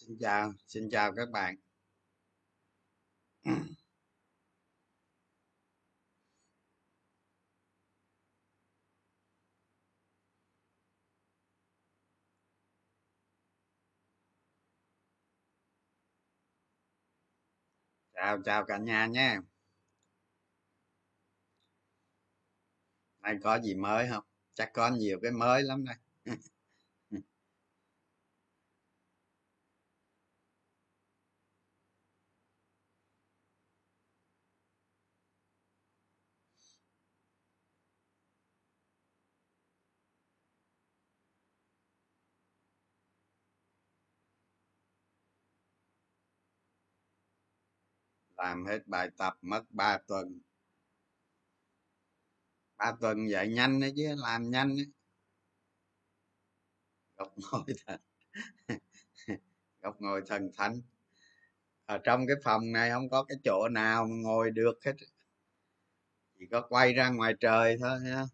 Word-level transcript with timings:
xin 0.00 0.16
chào 0.20 0.52
xin 0.66 0.88
chào 0.90 1.12
các 1.16 1.30
bạn. 1.30 1.56
Chào 18.14 18.38
chào 18.44 18.64
cả 18.64 18.78
nhà 18.78 19.06
nhé 19.06 19.38
nay 23.20 23.36
có 23.42 23.60
gì 23.60 23.74
mới 23.74 24.08
không? 24.10 24.24
Chắc 24.54 24.70
có 24.74 24.88
nhiều 24.88 25.18
cái 25.22 25.30
mới 25.32 25.62
lắm 25.62 25.84
đây. 25.84 25.96
làm 48.42 48.66
hết 48.66 48.86
bài 48.86 49.10
tập 49.16 49.38
mất 49.42 49.62
3 49.70 49.98
tuần. 50.06 50.40
Ba 52.78 52.92
tuần 53.00 53.30
dạy 53.30 53.48
nhanh 53.48 53.80
đấy 53.80 53.92
chứ, 53.96 54.14
làm 54.18 54.50
nhanh 54.50 54.76
đấy. 54.76 54.86
Góc 57.16 57.34
ngồi 57.52 57.64
thần 57.86 58.00
góc 59.82 59.96
ngồi 60.00 60.22
thần 60.26 60.50
thánh. 60.56 60.80
Ở 61.86 61.98
trong 62.04 62.26
cái 62.26 62.36
phòng 62.44 62.72
này 62.72 62.90
không 62.90 63.10
có 63.10 63.24
cái 63.24 63.38
chỗ 63.44 63.68
nào 63.68 64.04
mà 64.04 64.16
ngồi 64.22 64.50
được 64.50 64.78
hết. 64.84 64.92
Chỉ 66.38 66.46
có 66.50 66.66
quay 66.68 66.92
ra 66.92 67.10
ngoài 67.10 67.34
trời 67.40 67.76
thôi 67.80 68.00
ha 68.04 68.26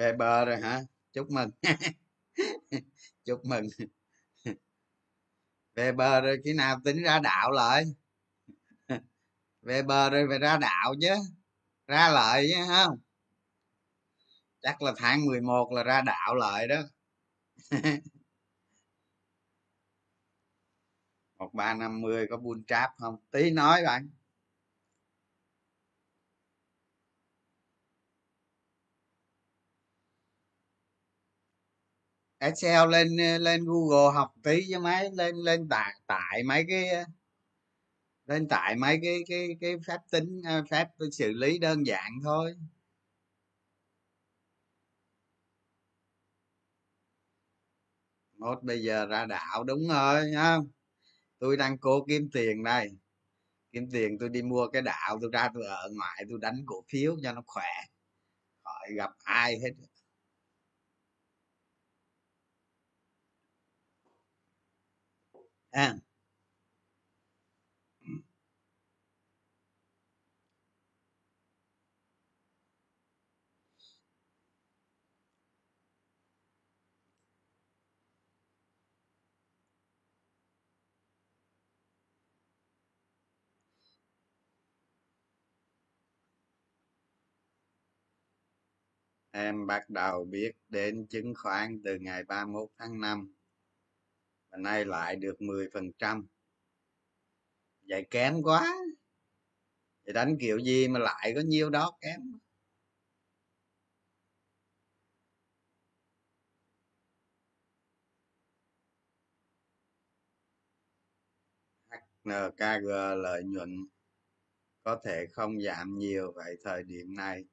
về 0.00 0.12
bờ 0.12 0.44
rồi 0.44 0.56
hả? 0.56 0.80
Chúc 1.12 1.30
mừng. 1.30 1.50
Chúc 3.24 3.44
mừng 3.44 3.66
về 5.74 5.92
bờ 5.92 6.20
rồi 6.20 6.38
khi 6.44 6.52
nào 6.52 6.80
tính 6.84 7.02
ra 7.02 7.18
đạo 7.18 7.50
lại? 7.50 7.84
Về 9.62 9.82
bờ 9.82 10.10
rồi 10.10 10.26
phải 10.28 10.38
ra 10.38 10.56
đạo 10.56 10.94
chứ, 11.00 11.14
ra 11.86 12.08
lợi 12.08 12.46
chứ 12.54 12.60
không 12.68 12.98
chắc 14.62 14.82
là 14.82 14.92
tháng 14.96 15.26
11 15.26 15.72
là 15.72 15.82
ra 15.82 16.00
đạo 16.00 16.34
lợi 16.34 16.68
đó. 16.68 16.82
Một 21.38 21.54
ba 21.54 21.74
năm 21.74 22.00
mươi 22.00 22.26
có 22.30 22.36
buôn 22.36 22.64
tráp 22.64 22.90
không? 22.98 23.16
Tí 23.30 23.50
nói 23.50 23.82
bạn. 23.84 24.10
Excel 32.40 32.90
lên 32.90 33.16
lên 33.40 33.64
Google 33.64 34.14
học 34.14 34.34
tí 34.42 34.66
cho 34.70 34.80
máy 34.80 35.10
lên 35.12 35.36
lên 35.36 35.68
tải 35.68 35.94
tải 36.06 36.42
mấy 36.42 36.64
cái, 36.68 37.04
lên 38.26 38.48
tải 38.48 38.76
mấy 38.76 38.98
cái 39.02 39.18
cái 39.28 39.48
cái 39.60 39.76
phép 39.86 39.98
tính 40.10 40.42
à, 40.44 40.62
phép 40.70 40.88
xử 41.12 41.32
lý 41.32 41.58
đơn 41.58 41.86
giản 41.86 42.12
thôi. 42.24 42.54
Mốt 48.38 48.62
bây 48.62 48.82
giờ 48.82 49.06
ra 49.06 49.26
đảo, 49.26 49.64
đúng 49.64 49.88
rồi 49.88 50.30
nhá. 50.30 50.58
tôi 51.38 51.56
đang 51.56 51.78
cố 51.78 52.04
kiếm 52.08 52.30
tiền 52.32 52.64
đây. 52.64 52.90
Kiếm 53.72 53.90
tiền 53.92 54.18
tôi 54.20 54.28
đi 54.28 54.42
mua 54.42 54.68
cái 54.72 54.82
đảo, 54.82 55.18
tôi 55.22 55.30
ra 55.32 55.50
tôi 55.54 55.64
ở 55.66 55.90
ngoài, 55.96 56.24
tôi 56.30 56.38
đánh 56.42 56.64
cổ 56.66 56.84
phiếu 56.88 57.16
cho 57.22 57.32
nó 57.32 57.42
khỏe. 57.46 57.70
Khỏi 58.64 58.94
gặp 58.96 59.10
ai 59.24 59.60
hết. 59.60 59.89
À. 65.72 65.94
em 89.32 89.66
bắt 89.66 89.90
đầu 89.90 90.24
biết 90.24 90.52
đến 90.68 91.06
chứng 91.06 91.34
khoán 91.34 91.80
từ 91.84 91.98
ngày 91.98 92.24
31 92.24 92.68
tháng 92.78 93.00
5 93.00 93.34
và 94.50 94.58
nay 94.58 94.84
lại 94.84 95.16
được 95.16 95.42
10 95.42 95.68
phần 95.74 95.92
trăm. 95.98 96.26
Vậy 97.88 98.06
kém 98.10 98.42
quá. 98.42 98.74
Thì 100.06 100.12
đánh 100.12 100.36
kiểu 100.40 100.58
gì 100.58 100.88
mà 100.88 100.98
lại 101.00 101.32
có 101.34 101.40
nhiêu 101.40 101.70
đó 101.70 101.92
kém? 102.00 102.20
HNKG 112.24 113.14
lợi 113.16 113.42
nhuận 113.44 113.86
có 114.84 115.00
thể 115.04 115.26
không 115.32 115.60
giảm 115.62 115.98
nhiều 115.98 116.32
vậy 116.36 116.56
thời 116.64 116.82
điểm 116.82 117.14
này. 117.16 117.44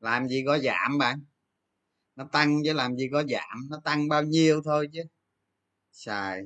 Làm 0.00 0.28
gì 0.28 0.42
có 0.46 0.58
giảm 0.58 0.98
bạn? 0.98 1.24
Nó 2.16 2.24
tăng 2.32 2.62
chứ 2.64 2.72
làm 2.72 2.96
gì 2.96 3.08
có 3.12 3.24
giảm, 3.30 3.68
nó 3.70 3.80
tăng 3.84 4.08
bao 4.08 4.22
nhiêu 4.22 4.62
thôi 4.64 4.88
chứ? 4.92 5.02
Xài 6.00 6.42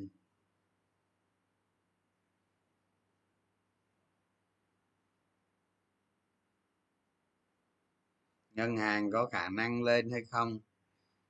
ngân 8.50 8.76
hàng 8.76 9.10
có 9.12 9.26
khả 9.32 9.48
năng 9.48 9.82
lên 9.82 10.10
hay 10.10 10.22
không? 10.30 10.58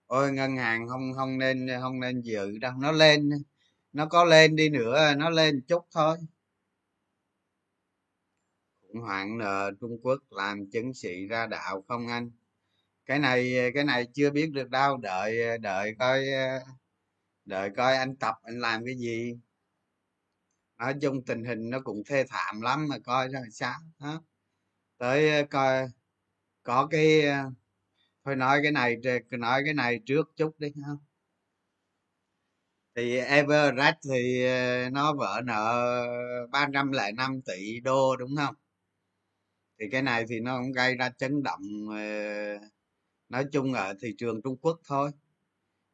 Ôi, 0.06 0.32
ngân 0.32 0.56
hàng 0.56 0.88
không 0.88 1.12
không 1.16 1.38
nên 1.38 1.68
không 1.80 2.00
nên 2.00 2.20
dự 2.22 2.58
đâu. 2.58 2.72
Nó 2.78 2.92
lên, 2.92 3.30
nó 3.92 4.06
có 4.06 4.24
lên 4.24 4.56
đi 4.56 4.68
nữa, 4.68 5.14
nó 5.16 5.30
lên 5.30 5.62
chút 5.68 5.86
thôi. 5.92 6.16
Khủng 8.82 9.02
hoảng 9.02 9.38
nợ 9.38 9.72
trung 9.80 9.98
quốc 10.02 10.18
làm 10.30 10.70
chứng 10.70 10.94
sĩ 10.94 11.26
ra 11.26 11.46
đạo 11.46 11.84
không 11.88 12.06
anh? 12.08 12.30
Cái 13.06 13.18
này 13.18 13.54
cái 13.74 13.84
này 13.84 14.06
chưa 14.14 14.30
biết 14.30 14.50
được 14.52 14.70
đâu. 14.70 14.96
Đợi 14.96 15.58
đợi 15.58 15.96
coi 15.98 16.24
đợi 17.44 17.71
coi 17.77 17.97
anh 17.97 18.16
tập 18.16 18.34
anh 18.43 18.59
làm 18.60 18.84
cái 18.84 18.94
gì. 18.97 19.34
Nói 20.78 20.94
chung 21.03 21.25
tình 21.27 21.44
hình 21.44 21.71
nó 21.71 21.81
cũng 21.81 22.03
thê 22.06 22.25
thảm 22.28 22.60
lắm 22.60 22.87
mà 22.88 22.99
coi 23.05 23.28
ra 23.28 23.41
sao 23.53 23.78
đó. 24.00 24.22
tới 24.99 25.31
ờ, 25.41 25.47
coi, 25.50 25.87
có 26.62 26.88
cái 26.91 27.22
ờ, 27.22 27.50
thôi 28.25 28.37
nói 28.37 28.60
cái 28.62 28.72
này 28.72 28.97
nói 29.31 29.62
cái 29.65 29.75
này 29.75 30.00
trước 30.06 30.32
chút 30.37 30.60
đi 30.60 30.69
ha 30.87 30.93
thì 32.97 33.16
Everest 33.19 33.97
thì 34.11 34.44
ờ, 34.47 34.90
nó 34.90 35.14
vỡ 35.14 35.40
nợ 35.44 35.85
ba 36.50 36.69
trăm 36.75 36.93
lẻ 36.93 37.12
năm 37.12 37.40
tỷ 37.47 37.81
đô, 37.81 38.17
đúng 38.17 38.37
không? 38.37 38.55
Thì 39.81 39.87
cái 39.93 40.02
này 40.02 40.25
thì 40.29 40.40
nó 40.40 40.58
cũng 40.58 40.73
gây 40.73 40.94
ra 40.97 41.11
chấn 41.19 41.43
động 41.43 41.61
nói 43.29 43.44
chung 43.52 43.73
ở 43.73 43.94
thị 44.02 44.14
trường 44.19 44.43
Trung 44.43 44.56
Quốc 44.56 44.81
thôi 44.88 45.11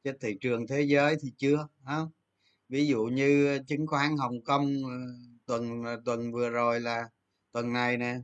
chứ 0.04 0.12
thị 0.20 0.38
trường 0.40 0.66
thế 0.66 0.82
giới 0.82 1.16
thì 1.22 1.32
chưa 1.38 1.68
không 1.84 2.10
ví 2.68 2.86
dụ 2.86 3.04
như 3.04 3.60
chứng 3.68 3.86
khoán 3.86 4.16
Hồng 4.18 4.44
Kông 4.44 4.66
ờ, 4.84 4.90
tuần 5.46 5.84
ờ, 5.84 6.02
tuần 6.04 6.32
vừa 6.32 6.50
rồi 6.50 6.80
là 6.80 7.08
tuần 7.52 7.72
này 7.72 7.96
nè 7.98 8.16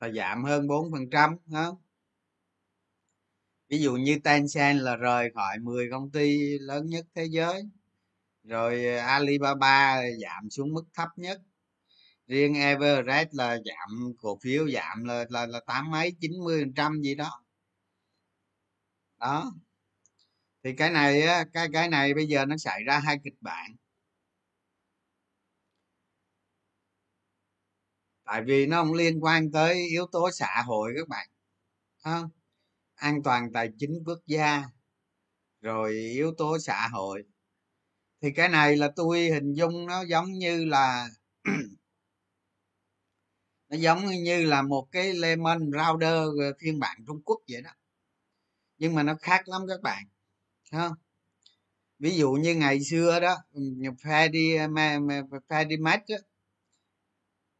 là 0.00 0.10
giảm 0.10 0.44
hơn 0.44 0.68
4 0.68 0.92
phần 0.92 1.10
trăm 1.10 1.36
ví 3.68 3.78
dụ 3.82 3.92
như 3.96 4.18
Tencent 4.24 4.80
là 4.80 4.96
rời 4.96 5.30
khỏi 5.34 5.58
10 5.58 5.90
công 5.90 6.10
ty 6.10 6.58
lớn 6.58 6.86
nhất 6.86 7.06
thế 7.14 7.24
giới 7.30 7.62
rồi 8.44 8.86
ờ, 8.86 8.98
Alibaba 8.98 10.02
giảm 10.22 10.50
xuống 10.50 10.74
mức 10.74 10.84
thấp 10.94 11.08
nhất. 11.16 11.42
Riêng 12.28 12.54
Everest 12.54 13.28
là 13.34 13.56
giảm 13.66 14.12
cổ 14.18 14.38
phiếu 14.42 14.68
giảm 14.70 15.04
là 15.04 15.26
là, 15.30 15.46
là 15.46 15.60
tám 15.66 15.90
mấy 15.90 16.12
chín 16.20 16.32
mươi 16.44 16.62
phần 16.64 16.74
trăm 16.74 17.02
gì 17.02 17.14
đó. 17.14 17.44
Đó 19.18 19.52
thì 20.64 20.72
cái 20.76 20.90
này 20.90 21.22
á, 21.22 21.44
cái 21.52 21.68
cái 21.72 21.88
này 21.88 22.14
bây 22.14 22.26
giờ 22.26 22.44
nó 22.46 22.56
xảy 22.56 22.84
ra 22.84 22.98
hai 22.98 23.18
kịch 23.24 23.34
bản. 23.40 23.76
Tại 28.24 28.42
vì 28.46 28.66
nó 28.66 28.82
không 28.84 28.92
liên 28.94 29.24
quan 29.24 29.52
tới 29.52 29.74
yếu 29.88 30.06
tố 30.12 30.30
xã 30.30 30.62
hội 30.66 30.92
các 30.96 31.08
bạn 31.08 31.28
không? 32.04 32.30
An 32.94 33.22
toàn 33.24 33.52
tài 33.52 33.68
chính 33.78 34.02
quốc 34.06 34.18
gia, 34.26 34.62
rồi 35.60 35.92
yếu 35.92 36.34
tố 36.38 36.58
xã 36.58 36.88
hội. 36.88 37.22
Thì 38.22 38.28
cái 38.36 38.48
này 38.48 38.76
là 38.76 38.90
tôi 38.96 39.20
hình 39.20 39.52
dung 39.54 39.86
nó 39.86 40.02
giống 40.02 40.32
như 40.32 40.64
là 40.64 41.08
nó 43.68 43.76
giống 43.76 44.06
như 44.06 44.44
là 44.44 44.62
một 44.62 44.88
cái 44.92 45.14
lemon 45.14 45.70
rauder 45.72 46.12
ờ, 46.40 46.52
phiên 46.60 46.80
bản 46.80 47.04
trung 47.06 47.22
quốc 47.24 47.40
vậy 47.48 47.62
đó. 47.62 47.70
Nhưng 48.78 48.94
mà 48.94 49.02
nó 49.02 49.14
khác 49.20 49.48
lắm 49.48 49.62
các 49.68 49.80
bạn 49.82 50.04
không? 50.74 50.92
Ví 51.98 52.16
dụ 52.16 52.32
như 52.32 52.54
ngày 52.54 52.80
xưa 52.84 53.20
đó 53.20 53.36
ừ, 53.52 53.60
Fedimax 55.48 55.98
á 56.08 56.16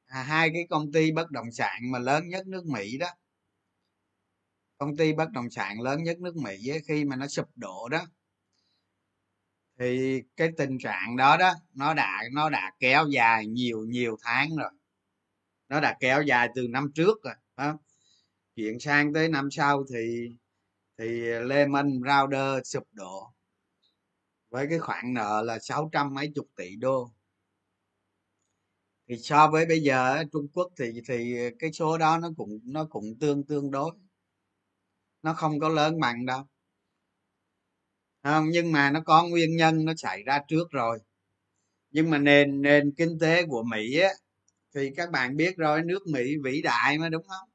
à, 0.06 0.22
hai 0.22 0.50
cái 0.55 0.66
công 0.70 0.93
ty 0.93 1.12
bất 1.12 1.31
động 1.31 1.52
sản 1.52 1.90
mà 1.90 1.99
lớn 1.99 2.28
nhất 2.28 2.46
nước 2.46 2.66
mỹ 2.66 2.99
đó. 2.99 3.08
Công 4.78 4.96
ty 4.96 5.12
bất 5.12 5.31
động 5.31 5.50
sản 5.50 5.81
lớn 5.81 6.02
nhất 6.02 6.20
nước 6.20 6.37
mỹ 6.37 6.69
ấy, 6.69 6.81
khi 6.88 7.05
mà 7.05 7.16
nó 7.16 7.26
sụp 7.26 7.46
đổ 7.56 7.88
đó 7.88 8.06
thì 9.78 10.22
cái 10.37 10.49
tình 10.56 10.78
trạng 10.78 11.16
đó 11.16 11.37
đó 11.37 11.55
nó 11.75 11.94
đã 11.94 12.22
nó 12.32 12.50
đã 12.50 12.72
kéo 12.81 13.06
dài 13.08 13.46
nhiều 13.46 13.84
nhiều 13.84 14.16
tháng 14.22 14.56
rồi. 14.56 14.70
Nó 15.69 15.81
đã 15.81 15.96
kéo 16.00 16.22
dài 16.22 16.49
từ 16.55 16.69
năm 16.69 16.90
trước 16.94 17.22
rồi 17.25 17.34
đó. 17.56 17.78
chuyển 18.56 18.81
sang 18.81 19.12
tới 19.12 19.28
năm 19.28 19.50
sau 19.50 19.84
thì 19.94 20.31
thì 20.99 21.06
Lehman 21.20 22.00
Brothers 22.00 22.73
sụp 22.73 22.85
đổ 22.93 23.32
với 24.50 24.67
cái 24.70 24.79
khoản 24.79 25.14
nợ 25.14 25.43
là 25.46 25.58
sáu 25.58 25.91
trăm 25.93 26.14
mấy 26.14 26.32
chục 26.35 26.46
tỷ 26.56 26.76
đô. 26.76 27.12
Thì 29.08 29.17
so 29.19 29.49
với 29.49 29.67
bây 29.67 29.81
giờ 29.81 30.25
Trung 30.32 30.49
Quốc 30.55 30.73
thì 30.79 30.93
thì 31.08 31.35
cái 31.58 31.73
số 31.73 31.99
đó 31.99 32.19
nó 32.19 32.31
cũng 32.37 32.61
nó 32.64 32.85
cũng 32.91 33.05
tương 33.20 33.46
tương 33.46 33.70
đối. 33.70 33.91
Nó 35.23 35.35
không 35.35 35.61
có 35.61 35.69
lớn 35.69 36.00
bằng 36.00 36.26
đâu. 36.26 36.43
Không 38.23 38.49
nhưng 38.50 38.73
mà 38.73 38.90
nó 38.90 39.00
có 39.00 39.23
nguyên 39.29 39.56
nhân 39.56 39.85
nó 39.85 39.93
xảy 39.97 40.23
ra 40.23 40.40
trước 40.49 40.70
rồi. 40.70 40.99
Nhưng 41.90 42.11
mà 42.11 42.19
nền 42.19 42.62
nền 42.62 42.94
kinh 42.97 43.19
tế 43.20 43.47
của 43.47 43.62
mỹ 43.62 43.99
á 44.00 44.08
thì 44.75 44.90
các 44.97 45.11
bạn 45.11 45.37
biết 45.37 45.56
rồi 45.56 45.82
nước 45.85 46.06
mỹ 46.06 46.37
vĩ 46.44 46.62
đại 46.62 46.99
mà 46.99 47.08
đúng 47.08 47.23
không? 47.29 47.49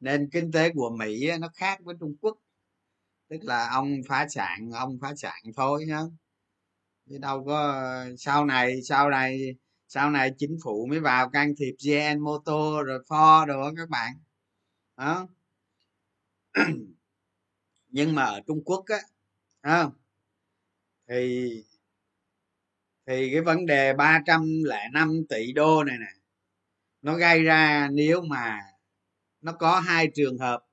Nền 0.00 0.30
kinh 0.32 0.52
tế 0.52 0.70
của 0.74 0.90
mỹ 0.90 1.28
á, 1.28 1.38
nó 1.38 1.48
khác 1.54 1.78
với 1.84 1.94
trung 2.00 2.16
quốc 2.20 2.38
tức 3.34 3.44
là 3.44 3.68
ông 3.68 4.00
phá 4.08 4.26
sản, 4.28 4.70
ông 4.74 4.98
phá 5.00 5.14
sản 5.16 5.42
thôi 5.56 5.84
nhá. 5.88 6.00
Chứ 7.10 7.18
đâu 7.18 7.44
có, 7.46 7.84
sau 8.18 8.44
này 8.44 8.82
sau 8.82 9.10
này 9.10 9.56
sau 9.88 10.10
này 10.10 10.32
chính 10.38 10.56
phủ 10.64 10.86
mới 10.90 11.00
vào 11.00 11.30
can 11.30 11.54
thiệp 11.58 11.74
GN 11.84 12.20
Motor 12.20 12.86
rồi 12.86 12.98
Ford 13.08 13.46
rồi 13.46 13.74
các 13.76 13.88
bạn. 13.88 14.12
Đó. 14.96 15.28
Nhưng 17.88 18.14
mà 18.14 18.24
ở 18.24 18.40
Trung 18.46 18.64
Quốc 18.64 18.84
á 18.86 18.98
không? 19.62 19.92
Thì 21.08 21.50
thì 23.06 23.30
cái 23.32 23.40
vấn 23.40 23.66
đề 23.66 23.92
305 23.94 25.22
tỷ 25.28 25.52
đô 25.52 25.84
này 25.84 25.96
nè, 26.00 26.12
nó 27.02 27.16
gây 27.16 27.42
ra 27.44 27.88
nếu 27.92 28.22
mà 28.22 28.60
nó 29.40 29.52
có 29.52 29.80
hai 29.80 30.08
trường 30.14 30.38
hợp 30.38 30.63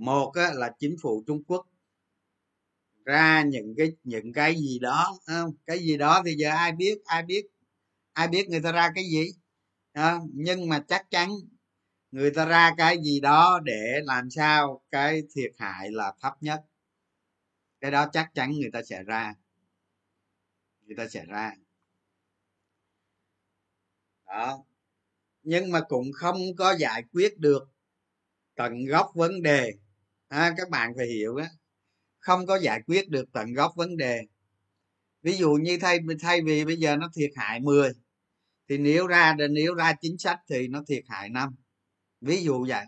một 0.00 0.32
á, 0.34 0.52
là 0.54 0.72
chính 0.78 0.96
phủ 1.02 1.24
Trung 1.26 1.44
Quốc 1.44 1.66
ra 3.04 3.42
những 3.42 3.74
cái 3.76 3.92
những 4.04 4.32
cái 4.32 4.54
gì 4.54 4.78
đó 4.78 5.18
không? 5.26 5.50
Cái 5.66 5.78
gì 5.78 5.96
đó 5.96 6.22
thì 6.26 6.34
giờ 6.34 6.50
ai 6.50 6.72
biết 6.72 6.98
ai 7.04 7.22
biết 7.22 7.46
ai 8.12 8.28
biết 8.28 8.48
người 8.48 8.60
ta 8.62 8.72
ra 8.72 8.90
cái 8.94 9.04
gì 9.04 9.32
à, 9.92 10.18
nhưng 10.32 10.68
mà 10.68 10.84
chắc 10.88 11.10
chắn 11.10 11.30
người 12.10 12.30
ta 12.30 12.44
ra 12.44 12.74
cái 12.76 12.98
gì 13.02 13.20
đó 13.20 13.60
để 13.64 14.00
làm 14.04 14.30
sao 14.30 14.82
cái 14.90 15.22
thiệt 15.34 15.52
hại 15.58 15.90
là 15.90 16.14
thấp 16.20 16.32
nhất. 16.40 16.60
Cái 17.80 17.90
đó 17.90 18.06
chắc 18.12 18.30
chắn 18.34 18.52
người 18.52 18.70
ta 18.72 18.82
sẽ 18.82 19.02
ra. 19.02 19.34
Người 20.86 20.96
ta 20.96 21.08
sẽ 21.08 21.24
ra. 21.28 21.52
Đó. 24.26 24.64
Nhưng 25.42 25.70
mà 25.70 25.80
cũng 25.88 26.12
không 26.14 26.38
có 26.58 26.76
giải 26.76 27.02
quyết 27.12 27.38
được 27.38 27.68
tận 28.54 28.84
gốc 28.84 29.10
vấn 29.14 29.42
đề 29.42 29.72
à, 30.30 30.54
các 30.56 30.70
bạn 30.70 30.92
phải 30.96 31.06
hiểu 31.06 31.36
á 31.36 31.48
không 32.18 32.46
có 32.46 32.58
giải 32.58 32.80
quyết 32.86 33.08
được 33.08 33.32
tận 33.32 33.52
gốc 33.52 33.72
vấn 33.76 33.96
đề. 33.96 34.20
Ví 35.22 35.36
dụ 35.36 35.52
như 35.52 35.78
thay 35.80 35.98
thay 36.20 36.40
vì 36.46 36.64
bây 36.64 36.76
giờ 36.76 36.96
nó 36.96 37.10
thiệt 37.16 37.30
hại 37.36 37.60
10 37.60 37.92
thì 38.68 38.78
nếu 38.78 39.06
ra 39.06 39.36
nếu 39.50 39.74
ra 39.74 39.92
chính 40.00 40.18
sách 40.18 40.38
thì 40.48 40.68
nó 40.68 40.82
thiệt 40.88 41.04
hại 41.08 41.28
năm. 41.28 41.54
Ví 42.20 42.42
dụ 42.42 42.66
vậy 42.68 42.84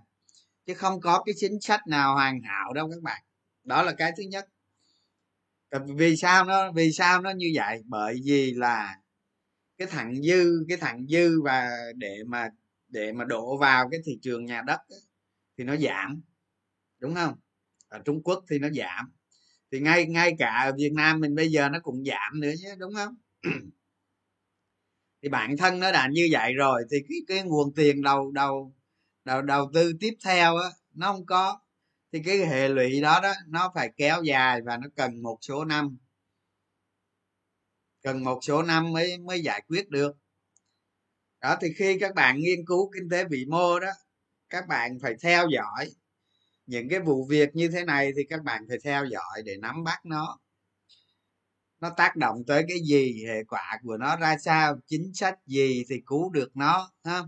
chứ 0.67 0.75
không 0.75 1.01
có 1.01 1.23
cái 1.27 1.35
chính 1.39 1.61
sách 1.61 1.81
nào 1.87 2.15
hoàn 2.15 2.43
hảo 2.43 2.73
đâu 2.73 2.91
các 2.91 3.03
bạn. 3.03 3.23
Đó 3.65 3.83
là 3.83 3.93
cái 3.93 4.13
thứ 4.17 4.23
nhất. 4.23 4.49
Vì 5.97 6.17
sao 6.17 6.45
nó 6.45 6.73
vì 6.73 6.93
sao 6.93 7.23
nó 7.23 7.31
như 7.31 7.53
vậy? 7.55 7.83
Bởi 7.87 8.21
vì 8.25 8.53
là 8.53 8.97
cái 9.79 9.89
thặng 9.89 10.23
dư 10.23 10.65
cái 10.69 10.77
thặng 10.79 11.07
dư 11.07 11.43
và 11.43 11.71
để 11.97 12.19
mà 12.27 12.49
để 12.89 13.13
mà 13.13 13.25
đổ 13.25 13.59
vào 13.59 13.89
cái 13.91 14.01
thị 14.05 14.19
trường 14.23 14.45
nhà 14.45 14.63
đất 14.67 14.81
ấy, 14.89 15.01
thì 15.59 15.65
nó 15.65 15.77
giảm 15.77 16.23
đúng 17.03 17.15
không? 17.15 17.35
Ở 17.89 17.99
trung 18.05 18.23
quốc 18.23 18.45
thì 18.51 18.59
nó 18.59 18.69
giảm. 18.71 19.13
Thì 19.73 19.81
ngay 19.81 20.07
ngay 20.07 20.35
cả 20.39 20.63
ở 20.67 20.73
việt 20.79 20.93
nam 20.93 21.21
mình 21.21 21.35
bây 21.35 21.49
giờ 21.49 21.69
nó 21.69 21.79
cũng 21.83 22.05
giảm 22.05 22.41
nữa 22.41 22.53
chứ, 22.63 22.69
đúng 22.79 22.95
không? 22.95 23.15
Thì 25.23 25.29
bản 25.29 25.57
thân 25.57 25.81
nó 25.81 25.93
đã 25.93 26.09
như 26.13 26.29
vậy 26.33 26.53
rồi 26.55 26.83
thì 26.91 26.97
cái 27.09 27.19
cái 27.29 27.43
nguồn 27.49 27.75
tiền 27.75 28.03
đầu 28.03 28.31
đầu 28.31 28.75
đầu 29.25 29.43
đầu 29.43 29.71
tư 29.75 29.93
tiếp 30.01 30.15
theo 30.25 30.57
á, 30.57 30.69
nó 30.95 31.13
không 31.13 31.27
có. 31.27 31.61
Thì 32.13 32.23
cái 32.25 32.39
hệ 32.39 32.69
lụy 32.69 33.01
đó 33.01 33.21
đó, 33.23 33.33
nó 33.49 33.73
phải 33.75 33.93
kéo 33.97 34.23
dài 34.23 34.61
và 34.63 34.77
nó 34.77 34.89
cần 34.97 35.23
một 35.23 35.39
số 35.43 35.65
năm. 35.65 35.99
Cần 38.03 38.25
một 38.25 38.39
số 38.43 38.63
năm 38.63 38.93
mới 38.93 39.19
mới 39.19 39.41
giải 39.41 39.63
quyết 39.69 39.89
được. 39.89 40.17
Đó, 41.41 41.57
thì 41.61 41.69
khi 41.79 41.99
các 42.01 42.15
bạn 42.15 42.39
nghiên 42.39 42.67
cứu 42.67 42.91
kinh 42.95 43.09
tế 43.11 43.25
vĩ 43.25 43.45
mô 43.49 43.81
đó, 43.81 43.91
các 44.51 44.69
bạn 44.69 44.99
phải 45.03 45.15
theo 45.23 45.49
dõi 45.49 45.91
những 46.67 46.89
cái 46.89 47.01
vụ 47.01 47.27
việc 47.31 47.49
như 47.57 47.69
thế 47.69 47.85
này 47.85 48.13
thì 48.17 48.25
các 48.29 48.43
bạn 48.43 48.65
phải 48.69 48.79
theo 48.85 49.05
dõi 49.05 49.43
để 49.45 49.57
nắm 49.57 49.85
bắt 49.85 50.07
nó. 50.07 50.39
Nó 51.81 51.91
tác 51.91 52.17
động 52.17 52.45
tới 52.47 52.65
cái 52.69 52.79
gì 52.89 53.25
hệ 53.27 53.45
quả 53.45 53.79
của 53.83 53.97
nó 53.97 54.17
ra 54.17 54.39
sao 54.39 54.79
chính 54.87 55.15
sách 55.15 55.39
gì 55.47 55.85
thì 55.89 56.03
cứu 56.07 56.31
được 56.31 56.57
nó 56.57 56.93
ha? 57.05 57.23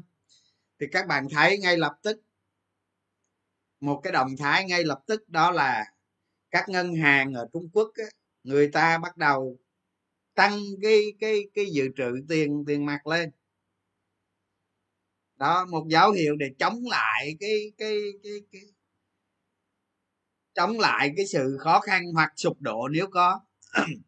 Thì 0.80 0.86
các 0.92 1.06
bạn 1.06 1.26
thấy 1.30 1.58
ngay 1.58 1.76
lập 1.76 1.96
tức 2.02 2.20
một 3.80 4.00
cái 4.04 4.12
động 4.12 4.36
thái 4.38 4.64
ngay 4.64 4.84
lập 4.84 5.00
tức 5.06 5.28
đó 5.28 5.50
là 5.50 5.84
các 6.50 6.68
ngân 6.68 6.94
hàng 6.94 7.34
ở 7.34 7.48
trung 7.52 7.68
quốc 7.72 7.90
á, 7.94 8.04
người 8.44 8.68
ta 8.68 8.98
bắt 8.98 9.16
đầu 9.16 9.58
tăng 10.34 10.60
cái 10.82 11.00
cái 11.20 11.48
cái 11.54 11.66
dự 11.72 11.88
trữ 11.96 12.12
tiền 12.28 12.64
tiền 12.66 12.86
mặt 12.86 13.06
lên. 13.06 13.30
Đó 15.36 15.66
một 15.70 15.86
dấu 15.88 16.12
hiệu 16.12 16.36
để 16.36 16.46
chống 16.58 16.82
lại 16.90 17.36
cái 17.40 17.72
cái 17.78 17.98
cái 18.22 18.32
cái 18.52 18.62
chống 20.54 20.78
lại 20.80 21.12
cái 21.16 21.26
sự 21.26 21.56
khó 21.60 21.80
khăn 21.80 22.02
hoặc 22.14 22.32
sụp 22.36 22.60
đổ 22.60 22.88
nếu 22.88 23.06
có. 23.10 23.40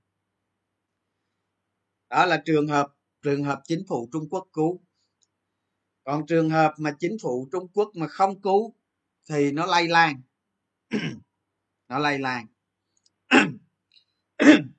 Đó 2.10 2.26
là 2.26 2.42
trường 2.44 2.68
hợp 2.68 2.86
trường 3.22 3.44
hợp 3.44 3.62
chính 3.64 3.84
phủ 3.88 4.08
trung 4.12 4.28
quốc 4.30 4.48
cứu. 4.52 4.80
Còn 6.04 6.26
trường 6.26 6.50
hợp 6.50 6.74
mà 6.78 6.96
chính 6.98 7.16
phủ 7.22 7.48
trung 7.52 7.68
quốc 7.72 7.90
mà 7.94 8.08
không 8.08 8.42
cứu 8.42 8.74
thì 9.28 9.52
nó 9.52 9.66
lây 9.66 9.88
lan. 9.88 10.22
Nó 11.88 11.98
lây 11.98 12.18
lan. 12.18 12.46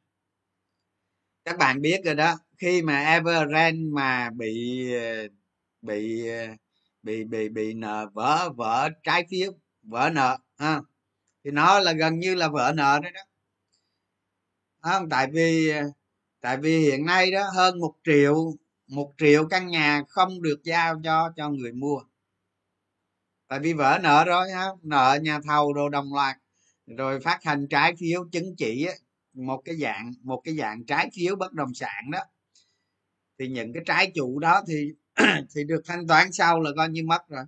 Các 1.45 1.57
bạn 1.57 1.81
biết 1.81 2.01
rồi 2.05 2.15
đó, 2.15 2.38
khi 2.57 2.81
mà 2.81 3.00
Evergrande 3.03 3.79
mà 3.91 4.29
bị 4.29 4.86
bị 5.81 6.24
bị 7.03 7.24
bị 7.24 7.50
bị 7.50 7.74
nợ 7.74 8.09
vỡ 8.13 8.50
vỡ 8.57 8.89
trái 9.03 9.25
phiếu, 9.29 9.51
vỡ 9.83 10.09
nợ, 10.13 10.38
ha 10.57 10.81
thì 11.48 11.51
nó 11.51 11.80
là 11.80 11.94
gần 11.94 12.20
như 12.20 12.36
là 12.36 12.48
vỡ 12.48 12.74
nợ 12.75 13.00
đấy 13.04 13.12
đó. 13.12 13.22
Không? 14.82 15.10
Tại 15.10 15.27
vì 15.32 15.72
tại 16.42 16.58
vì 16.58 16.80
hiện 16.80 17.06
nay 17.06 17.32
đó, 17.32 17.50
hơn 17.56 17.80
một 17.80 17.94
triệu 18.04 18.54
một 18.88 19.13
triệu 19.18 19.48
căn 19.48 19.68
nhà 19.68 20.04
không 20.10 20.42
được 20.42 20.63
giao 20.63 21.01
cho 21.04 21.32
cho 21.36 21.50
người 21.50 21.72
mua. 21.72 22.00
Tại 23.48 23.60
vì 23.60 23.74
vỡ 23.74 24.00
nợ 24.04 24.24
rồi 24.25 24.51
ha 24.51 24.66
nợ 24.84 25.20
nhà 25.22 25.39
thầu 25.48 25.74
đồ 25.74 25.89
đồng 25.89 26.13
loạt, 26.13 26.38
rồi 26.88 27.20
phát 27.20 27.44
hành 27.44 27.68
trái 27.68 27.96
phiếu 28.00 28.25
chứng 28.32 28.56
chỉ 28.58 28.88
một 29.34 29.62
cái 29.66 29.75
dạng, 29.75 30.13
một 30.24 30.42
cái 30.44 30.58
dạng 30.58 30.86
trái 30.86 31.10
phiếu 31.13 31.36
bất 31.36 31.54
động 31.54 31.74
sản 31.74 32.12
đó. 32.12 32.20
Thì 33.39 33.48
những 33.48 33.74
cái 33.74 33.84
trái 33.86 34.12
chủ 34.16 34.39
đó 34.39 34.63
thì 34.68 34.94
thì 35.56 35.63
được 35.63 35.82
thanh 35.86 36.08
toán 36.08 36.32
sau 36.32 36.62
là 36.62 36.72
coi 36.75 36.89
như 36.89 37.04
mất 37.04 37.27
rồi 37.27 37.46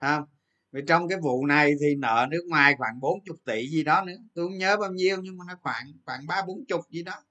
không? 0.00 0.33
Vì 0.74 0.80
trong 0.88 1.08
cái 1.08 1.18
vụ 1.22 1.46
này 1.46 1.74
thì 1.80 1.94
nợ 1.98 2.26
nước 2.30 2.44
ngoài 2.48 2.74
khoảng 2.78 3.00
40 3.00 3.36
tỷ 3.44 3.68
gì 3.68 3.84
đó 3.84 4.04
nữa. 4.04 4.16
Tôi 4.34 4.46
không 4.46 4.58
nhớ 4.58 4.76
bao 4.76 4.92
nhiêu 4.92 5.16
nhưng 5.22 5.38
mà 5.38 5.44
nó 5.48 5.54
khoảng 5.60 5.92
khoảng 6.04 6.26
ba 6.26 6.42
bốn 6.46 6.64
chục 6.68 6.80
gì 6.90 7.02
đó. 7.02 7.24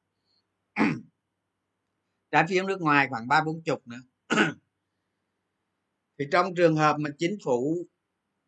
Trái 2.31 2.45
phiếu 2.49 2.67
nước 2.67 2.81
ngoài 2.81 3.07
khoảng 3.09 3.27
ba 3.27 3.43
bốn 3.43 3.63
chục 3.63 3.87
nữa. 3.87 4.01
Thì 6.19 6.25
trong 6.31 6.55
trường 6.55 6.75
hợp 6.75 6.95
mà 6.99 7.09
chính 7.17 7.37
phủ 7.43 7.87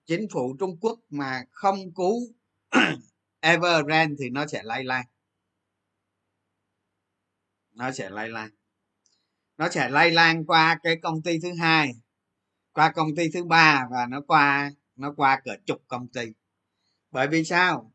chính 0.05 0.27
phủ 0.33 0.55
trung 0.59 0.77
quốc 0.81 0.99
mà 1.09 1.43
không 1.51 1.93
cứu 1.95 2.19
evergrande 3.39 4.15
thì 4.19 4.29
nó 4.29 4.47
sẽ 4.47 4.63
lây 4.63 4.83
lan. 4.83 5.05
Nó 7.71 7.91
sẽ 7.91 8.09
lây 8.09 8.29
lan. 8.29 8.49
Nó 9.57 9.69
sẽ 9.69 9.89
lây 9.89 10.11
lan 10.11 10.45
qua 10.45 10.79
cái 10.83 10.95
công 11.01 11.21
ty 11.21 11.39
thứ 11.43 11.53
hai, 11.59 11.91
qua 12.73 12.91
công 12.91 13.15
ty 13.15 13.29
thứ 13.33 13.43
ba 13.43 13.87
và 13.91 14.05
nó 14.09 14.21
qua 14.27 14.71
nó 14.95 15.13
qua 15.17 15.41
cỡ 15.45 15.51
chục 15.65 15.83
công 15.87 16.07
ty. 16.07 16.25
Bởi 17.11 17.27
vì 17.27 17.43
sao? 17.43 17.91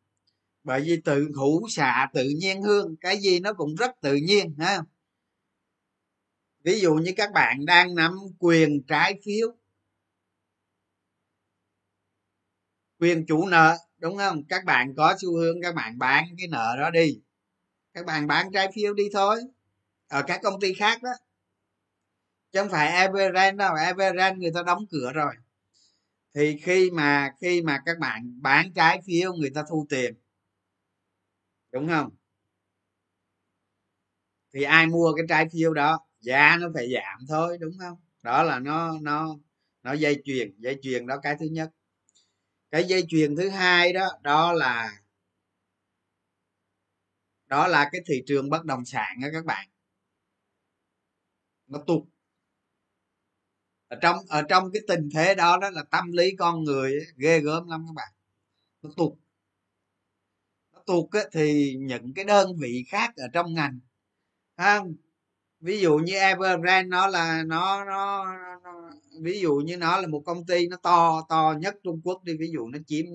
Bởi 0.65 0.81
vì 0.81 1.01
tự 1.05 1.31
hữu 1.37 1.69
xạ 1.69 2.09
tự 2.15 2.29
nhiên 2.41 2.63
hương. 2.63 2.97
Cái 2.97 3.19
gì 3.19 3.41
nó 3.41 3.53
cũng 3.53 3.75
rất 3.75 4.01
tự 4.01 4.15
nhiên 4.15 4.55
ha 4.59 4.83
ví 6.65 6.81
dụ 6.81 6.95
như 6.95 7.13
các 7.17 7.33
bạn 7.33 7.65
đang 7.65 7.95
nắm 7.95 8.13
quyền 8.39 8.83
trái 8.83 9.21
phiếu, 9.25 9.57
quyền 12.99 13.27
chủ 13.27 13.47
nợ, 13.47 13.77
đúng 13.99 14.17
không? 14.17 14.45
Các 14.49 14.65
bạn 14.65 14.95
có 14.97 15.17
xu 15.21 15.37
hướng 15.37 15.63
các 15.63 15.75
bạn 15.75 15.99
bán 15.99 16.25
cái 16.39 16.49
nợ 16.49 16.77
đó 16.79 16.91
đi. 16.91 17.21
Các 17.93 18.07
bạn 18.07 18.27
bán 18.27 18.53
trái 18.53 18.69
phiếu 18.75 18.95
đi 18.95 19.05
thôi. 19.13 19.41
Ở 20.09 20.23
các 20.27 20.41
công 20.43 20.61
ty 20.61 20.75
khác 20.75 21.03
đó. 21.03 21.11
Chứ 22.53 22.61
không 22.61 22.71
phải 22.71 22.93
everend 22.93 23.59
đâu. 23.59 23.75
Everend 23.75 24.39
người 24.39 24.53
ta 24.55 24.63
đóng 24.63 24.87
cửa 24.91 25.13
rồi 25.15 25.35
thì 26.35 26.57
khi 26.63 26.91
mà 26.91 27.31
khi 27.41 27.63
mà 27.63 27.79
các 27.87 27.99
bạn 27.99 28.43
bán 28.43 28.73
trái 28.75 29.01
phiếu, 29.07 29.33
người 29.35 29.51
ta 29.51 29.65
thu 29.71 29.87
tiền. 29.89 30.15
Đúng 31.73 31.89
không? 31.89 32.11
Thì 34.55 34.63
ai 34.63 34.87
mua 34.87 35.13
cái 35.17 35.27
trái 35.29 35.47
phiếu 35.53 35.75
đó, 35.75 35.99
giá 36.21 36.57
nó 36.61 36.69
phải 36.75 36.89
giảm 36.95 37.27
thôi, 37.29 37.59
đúng 37.61 37.73
không? 37.79 37.97
Đó 38.23 38.43
là 38.43 38.59
nó 38.59 38.99
nó 39.03 39.37
nó 39.83 39.93
dây 39.93 40.23
chuyền 40.25 40.55
dây 40.59 40.79
chuyền 40.83 41.07
đó 41.07 41.17
cái 41.23 41.37
thứ 41.41 41.47
nhất. 41.47 41.71
Cái 42.71 42.85
dây 42.85 43.05
chuyền 43.09 43.37
thứ 43.37 43.49
hai 43.49 43.93
đó 43.93 44.09
đó 44.23 44.53
là 44.53 44.93
đó 47.47 47.67
là 47.69 47.89
cái 47.93 48.01
thị 48.07 48.23
trường 48.27 48.51
bất 48.51 48.65
động 48.65 48.85
sản 48.85 49.17
đó 49.23 49.29
các 49.33 49.45
bạn. 49.45 49.69
Nó 51.67 51.79
tụt 51.87 52.10
ở 53.91 53.97
trong 54.03 54.17
ở 54.29 54.43
trong 54.43 54.71
cái 54.73 54.83
tình 54.89 55.09
thế 55.15 55.35
đó 55.35 55.59
đó 55.59 55.71
là 55.71 55.83
tâm 55.91 56.13
lý 56.13 56.37
con 56.37 56.65
người 56.65 56.93
ấy, 56.93 57.07
ghê 57.17 57.41
gớm 57.41 57.69
lắm 57.69 57.85
các 57.89 57.93
bạn. 57.95 58.09
Nó 58.83 58.91
tụt. 58.97 59.13
Nó 60.73 60.81
tụt 60.87 61.11
ấy, 61.13 61.29
thì 61.33 61.75
những 61.79 62.15
cái 62.15 62.25
đơn 62.25 62.57
vị 62.59 62.85
khác 62.89 63.13
ở 63.17 63.29
trong 63.33 63.55
ngành 63.55 63.81
không? 64.57 64.95
Ví 65.61 65.81
dụ 65.81 65.99
như 65.99 66.15
Evergrande 66.19 66.89
nó 66.89 67.07
là 67.07 67.43
nó, 67.47 67.85
nó 67.85 68.27
nó 68.65 68.91
ví 69.21 69.41
dụ 69.41 69.57
như 69.57 69.77
nó 69.77 70.01
là 70.01 70.07
một 70.07 70.23
công 70.27 70.47
ty 70.47 70.69
nó 70.69 70.77
to 70.77 71.27
to 71.29 71.55
nhất 71.61 71.77
Trung 71.85 72.01
Quốc 72.05 72.25
đi 72.25 72.37
ví 72.37 72.51
dụ 72.53 72.69
nó 72.69 72.79
chiếm 72.87 73.07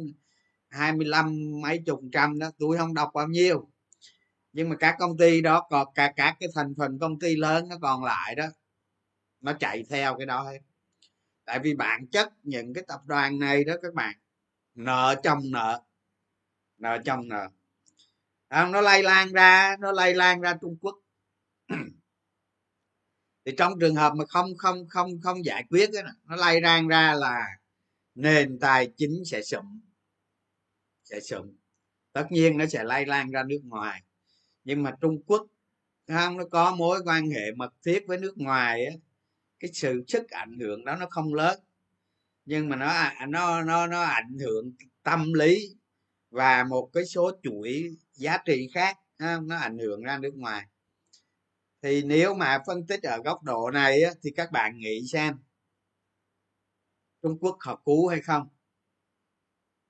25 0.70 1.62
mấy 1.62 1.79
chục 1.86 2.01
trăm 2.12 2.39
đó 2.39 2.51
tôi 2.60 2.77
không 2.77 2.94
đọc 2.94 3.12
bao 3.13 3.27
nhiêu. 3.27 3.70
Nhưng 4.53 4.70
mà 4.70 4.75
các 4.75 4.96
công 5.00 5.17
ty 5.17 5.41
đó 5.41 5.67
còn 5.70 5.88
cả 5.96 6.13
các 6.15 6.38
cái 6.39 6.50
thành 6.55 6.74
phần 6.77 7.00
công 7.00 7.20
ty 7.20 7.36
lớn 7.36 7.70
nó 7.70 7.77
còn 7.82 8.03
lại 8.03 8.36
đó 8.36 8.46
nó 9.46 9.54
chạy 9.60 9.84
theo 9.90 10.18
cái 10.18 10.25
đó 10.25 10.44
hết. 10.44 10.60
Tại 11.46 11.60
vì 11.60 11.74
bản 11.75 12.08
chất 12.08 12.34
những 12.44 12.74
cái 12.74 12.84
tập 12.88 13.02
đoàn 13.06 13.40
này 13.40 13.64
đó 13.64 13.74
các 13.82 13.94
bạn 13.94 14.16
nợ 14.75 15.16
chồng 15.24 15.40
nợ 15.52 15.82
nợ 16.78 16.98
chồng 17.06 17.28
nợ. 17.28 17.50
Không? 18.50 18.72
Nó 18.72 18.82
lây 18.82 19.04
lan 19.04 19.32
ra 19.32 19.75
nó 19.80 19.92
lây 19.92 20.14
lan 20.14 20.42
ra 20.42 20.58
trung 20.62 20.78
quốc. 20.82 20.96
Thì 23.46 23.52
trong 23.58 23.74
trường 23.80 23.96
hợp 23.96 24.14
mà 24.16 24.25
không 24.25 24.58
không 24.58 24.88
không 24.90 25.22
không 25.22 25.46
giải 25.46 25.64
quyết 25.70 25.90
đó, 25.94 26.02
nó 26.24 26.36
lây 26.36 26.62
lan 26.62 26.88
ra 26.88 27.14
là 27.14 27.46
nền 28.16 28.60
tài 28.60 28.92
chính 28.98 29.24
sẽ 29.25 29.44
sụm 29.44 29.80
sẽ 31.04 31.20
sụm. 31.20 31.52
Tất 32.12 32.28
nhiên 32.30 32.58
nó 32.58 32.66
sẽ 32.66 32.84
lây 32.84 33.06
lan 33.06 33.32
ra 33.32 33.44
nước 33.44 33.60
ngoài. 33.64 34.02
Nhưng 34.64 34.84
mà 34.84 34.96
trung 35.02 35.24
quốc 35.28 35.48
không? 36.08 36.38
Nó 36.38 36.44
có 36.52 36.75
mối 36.75 37.02
quan 37.06 37.30
hệ 37.30 37.52
mật 37.56 37.74
thiết 37.86 38.04
với 38.08 38.18
nước 38.18 38.34
ngoài 38.38 38.86
á 38.86 38.94
cái 39.65 39.74
sự 39.74 40.03
sức 40.07 40.29
ảnh 40.29 40.60
hưởng 40.60 40.86
đó 40.86 40.95
nó 40.95 41.07
không 41.10 41.34
lớn. 41.34 41.60
Nhưng 42.45 42.69
mà 42.69 42.75
nó 42.75 42.88
à, 42.88 43.25
nó 43.29 43.62
nó 43.62 43.88
nó 43.88 44.01
ảnh 44.01 44.38
hưởng 44.39 44.74
tâm 45.03 45.34
lý 45.34 45.75
và 46.29 46.63
một 46.63 46.89
cái 46.93 47.05
số 47.05 47.31
chuỗi 47.43 47.98
giá 48.13 48.38
trị 48.45 48.69
khác 48.74 48.98
nó 49.19 49.57
ảnh 49.57 49.77
hưởng 49.77 50.01
ra 50.01 50.17
nước 50.17 50.34
ngoài. 50.36 50.65
Thì 51.81 52.03
nếu 52.03 52.34
mà 52.34 52.63
phân 52.67 52.88
tích 52.88 53.03
ở 53.03 53.22
góc 53.25 53.43
độ 53.43 53.72
này 53.72 54.01
á, 54.03 54.12
thì 54.24 54.31
các 54.36 54.51
bạn 54.51 54.77
nghĩ 54.77 55.01
xem 55.12 55.38
trung 57.22 57.38
quốc 57.39 57.57
họ 57.60 57.81
cứu 57.86 58.07
hay 58.07 58.22
không? 58.22 58.48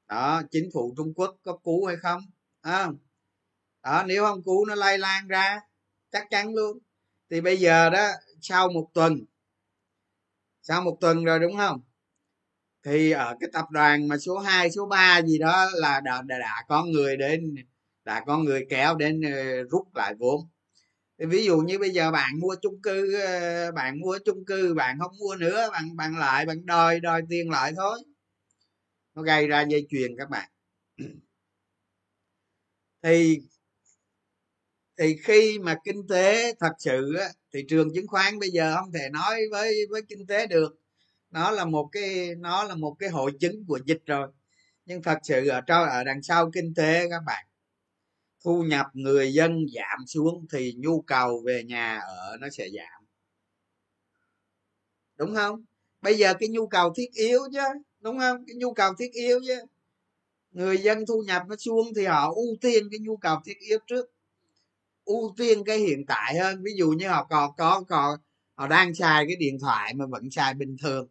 Đó 0.07 0.41
chính 0.51 0.69
phủ 0.73 0.93
trung 0.97 1.13
quốc 1.13 1.35
có 1.43 1.57
cứu 1.63 1.85
hay 1.85 1.97
không? 1.97 2.21
À, 2.61 2.87
đó 3.83 4.03
nếu 4.07 4.23
không 4.23 4.43
cứu 4.43 4.65
nó 4.65 4.75
lây 4.75 4.97
lan 4.97 5.27
ra 5.27 5.59
chắc 6.11 6.27
chắn 6.29 6.53
luôn. 6.53 6.79
Thì 7.29 7.41
bây 7.41 7.57
giờ 7.57 7.89
đó 7.89 8.07
sau 8.41 8.69
một 8.69 8.89
tuần 8.93 9.25
sau 10.67 10.81
một 10.81 10.97
tuần 11.01 11.25
rồi 11.25 11.39
đúng 11.39 11.57
không? 11.57 11.81
Thì 12.85 13.11
ở 13.11 13.35
cái 13.39 13.49
tập 13.53 13.65
đoàn 13.71 14.07
mà 14.07 14.17
số 14.17 14.37
2, 14.37 14.71
số 14.71 14.85
3 14.85 15.21
gì 15.21 15.37
đó 15.39 15.65
là 15.75 15.99
đã, 16.01 16.21
đã, 16.27 16.37
đã 16.39 16.63
có 16.67 16.83
người 16.85 17.17
đến 17.17 17.55
đã 18.05 18.23
có 18.27 18.37
người 18.37 18.65
kéo 18.69 18.95
đến 18.95 19.21
ờ, 19.21 19.63
rút 19.71 19.87
lại 19.95 20.13
vốn. 20.19 20.41
Thì 21.19 21.25
ví 21.25 21.45
dụ 21.45 21.57
như 21.59 21.79
bây 21.79 21.89
giờ 21.91 22.11
bạn 22.11 22.39
mua 22.41 22.55
chung 22.61 22.81
cư 22.83 23.21
ờ, 23.21 23.71
bạn 23.73 23.99
mua 24.01 24.19
chung 24.25 24.45
cư 24.45 24.73
bạn 24.75 24.99
không 24.99 25.11
mua 25.19 25.35
nữa 25.35 25.69
bạn 25.73 25.97
bạn 25.97 26.17
lại 26.19 26.45
bạn 26.47 26.65
đòi 26.67 26.99
đòi 26.99 27.21
tiền 27.29 27.51
lại 27.51 27.73
thôi. 27.77 27.99
Nó 29.15 29.21
gây 29.21 29.47
ra 29.47 29.61
dây 29.61 29.87
chuyền 29.89 30.11
các 30.17 30.29
bạn. 30.29 30.49
Thì 33.03 33.41
thì 34.97 35.17
khi 35.23 35.59
mà 35.59 35.75
kinh 35.83 36.07
tế 36.07 36.53
thật 36.59 36.73
sự 36.79 37.13
á, 37.19 37.29
thị 37.53 37.59
trường 37.69 37.93
chứng 37.93 38.07
khoán 38.07 38.39
bây 38.39 38.49
giờ 38.49 38.75
không 38.75 38.91
thể 38.91 39.09
nói 39.11 39.41
với 39.51 39.75
với 39.89 40.01
kinh 40.09 40.27
tế 40.27 40.47
được. 40.47 40.75
Nó 41.31 41.51
là 41.51 41.65
một 41.65 41.89
cái 41.91 42.35
nó 42.37 42.63
là 42.63 42.75
một 42.75 42.95
cái 42.99 43.09
hội 43.09 43.31
chứng 43.39 43.65
của 43.67 43.79
dịch 43.85 44.01
rồi. 44.05 44.27
Nhưng 44.85 45.01
thật 45.03 45.17
sự 45.23 45.47
ở 45.47 45.61
trong 45.61 45.89
ở 45.89 46.03
đằng 46.03 46.23
sau 46.23 46.51
kinh 46.53 46.73
tế 46.75 47.09
các 47.09 47.21
bạn 47.27 47.45
thu 48.43 48.63
nhập 48.63 48.85
người 48.93 49.33
dân 49.33 49.65
giảm 49.75 50.07
xuống 50.07 50.45
thì 50.51 50.73
nhu 50.77 51.01
cầu 51.01 51.41
về 51.45 51.63
nhà 51.63 51.99
ở 51.99 52.37
nó 52.39 52.49
sẽ 52.49 52.67
giảm. 52.69 53.05
Đúng 55.17 55.35
không? 55.35 55.65
Bây 56.01 56.17
giờ 56.17 56.33
cái 56.39 56.49
nhu 56.49 56.67
cầu 56.67 56.93
thiết 56.95 57.11
yếu 57.13 57.39
chứ 57.53 57.59
đúng 57.99 58.19
không? 58.19 58.45
Cái 58.47 58.55
nhu 58.55 58.73
cầu 58.73 58.93
thiết 58.99 59.11
yếu 59.13 59.39
chứ. 59.47 59.61
Người 60.51 60.77
dân 60.77 61.05
thu 61.05 61.23
nhập 61.27 61.41
nó 61.49 61.55
xuống 61.55 61.87
thì 61.95 62.05
họ 62.05 62.33
ưu 62.35 62.55
tiên 62.61 62.83
cái 62.91 62.99
nhu 62.99 63.17
cầu 63.17 63.37
thiết 63.45 63.57
yếu 63.59 63.79
trước 63.87 64.14
ưu 65.05 65.33
tiên 65.37 65.63
cái 65.65 65.77
hiện 65.79 66.05
tại 66.07 66.37
hơn. 66.39 66.63
Ví 66.63 66.71
dụ 66.77 66.89
như 66.91 67.07
họ 67.09 67.27
còn 67.29 67.51
có 67.57 67.83
còn 67.89 68.19
họ 68.55 68.67
đang 68.67 68.95
xài 68.95 69.25
cái 69.27 69.35
điện 69.35 69.57
thoại 69.61 69.93
mà 69.93 70.05
vẫn 70.05 70.31
xài 70.31 70.53
bình 70.53 70.77
thường. 70.83 71.07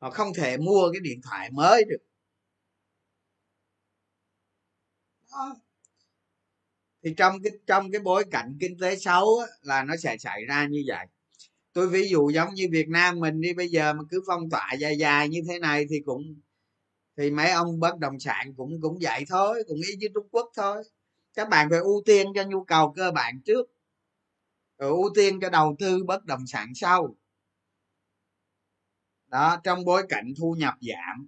Họ 0.00 0.10
không 0.10 0.34
thể 0.34 0.56
mua 0.58 0.92
cái 0.92 1.00
điện 1.00 1.20
thoại 1.22 1.50
mới 1.52 1.84
được. 1.84 1.98
Đó. 5.32 5.56
thì 7.04 7.14
trong 7.16 7.42
cái 7.42 7.52
trong 7.66 7.90
cái 7.92 8.00
bối 8.00 8.24
cảnh 8.30 8.56
kinh 8.60 8.78
tế 8.78 8.96
xấu 8.96 9.38
á, 9.38 9.46
là 9.62 9.84
nó 9.84 9.96
sẽ 9.96 10.16
xảy 10.18 10.44
ra 10.44 10.66
như 10.70 10.82
vậy. 10.86 11.06
Tôi 11.72 11.88
ví 11.88 12.08
dụ 12.08 12.30
giống 12.30 12.54
như 12.54 12.68
việt 12.72 12.88
nam 12.88 13.20
mình 13.20 13.40
đi 13.40 13.52
bây 13.54 13.68
giờ 13.68 13.92
mà 13.94 14.02
cứ 14.10 14.22
phong 14.26 14.50
tỏa 14.50 14.72
dài 14.80 14.98
dài 14.98 15.28
như 15.28 15.40
thế 15.48 15.58
này 15.58 15.86
thì 15.90 15.96
cũng 16.06 16.22
thì 17.18 17.30
mấy 17.30 17.50
ông 17.50 17.80
bất 17.80 17.98
động 17.98 18.20
sản 18.20 18.54
cũng 18.56 18.80
cũng 18.82 18.98
vậy 19.02 19.24
thôi 19.28 19.64
cũng 19.68 19.78
y 19.90 19.96
như 19.96 20.08
trung 20.14 20.28
quốc 20.32 20.52
thôi 20.56 20.84
các 21.34 21.48
bạn 21.48 21.70
phải 21.70 21.78
ưu 21.78 22.02
tiên 22.06 22.26
cho 22.34 22.44
nhu 22.44 22.64
cầu 22.64 22.92
cơ 22.96 23.10
bản 23.10 23.40
trước. 23.44 23.66
Rồi 24.78 24.90
ưu 24.90 25.10
tiên 25.14 25.40
cho 25.40 25.50
đầu 25.50 25.76
tư 25.78 26.04
bất 26.04 26.24
động 26.24 26.46
sản 26.46 26.72
sau. 26.74 27.16
Đó, 29.26 29.60
trong 29.64 29.84
bối 29.84 30.06
cảnh 30.08 30.32
thu 30.38 30.54
nhập 30.58 30.74
giảm. 30.80 31.26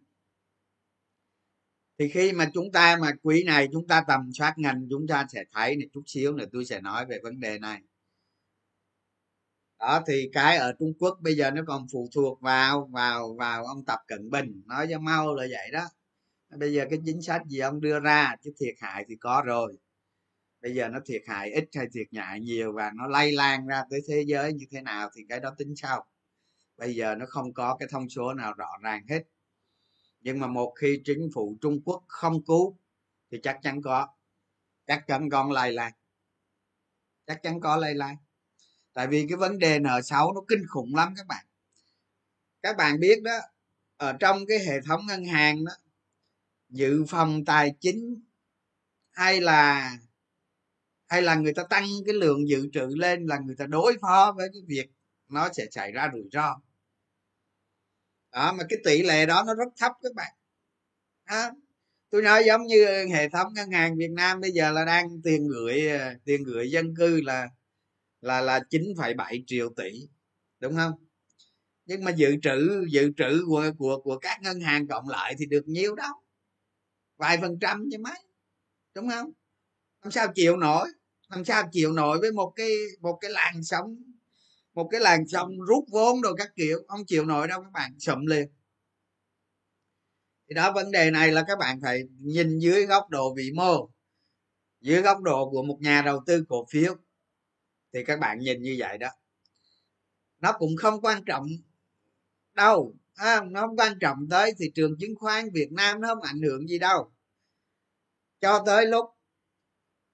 Thì 1.98 2.08
khi 2.08 2.32
mà 2.32 2.50
chúng 2.54 2.72
ta 2.72 2.96
mà 3.00 3.12
quý 3.22 3.44
này 3.44 3.68
chúng 3.72 3.86
ta 3.86 4.04
tầm 4.08 4.30
soát 4.34 4.54
ngành, 4.58 4.86
chúng 4.90 5.06
ta 5.06 5.26
sẽ 5.32 5.44
thấy 5.52 5.76
này, 5.76 5.88
chút 5.92 6.02
xíu 6.06 6.32
nữa 6.32 6.44
tôi 6.52 6.64
sẽ 6.64 6.80
nói 6.80 7.06
về 7.06 7.18
vấn 7.22 7.40
đề 7.40 7.58
này. 7.58 7.82
Đó, 9.78 10.02
thì 10.06 10.30
cái 10.32 10.56
ở 10.56 10.72
trung 10.78 10.92
quốc 10.98 11.18
bây 11.20 11.34
giờ 11.36 11.50
nó 11.50 11.62
còn 11.66 11.86
phụ 11.92 12.08
thuộc 12.14 12.40
vào 12.40 12.88
vào 12.92 13.34
vào 13.34 13.64
ông 13.64 13.84
tập 13.84 13.98
cận 14.06 14.30
bình, 14.30 14.62
nói 14.66 14.86
cho 14.90 14.98
mau 14.98 15.34
là 15.34 15.46
vậy 15.50 15.70
đó. 15.72 15.88
Bây 16.58 16.72
giờ 16.72 16.86
cái 16.90 16.98
chính 17.04 17.22
sách 17.22 17.42
gì 17.46 17.58
ông 17.58 17.80
đưa 17.80 18.00
ra 18.00 18.36
chứ 18.42 18.52
thiệt 18.60 18.74
hại 18.78 19.04
thì 19.08 19.16
có 19.16 19.42
rồi 19.46 19.76
bây 20.66 20.74
giờ 20.74 20.88
nó 20.88 20.98
thiệt 21.06 21.22
hại 21.26 21.52
ít 21.52 21.68
hay 21.74 21.86
thiệt 21.92 22.06
hại 22.16 22.40
nhiều 22.40 22.72
và 22.72 22.92
nó 22.94 23.06
lây 23.06 23.32
lan 23.32 23.66
ra 23.66 23.84
tới 23.90 24.00
thế 24.08 24.24
giới 24.26 24.52
như 24.52 24.66
thế 24.70 24.80
nào 24.80 25.10
thì 25.14 25.22
cái 25.28 25.40
đó 25.40 25.54
tính 25.58 25.76
sau. 25.76 26.06
Bây 26.76 26.94
giờ 26.94 27.14
nó 27.14 27.26
không 27.28 27.54
có 27.54 27.76
cái 27.76 27.88
thông 27.90 28.08
số 28.08 28.34
nào 28.34 28.52
rõ 28.54 28.68
ràng 28.82 29.06
hết. 29.08 29.22
Nhưng 30.20 30.40
mà 30.40 30.46
một 30.46 30.74
khi 30.80 31.00
chính 31.04 31.30
phủ 31.34 31.56
trung 31.60 31.80
quốc 31.84 32.04
không 32.06 32.44
cứu 32.44 32.78
thì 33.30 33.38
chắc 33.42 33.58
chắn 33.62 33.82
có. 33.82 34.08
Chắc 34.86 35.06
chắn 35.06 35.30
con 35.30 35.52
lây 35.52 35.72
lan. 35.72 35.92
Chắc 37.26 37.42
chắn 37.42 37.60
có 37.60 37.76
lây 37.76 37.94
lan. 37.94 38.16
Tại 38.92 39.06
vì 39.06 39.26
cái 39.28 39.36
vấn 39.36 39.58
đề 39.58 39.78
nợ 39.78 40.02
xấu 40.02 40.32
nó 40.32 40.40
kinh 40.48 40.66
khủng 40.68 40.94
lắm 40.94 41.14
các 41.16 41.26
bạn. 41.26 41.46
Các 42.62 42.76
bạn 42.76 43.00
biết 43.00 43.22
đó, 43.22 43.38
ở 43.96 44.12
trong 44.20 44.46
cái 44.48 44.58
hệ 44.58 44.80
thống 44.80 45.06
ngân 45.06 45.24
hàng 45.24 45.64
đó, 45.64 45.72
dự 46.68 47.04
phòng 47.08 47.44
tài 47.44 47.74
chính 47.80 48.22
hay 49.10 49.40
là 49.40 49.98
hay 51.06 51.22
là 51.22 51.34
người 51.34 51.52
ta 51.54 51.62
tăng 51.70 51.84
cái 52.06 52.14
lượng 52.14 52.48
dự 52.48 52.68
trữ 52.72 52.86
lên 52.86 53.26
là 53.26 53.38
người 53.38 53.56
ta 53.56 53.66
đối 53.66 53.96
phó 54.02 54.34
với 54.36 54.48
cái 54.52 54.62
việc 54.66 54.90
nó 55.28 55.48
sẽ 55.52 55.66
xảy 55.70 55.92
ra 55.92 56.10
rủi 56.12 56.28
ro. 56.32 56.56
Đó 58.32 58.52
mà 58.52 58.64
cái 58.68 58.78
tỷ 58.84 59.02
lệ 59.02 59.26
đó 59.26 59.44
nó 59.46 59.54
rất 59.54 59.68
thấp 59.76 59.92
các 60.02 60.14
bạn. 60.14 60.32
Đó. 61.28 61.50
tôi 62.10 62.22
nói 62.22 62.44
giống 62.46 62.66
như 62.66 63.06
hệ 63.14 63.28
thống 63.28 63.54
ngân 63.54 63.70
hàng 63.70 63.96
Việt 63.96 64.10
Nam 64.10 64.40
bây 64.40 64.52
giờ 64.52 64.72
là 64.72 64.84
đang 64.84 65.22
tiền 65.24 65.48
gửi 65.48 65.88
ờ, 65.88 66.14
tiền 66.24 66.44
gửi 66.44 66.70
dân 66.70 66.94
cư 66.96 67.20
là 67.20 67.48
là 68.20 68.40
là 68.40 68.60
9,7 68.70 69.44
triệu 69.46 69.70
tỷ 69.76 70.08
đúng 70.60 70.76
không? 70.76 70.92
Nhưng 71.86 72.04
mà 72.04 72.10
dự 72.10 72.36
trữ 72.42 72.86
dự 72.90 73.12
trữ 73.16 73.44
của 73.46 73.72
của 73.78 74.00
của 74.04 74.18
các 74.18 74.42
ngân 74.42 74.60
hàng 74.60 74.88
cộng 74.88 75.08
lại 75.08 75.34
thì 75.38 75.46
được 75.46 75.68
nhiêu 75.68 75.94
đâu 75.94 76.12
vài 77.16 77.38
phần 77.40 77.58
trăm 77.60 77.84
chứ 77.92 77.98
mấy 77.98 78.18
đúng 78.94 79.08
không? 79.10 79.30
Làm 80.02 80.10
sao 80.12 80.32
chịu 80.34 80.56
nổi 80.56 80.88
làm 81.28 81.44
sao 81.44 81.68
chịu 81.72 81.92
nổi 81.92 82.18
với 82.20 82.32
một 82.32 82.52
cái 82.56 82.70
một 83.00 83.18
cái 83.20 83.30
làn 83.30 83.64
sóng 83.64 83.96
một 84.76 84.88
cái 84.90 85.00
làn 85.00 85.26
sóng 85.28 85.60
rút 85.60 85.84
vốn 85.90 86.20
rồi 86.20 86.34
các 86.38 86.52
kiểu. 86.56 86.78
Không 86.88 87.06
chịu 87.06 87.24
nổi 87.24 87.48
đâu 87.48 87.62
các 87.62 87.72
bạn 87.72 87.98
sụm 87.98 88.26
liền. 88.26 88.48
Thì 90.48 90.54
đó 90.54 90.72
vấn 90.72 90.90
đề 90.90 91.10
này 91.10 91.32
là 91.32 91.44
các 91.48 91.58
bạn 91.58 91.80
phải 91.82 92.02
nhìn 92.20 92.58
dưới 92.58 92.86
góc 92.86 93.10
độ 93.10 93.34
vĩ 93.34 93.52
mô 93.54 93.90
dưới 94.80 95.02
góc 95.02 95.22
độ 95.22 95.50
của 95.50 95.62
một 95.62 95.78
nhà 95.80 96.02
đầu 96.02 96.22
tư 96.26 96.44
cổ 96.48 96.66
phiếu. 96.70 96.94
Thì 97.92 98.04
các 98.04 98.20
bạn 98.20 98.38
nhìn 98.38 98.62
như 98.62 98.76
vậy 98.78 98.98
đó. 98.98 99.08
Nó 100.38 100.52
cũng 100.52 100.76
không 100.76 101.00
quan 101.00 101.24
trọng 101.24 101.46
đâu 102.54 102.94
à, 103.14 103.40
nó 103.50 103.60
không 103.60 103.76
quan 103.76 103.98
trọng 104.00 104.18
tới 104.30 104.52
thị 104.58 104.66
trường 104.74 104.98
chứng 105.00 105.16
khoán 105.16 105.44
việt 105.52 105.72
nam 105.72 106.00
nó 106.00 106.08
không 106.08 106.22
ảnh 106.22 106.40
hưởng 106.42 106.68
gì 106.68 106.78
đâu. 106.78 107.12
Cho 108.40 108.62
tới 108.66 108.86
lúc 108.86 109.04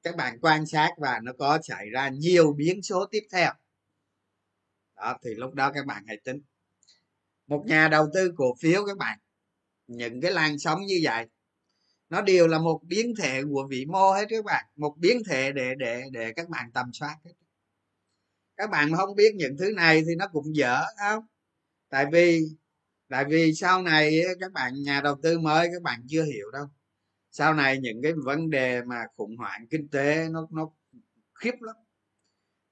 các 0.02 0.16
bạn 0.16 0.38
quan 0.40 0.66
sát 0.66 0.90
và 0.98 1.20
nó 1.22 1.32
có 1.38 1.58
xảy 1.62 1.90
ra 1.90 2.08
nhiều 2.08 2.52
biến 2.52 2.82
số 2.82 3.06
tiếp 3.06 3.22
theo. 3.32 3.52
Đó, 4.96 5.18
thì 5.24 5.30
lúc 5.34 5.54
đó 5.54 5.72
các 5.74 5.86
bạn 5.86 6.04
hãy 6.06 6.16
tính. 6.24 6.40
Một 7.46 7.64
nhà 7.66 7.88
đầu 7.88 8.08
tư 8.14 8.32
cổ 8.36 8.54
phiếu 8.60 8.86
các 8.86 8.96
bạn, 8.98 9.18
những 9.86 10.20
cái 10.20 10.30
làn 10.30 10.58
sóng 10.58 10.82
như 10.86 11.00
vậy, 11.02 11.26
nó 12.08 12.22
đều 12.22 12.48
là 12.48 12.58
một 12.58 12.80
biến 12.84 13.14
thể 13.18 13.42
của 13.50 13.66
vĩ 13.70 13.84
mô 13.86 14.12
hết 14.12 14.26
các 14.28 14.44
bạn, 14.44 14.64
một 14.76 14.94
biến 14.98 15.22
thể 15.26 15.52
để 15.52 15.74
để 15.78 16.02
để 16.12 16.32
các 16.32 16.48
bạn 16.48 16.72
tầm 16.72 16.92
soát 16.92 17.16
hết. 17.24 17.32
Các 18.56 18.70
bạn 18.70 18.90
mà 18.90 18.98
không 18.98 19.16
biết 19.16 19.34
những 19.34 19.56
thứ 19.58 19.72
này 19.76 20.02
thì 20.06 20.14
nó 20.14 20.28
cũng 20.32 20.56
dở 20.56 20.84
không? 20.98 21.26
Tại 21.88 22.06
vì 22.12 22.42
tại 23.08 23.24
vì 23.28 23.54
sau 23.54 23.82
này 23.82 24.22
các 24.40 24.52
bạn, 24.52 24.72
nhà 24.82 25.00
đầu 25.00 25.16
tư 25.22 25.38
mới 25.38 25.68
các 25.72 25.82
bạn 25.82 26.06
chưa 26.08 26.24
hiểu 26.24 26.50
đâu 26.50 26.66
sau 27.32 27.54
này 27.54 27.78
những 27.78 28.02
cái 28.02 28.12
vấn 28.24 28.50
đề 28.50 28.82
mà 28.82 29.04
khủng 29.16 29.36
hoảng 29.36 29.66
kinh 29.70 29.88
tế 29.88 30.28
nó 30.30 30.48
nó 30.50 30.70
khiếp 31.34 31.54
lắm. 31.60 31.76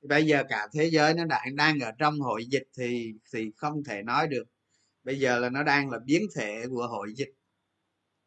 Bây 0.03 0.27
giờ 0.27 0.45
cả 0.49 0.69
thế 0.75 0.91
giới 0.91 1.15
nó 1.15 1.25
đang 1.25 1.57
đang 1.57 1.81
ở 1.81 1.93
trong 1.99 2.21
hội 2.21 2.47
dịch 2.47 2.69
thì 2.79 3.13
thì 3.35 3.53
không 3.57 3.85
thể 3.85 4.03
nói 4.03 4.29
được. 4.29 4.45
Bây 5.05 5.19
giờ 5.21 5.39
là 5.39 5.51
nó 5.51 5.63
đang 5.63 5.91
là 5.91 5.99
biến 6.05 6.23
thể 6.37 6.65
của 6.71 6.87
hội 6.89 7.15
dịch 7.17 7.31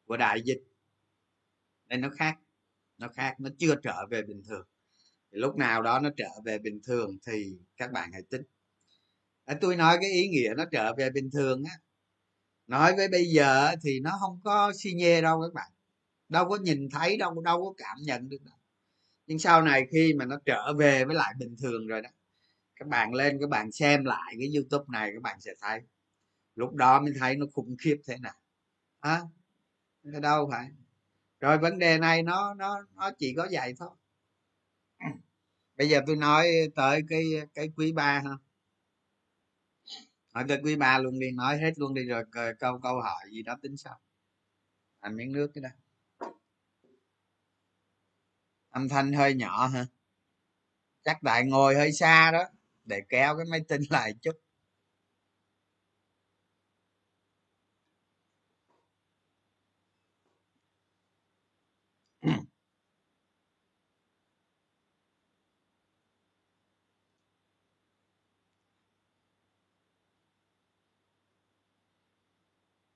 của 0.06 0.18
đại 0.18 0.42
dịch. 0.46 0.64
Nên 1.90 2.02
nó 2.02 2.10
khác 2.10 2.38
nó 2.98 3.08
khác 3.10 3.36
nó 3.40 3.50
chưa 3.60 3.76
trở 3.84 4.06
về 4.12 4.22
bình 4.22 4.44
thường. 4.50 4.68
Thì 5.32 5.40
lúc 5.40 5.58
nào 5.58 5.82
đó 5.82 6.00
nó 6.00 6.10
trở 6.18 6.30
về 6.46 6.60
bình 6.60 6.82
thường 6.88 7.18
thì 7.28 7.58
các 7.78 7.92
bạn 7.92 8.12
hãy 8.14 8.22
tính 8.30 8.42
à, 9.46 9.58
tôi 9.62 9.76
nói 9.76 9.98
cái 10.02 10.12
ý 10.12 10.28
nghĩa 10.28 10.54
nó 10.58 10.66
trở 10.72 10.94
về 10.96 11.10
bình 11.10 11.30
thường 11.34 11.64
á. 11.64 11.78
Nói 12.68 12.96
với 12.96 13.10
bây 13.10 13.26
giờ 13.26 13.76
thì 13.84 14.00
nó 14.00 14.18
không 14.20 14.42
có 14.44 14.74
xi 14.76 14.94
nhê 14.94 15.22
đâu 15.22 15.42
các 15.42 15.54
bạn 15.54 15.73
đâu 16.30 16.50
có 16.50 16.58
nhìn 16.58 16.90
thấy 16.90 17.18
đâu 17.18 17.42
đâu 17.42 17.64
có 17.66 17.74
cảm 17.78 17.98
nhận 18.02 18.30
được 18.30 18.44
đâu. 18.46 18.58
Nhưng 19.28 19.40
sau 19.40 19.62
này 19.62 19.88
khi 19.92 20.14
mà 20.14 20.26
nó 20.26 20.40
trở 20.46 20.74
về 20.74 21.06
với 21.06 21.16
lại 21.16 21.34
bình 21.40 21.56
thường 21.62 21.88
rồi 21.88 22.02
đó 22.02 22.10
các 22.76 22.88
bạn 22.88 23.14
lên 23.14 23.38
các 23.42 23.50
bạn 23.50 23.72
xem 23.72 24.06
lại 24.06 24.36
cái 24.40 24.50
youtube 24.56 24.86
này 24.88 25.12
các 25.14 25.22
bạn 25.22 25.42
sẽ 25.42 25.54
thấy. 25.62 25.82
Lúc 26.56 26.74
đó 26.74 27.02
mới 27.02 27.14
thấy 27.20 27.36
nó 27.36 27.46
khủng 27.54 27.76
khiếp 27.80 27.98
thế 28.08 28.18
nào. 28.18 28.34
À, 29.00 29.22
đâu 30.04 30.50
phải. 30.52 30.70
Rồi 31.40 31.58
vấn 31.58 31.80
đề 31.80 31.98
này 31.98 32.24
nó 32.24 32.54
nó 32.54 32.86
nó 32.96 33.12
chỉ 33.18 33.34
có 33.38 33.48
vậy 33.52 33.74
thôi. 33.78 33.90
Bây 35.78 35.90
giờ 35.90 36.02
tôi 36.08 36.16
nói 36.16 36.48
tới 36.76 37.02
cái 37.10 37.24
cái 37.54 37.70
quý 37.78 37.92
ba 37.92 38.20
ha. 38.20 38.32
Nói 40.34 40.46
tới 40.48 40.60
quý 40.64 40.76
ba 40.76 41.00
luôn 41.00 41.20
đi 41.20 41.32
nói 41.32 41.58
hết 41.58 41.72
luôn 41.80 41.94
đi 41.94 42.04
rồi 42.06 42.24
câu 42.60 42.80
câu 42.80 43.02
hỏi 43.02 43.26
gì 43.32 43.44
đó 43.44 43.58
tính 43.62 43.78
sau. 43.78 44.00
Thành 45.02 45.16
miếng 45.16 45.32
nước 45.32 45.52
cái 45.54 45.62
đó 45.62 45.70
âm 48.74 48.90
thanh 48.90 49.14
hơi 49.14 49.34
nhỏ 49.34 49.68
hả? 49.68 49.86
Chắc 51.04 51.18
tại 51.24 51.46
ngồi 51.46 51.76
hơi 51.76 51.92
xa 51.92 52.32
đó, 52.32 52.44
để 52.86 53.02
kéo 53.10 53.38
cái 53.38 53.46
máy 53.52 53.60
tính 53.68 53.82
lại 53.90 54.14
chút. 54.22 54.32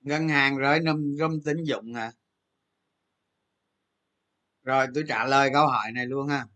Ngân 0.00 0.28
hàng 0.28 0.56
rồi 0.56 0.80
num 0.80 1.16
râm 1.18 1.40
tín 1.40 1.64
dụng 1.64 1.94
à 1.94 2.12
rồi 4.68 4.86
tôi 4.94 5.04
trả 5.08 5.24
lời 5.24 5.50
câu 5.52 5.66
hỏi 5.66 5.92
này 5.92 6.06
luôn 6.06 6.28
ha. 6.28 6.46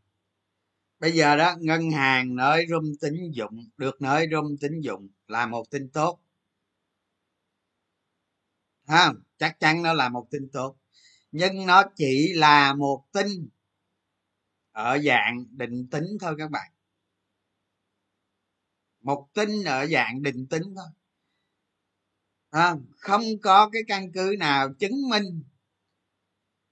Bây 0.99 1.13
giờ 1.13 1.37
đó 1.37 1.55
ngân 1.61 1.91
hàng 1.91 2.37
nới 2.37 2.67
rung 2.71 2.93
tín 3.01 3.31
dụng 3.33 3.67
được 3.77 4.03
nới 4.03 4.27
rung 4.33 4.57
tín 4.61 4.81
dụng 4.81 5.09
là 5.27 5.47
một 5.47 5.71
tin 5.71 5.89
tốt. 5.91 6.21
Ha 8.87 9.13
chắc 9.39 9.61
chắn 9.61 9.83
nó 9.83 9.93
là 9.93 10.09
một 10.09 10.27
tin 10.31 10.49
tốt. 10.53 10.77
Nhưng 11.31 11.67
nó 11.67 11.83
chỉ 11.97 12.33
là 12.35 12.75
một 12.75 13.05
tin 13.13 13.49
ở 14.73 14.99
dạng 14.99 15.45
định 15.51 15.87
tính 15.91 16.05
thôi 16.21 16.35
các 16.39 16.51
bạn. 16.51 16.73
Một 19.01 19.29
tin 19.35 19.65
ở 19.65 19.87
dạng 19.87 20.23
định 20.23 20.47
tính 20.47 20.63
thôi. 20.77 20.87
À, 22.51 22.75
không 22.97 23.23
có 23.43 23.69
cái 23.73 23.83
căn 23.89 24.13
cứ 24.13 24.35
nào 24.39 24.73
chứng 24.79 25.09
minh 25.11 25.43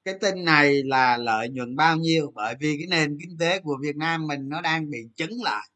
cái 0.05 0.15
tin 0.21 0.45
này 0.45 0.83
là 0.83 1.17
lợi 1.17 1.49
nhuận 1.49 1.77
bao 1.77 1.97
nhiêu? 1.97 2.33
Bởi 2.35 2.55
vì 2.61 2.77
cái 2.79 2.87
nền 2.87 3.19
kinh 3.21 3.39
tế 3.39 3.61
của 3.61 3.79
việt 3.83 3.97
nam 3.97 4.27
mình 4.27 4.49
nó 4.49 4.61
đang 4.61 4.91
bị 4.91 4.99
chứng 5.17 5.43
lại. 5.43 5.69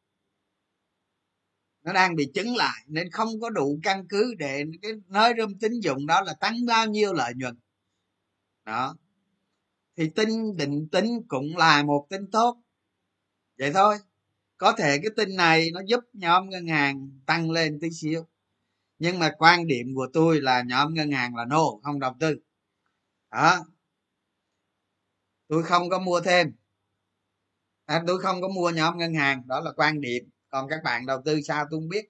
Nó 1.84 1.92
đang 1.92 2.16
bị 2.16 2.30
chứng 2.34 2.56
lại, 2.56 2.84
nên 2.86 3.10
không 3.10 3.28
có 3.40 3.50
đủ 3.50 3.80
căn 3.82 4.08
cứ 4.08 4.34
để 4.38 4.64
cái 4.82 4.92
nơi 5.08 5.32
rơm 5.38 5.58
tín 5.58 5.72
dụng 5.80 6.06
đó 6.06 6.20
là 6.20 6.34
tăng 6.40 6.54
bao 6.66 6.86
nhiêu 6.86 7.12
lợi 7.12 7.32
nhuận. 7.36 7.58
Đó. 8.64 8.96
Thì 9.96 10.10
tin 10.16 10.56
định 10.56 10.88
tính 10.92 11.22
cũng 11.28 11.56
là 11.56 11.82
một 11.82 12.06
tin 12.10 12.30
tốt. 12.30 12.62
Vậy 13.58 13.72
thôi. 13.72 13.96
Có 14.56 14.72
thể 14.72 14.98
cái 14.98 15.10
tin 15.16 15.36
này 15.36 15.70
nó 15.74 15.80
giúp 15.86 16.00
nhóm 16.12 16.48
ngân 16.50 16.66
hàng 16.66 17.10
tăng 17.26 17.50
lên 17.50 17.78
tí 17.80 17.88
xíu. 17.90 18.26
Nhưng 18.98 19.18
mà 19.18 19.32
quan 19.38 19.66
điểm 19.66 19.86
của 19.94 20.08
tôi 20.12 20.40
là 20.40 20.62
nhóm 20.62 20.94
ngân 20.94 21.10
hàng 21.10 21.36
là 21.36 21.44
nô 21.44 21.80
không 21.82 22.00
đầu 22.00 22.14
tư. 22.20 22.36
Đó 23.30 23.64
tôi 25.48 25.62
không 25.62 25.88
có 25.88 25.98
mua 25.98 26.20
thêm. 26.20 26.52
À, 27.86 28.02
tôi 28.06 28.20
không 28.20 28.42
có 28.42 28.48
mua 28.48 28.70
nhóm 28.70 28.98
ngân 28.98 29.14
hàng 29.14 29.42
đó 29.46 29.60
là 29.60 29.72
quan 29.76 30.00
điểm. 30.00 30.30
Còn 30.48 30.68
các 30.68 30.80
bạn 30.84 31.06
đầu 31.06 31.22
tư 31.24 31.40
sao 31.42 31.64
tôi 31.70 31.80
không 31.80 31.88
biết. 31.88 32.04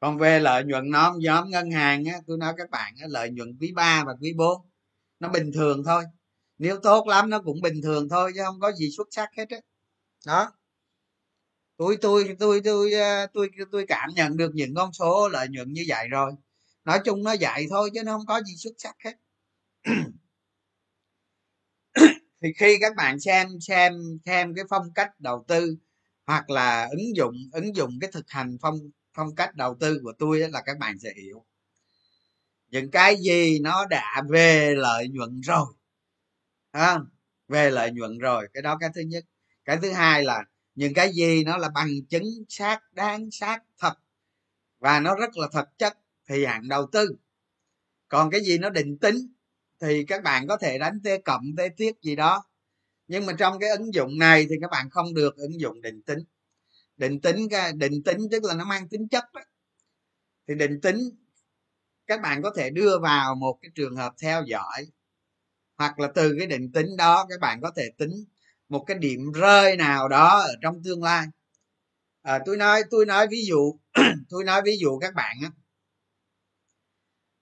Còn 0.00 0.18
về 0.18 0.40
lợi 0.40 0.64
nhuận 0.64 0.90
nhóm 0.90 1.18
nhóm 1.18 1.50
ngân 1.50 1.70
hàng 1.70 2.04
á, 2.04 2.18
tôi 2.26 2.38
nói 2.38 2.54
các 2.56 2.70
bạn 2.70 2.94
á, 3.00 3.06
lợi 3.10 3.30
nhuận 3.30 3.56
quý 3.60 3.72
3 3.72 4.04
và 4.06 4.12
quý 4.20 4.32
4 4.36 4.68
nó 5.20 5.28
bình 5.28 5.50
thường 5.54 5.82
thôi. 5.84 6.04
Nếu 6.58 6.80
tốt 6.82 7.06
lắm 7.08 7.30
nó 7.30 7.40
cũng 7.42 7.60
bình 7.62 7.82
thường 7.82 8.08
thôi 8.08 8.32
chứ 8.34 8.40
không 8.44 8.60
có 8.60 8.72
gì 8.72 8.90
xuất 8.96 9.08
sắc 9.10 9.28
hết 9.36 9.50
á. 9.50 9.58
Đó. 10.26 10.52
Tôi 11.76 11.96
tôi 12.00 12.36
tôi 12.38 12.60
tôi 12.64 12.92
ờ, 12.92 13.26
tôi 13.26 13.50
tôi 13.72 13.84
cảm 13.88 14.10
nhận 14.14 14.36
được 14.36 14.50
những 14.54 14.74
con 14.74 14.92
số 14.92 15.28
lợi 15.28 15.48
nhuận 15.50 15.72
như 15.72 15.84
vậy 15.88 16.08
rồi. 16.08 16.32
Nói 16.84 17.00
chung 17.04 17.22
nó 17.22 17.34
vậy 17.40 17.66
thôi 17.70 17.90
chứ 17.94 18.02
nó 18.04 18.12
không 18.12 18.26
có 18.26 18.42
gì 18.42 18.54
xuất 18.56 18.72
sắc 18.78 18.96
hết. 19.04 19.14
thì 22.42 22.52
khi 22.52 22.78
các 22.80 22.96
bạn 22.96 23.20
xem 23.20 23.48
xem 23.60 23.92
xem 24.26 24.54
cái 24.54 24.64
phong 24.70 24.92
cách 24.94 25.20
đầu 25.20 25.44
tư 25.48 25.76
hoặc 26.26 26.50
là 26.50 26.88
ứng 26.90 27.16
dụng 27.16 27.36
ứng 27.52 27.76
dụng 27.76 27.98
cái 28.00 28.10
thực 28.12 28.30
hành 28.30 28.56
phong 28.60 28.78
phong 29.14 29.34
cách 29.34 29.54
đầu 29.54 29.76
tư 29.80 30.00
của 30.02 30.12
tôi 30.18 30.40
là 30.40 30.62
các 30.62 30.78
bạn 30.78 30.98
sẽ 30.98 31.12
hiểu. 31.22 31.44
Những 32.70 32.90
cái 32.90 33.16
gì 33.16 33.58
nó 33.58 33.86
đã 33.86 34.22
về 34.28 34.74
lợi 34.74 35.08
nhuận 35.08 35.40
rồi 35.40 35.66
à, 36.70 36.98
về 37.48 37.70
lợi 37.70 37.90
nhuận 37.92 38.18
rồi 38.18 38.48
cái 38.54 38.62
đó 38.62 38.76
cái 38.80 38.90
thứ 38.94 39.00
nhất. 39.00 39.24
Cái 39.64 39.78
thứ 39.82 39.90
hai 39.90 40.22
là 40.24 40.44
những 40.74 40.94
cái 40.94 41.12
gì 41.12 41.44
nó 41.44 41.56
là 41.56 41.68
bằng 41.74 41.88
chứng 42.08 42.24
xác 42.48 42.80
đáng 42.92 43.30
xác 43.30 43.62
thật 43.78 43.94
và 44.78 45.00
nó 45.00 45.14
rất 45.14 45.36
là 45.36 45.48
thật 45.52 45.78
chất 45.78 45.98
thì 46.28 46.44
hạng 46.44 46.68
đầu 46.68 46.86
tư. 46.92 47.16
Còn 48.08 48.30
cái 48.30 48.40
gì 48.40 48.58
nó 48.58 48.70
định 48.70 48.98
tính 48.98 49.16
thì 49.80 50.04
các 50.04 50.22
bạn 50.22 50.46
có 50.48 50.56
thể 50.56 50.78
đánh 50.78 51.00
t 51.04 51.08
cộng 51.24 51.42
t 51.56 51.60
tiết 51.76 51.92
gì 52.02 52.16
đó. 52.16 52.44
Nhưng 53.08 53.26
mà 53.26 53.32
trong 53.38 53.58
cái 53.58 53.70
ứng 53.70 53.94
dụng 53.94 54.18
này 54.18 54.46
thì 54.50 54.56
các 54.60 54.70
bạn 54.70 54.90
không 54.90 55.14
được 55.14 55.36
ứng 55.36 55.60
dụng 55.60 55.82
định 55.82 56.02
tính. 56.02 56.18
Định 56.96 57.20
tính 57.20 57.48
định 57.76 58.02
tính 58.04 58.18
tức 58.30 58.44
là 58.44 58.54
nó 58.54 58.64
mang 58.64 58.88
tính 58.88 59.08
chất 59.08 59.24
đó. 59.34 59.40
thì 60.48 60.54
định 60.54 60.80
tính 60.80 60.98
các 62.06 62.20
bạn 62.22 62.42
có 62.42 62.50
thể 62.56 62.70
đưa 62.70 62.98
vào 62.98 63.34
một 63.34 63.58
cái 63.62 63.70
trường 63.74 63.96
hợp 63.96 64.14
theo 64.22 64.44
dõi. 64.46 64.86
Hoặc 65.78 65.98
là 66.00 66.08
từ 66.14 66.34
cái 66.38 66.46
định 66.46 66.72
tính 66.72 66.96
đó 66.98 67.26
các 67.28 67.40
bạn 67.40 67.60
có 67.62 67.70
thể 67.76 67.90
tính 67.98 68.10
một 68.68 68.84
cái 68.86 68.98
điểm 68.98 69.32
rơi 69.32 69.76
nào 69.76 70.08
đó 70.08 70.40
ở 70.40 70.54
trong 70.62 70.82
tương 70.84 71.02
lai. 71.02 71.26
À, 72.22 72.38
tôi 72.46 72.56
nói 72.56 72.82
tôi 72.90 73.06
nói 73.06 73.26
ví 73.30 73.44
dụ 73.48 73.78
tôi 74.30 74.44
nói 74.44 74.62
ví 74.64 74.76
dụ 74.80 74.98
các 74.98 75.14
bạn 75.14 75.36
á 75.42 75.50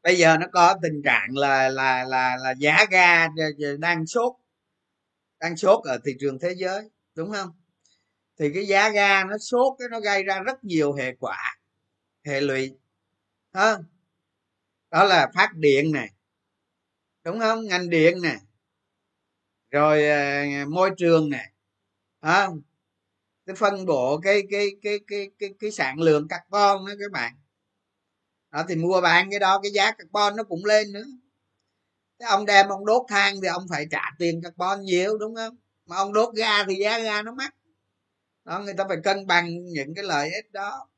bây 0.07 0.19
giờ 0.19 0.37
nó 0.37 0.47
có 0.53 0.75
tình 0.83 1.03
trạng 1.05 1.37
là 1.37 1.69
là 1.69 2.05
là 2.05 2.37
là 2.37 2.55
giá 2.59 2.87
ga 2.90 3.25
ờ, 3.25 3.45
ờ, 3.62 3.77
đang 3.79 4.07
sốt. 4.07 4.33
Đang 5.40 5.57
sốt 5.57 5.85
ở 5.85 5.99
thị 6.05 6.12
trường 6.21 6.38
thế 6.38 6.55
giới 6.57 6.90
đúng 7.14 7.33
không? 7.33 7.51
Thì 8.38 8.51
cái 8.55 8.66
giá 8.66 8.88
ga 8.88 9.25
nó 9.25 9.38
sốt 9.38 9.75
cái 9.79 9.88
nó 9.90 10.01
gây 10.01 10.23
ra 10.25 10.40
rất 10.40 10.64
nhiều 10.64 10.92
hệ 10.92 11.14
quả 11.21 11.59
hệ 12.25 12.40
lụy. 12.40 12.71
Đó 13.53 13.79
đó 14.90 15.05
là 15.05 15.31
phát 15.35 15.55
điện 15.55 15.92
này 15.92 16.11
đúng 17.25 17.40
không? 17.40 17.64
Ngành 17.64 17.90
điện 17.90 18.23
nè 18.23 18.37
rồi 19.71 20.03
uh, 20.62 20.69
môi 20.69 20.90
trường 20.97 21.31
nè 21.31 21.51
à, 22.21 22.49
cái 23.47 23.57
phân 23.57 23.87
bổ 23.87 24.21
cái 24.23 24.42
cái 24.51 24.69
cái 24.83 24.99
cái 25.07 25.31
cái 25.38 25.51
cái 25.61 25.71
sản 25.71 26.01
lượng 26.01 26.29
carbon 26.29 26.87
đó 26.87 26.92
các 27.01 27.12
bạn 27.12 27.35
đó 28.57 28.64
thì 28.69 28.77
mua 28.77 29.01
bán 29.01 29.31
cái 29.31 29.40
đó 29.40 29.61
cái 29.62 29.73
giá 29.73 29.92
carbon 29.92 30.37
nó 30.37 30.42
cũng 30.42 30.64
lên 30.64 30.92
nữa. 30.92 31.05
Thế 32.21 32.27
ông 32.27 32.47
đem 32.47 32.69
ông 32.69 32.87
đốt 32.87 33.03
than 33.09 33.40
thì 33.40 33.49
ông 33.49 33.66
phải 33.71 33.87
trả 33.90 34.03
tiền 34.19 34.42
carbon 34.42 34.81
nhiều 34.81 35.19
đúng 35.19 35.35
không? 35.35 35.57
Mà 35.87 35.97
ông 35.97 36.12
đốt 36.12 36.35
ga 36.35 36.64
thì 36.64 36.75
giá 36.75 36.99
ga 36.99 37.23
nó 37.23 37.33
mắc. 37.33 37.55
Đó 38.45 38.61
người 38.61 38.75
ta 38.75 38.85
phải 38.88 38.97
cân 39.05 39.27
bằng 39.27 39.64
những 39.64 39.95
cái 39.95 40.05
lợi 40.05 40.31
ích 40.35 40.53
đó. 40.53 40.88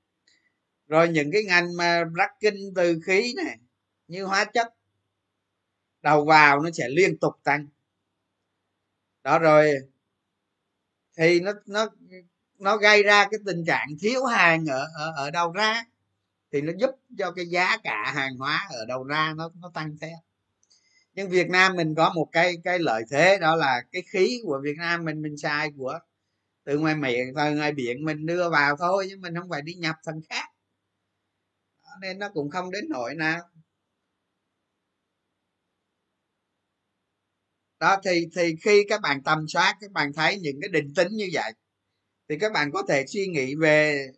Rồi 0.86 1.08
những 1.08 1.30
cái 1.32 1.44
ngành 1.44 1.76
mà 1.76 2.04
rắc 2.14 2.30
kinh 2.40 2.72
từ 2.76 3.00
khí 3.06 3.34
này 3.36 3.58
như 4.08 4.24
hóa 4.24 4.44
chất 4.44 4.74
đầu 6.02 6.24
vào 6.24 6.60
nó 6.60 6.70
sẽ 6.74 6.88
liên 6.88 7.18
tục 7.18 7.34
tăng. 7.44 7.66
Đó 9.22 9.38
rồi 9.38 9.74
thì 11.16 11.40
nó 11.40 11.52
nó 11.66 11.86
nó 12.58 12.76
gây 12.76 13.02
ra 13.02 13.28
cái 13.30 13.40
tình 13.46 13.64
trạng 13.66 13.88
thiếu 14.00 14.24
hàng 14.24 14.66
ở 14.66 14.86
ở, 14.94 15.12
ở 15.16 15.30
đâu 15.30 15.52
ra? 15.52 15.84
Thì 16.52 16.60
nó 16.60 16.72
giúp 16.78 16.90
cho 17.18 17.32
cái 17.32 17.46
giá 17.46 17.76
cả 17.84 18.12
hàng 18.14 18.36
hóa 18.38 18.66
ở 18.70 18.84
đầu 18.88 19.04
ra 19.04 19.34
nó 19.36 19.50
nó 19.60 19.70
tăng 19.74 19.96
theo 20.00 20.16
nhưng 21.14 21.30
Việt 21.30 21.50
Nam 21.50 21.76
mình 21.76 21.94
có 21.94 22.12
một 22.14 22.28
cái 22.32 22.54
cái 22.64 22.78
lợi 22.78 23.02
thế 23.10 23.38
đó 23.40 23.56
là 23.56 23.82
cái 23.92 24.02
khí 24.12 24.40
của 24.44 24.60
Việt 24.64 24.74
Nam 24.78 25.04
mình 25.04 25.22
mình 25.22 25.36
xài 25.36 25.70
của 25.76 25.98
từ 26.64 26.78
ngoài 26.78 26.94
miệng, 26.94 27.34
từ 27.36 27.54
ngoài 27.56 27.72
biển 27.72 28.04
mình 28.04 28.26
đưa 28.26 28.50
vào 28.50 28.76
thôi, 28.76 29.06
chứ 29.10 29.16
mình 29.20 29.34
không 29.36 29.48
phải 29.50 29.62
đi 29.62 29.74
nhập 29.74 29.96
thằng 30.06 30.20
khác. 30.30 30.44
Nên 32.00 32.18
nó 32.18 32.28
cũng 32.34 32.50
không 32.50 32.70
đến 32.70 32.84
nỗi 32.88 33.14
nào. 33.14 33.40
Đó, 37.80 37.96
thì 38.04 38.26
thì 38.36 38.54
khi 38.62 38.84
các 38.88 39.00
bạn 39.00 39.22
tầm 39.22 39.48
soát, 39.48 39.76
các 39.80 39.92
bạn 39.92 40.12
thấy 40.12 40.38
những 40.40 40.60
cái 40.60 40.68
định 40.68 40.94
tính 40.96 41.08
như 41.10 41.28
vậy, 41.32 41.52
thì 42.28 42.38
các 42.38 42.52
bạn 42.52 42.70
có 42.72 42.82
thể 42.88 43.06
suy 43.08 43.26
nghĩ 43.26 43.54
về 43.54 44.08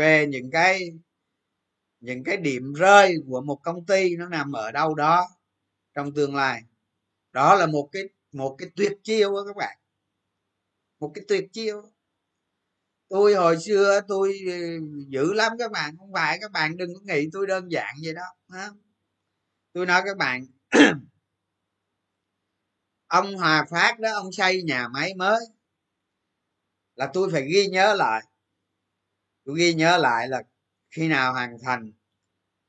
về 0.00 0.26
những 0.26 0.50
cái 0.50 0.90
những 2.00 2.24
cái 2.24 2.36
điểm 2.36 2.72
rơi 2.72 3.16
của 3.28 3.40
một 3.40 3.56
công 3.62 3.86
ty 3.86 4.16
nó 4.16 4.28
nằm 4.28 4.52
ở 4.52 4.72
đâu 4.72 4.94
đó 4.94 5.28
trong 5.94 6.14
tương 6.14 6.34
lai. 6.34 6.62
Đó 7.32 7.54
là 7.54 7.66
một 7.66 7.88
cái 7.92 8.02
một 8.32 8.56
cái 8.58 8.68
tuyệt 8.76 8.92
chiêu 9.04 9.32
đó 9.32 9.44
các 9.46 9.56
bạn. 9.56 9.78
Một 11.00 11.12
cái 11.14 11.24
tuyệt 11.28 11.44
chiêu. 11.52 11.82
Tôi 13.08 13.34
hồi 13.34 13.56
xưa 13.66 14.00
tôi 14.08 14.38
ừ, 14.46 14.80
dữ 15.08 15.32
lắm 15.32 15.52
các 15.58 15.70
bạn, 15.72 15.96
không 15.98 16.12
phải 16.14 16.38
các 16.40 16.52
bạn 16.52 16.76
đừng 16.76 16.94
có 16.94 17.00
nghĩ 17.14 17.28
tôi 17.32 17.46
đơn 17.46 17.70
giản 17.72 17.94
vậy 18.04 18.14
đó 18.14 18.24
tôi 19.72 19.86
nói 19.86 20.02
các 20.04 20.16
bạn, 20.16 20.46
ông 23.06 23.36
hòa 23.36 23.66
phát 23.70 24.00
đó, 24.00 24.10
ông 24.14 24.32
xây 24.32 24.62
nhà 24.62 24.88
máy 24.88 25.14
mới, 25.14 25.40
là 26.94 27.10
tôi 27.14 27.30
phải 27.32 27.42
ghi 27.54 27.66
nhớ 27.66 27.94
lại 27.94 28.29
tôi 29.50 29.58
ghi 29.58 29.74
nhớ 29.74 29.98
lại 29.98 30.28
là 30.28 30.42
khi 30.90 31.08
nào 31.08 31.32
hoàn 31.32 31.56
thành 31.62 31.92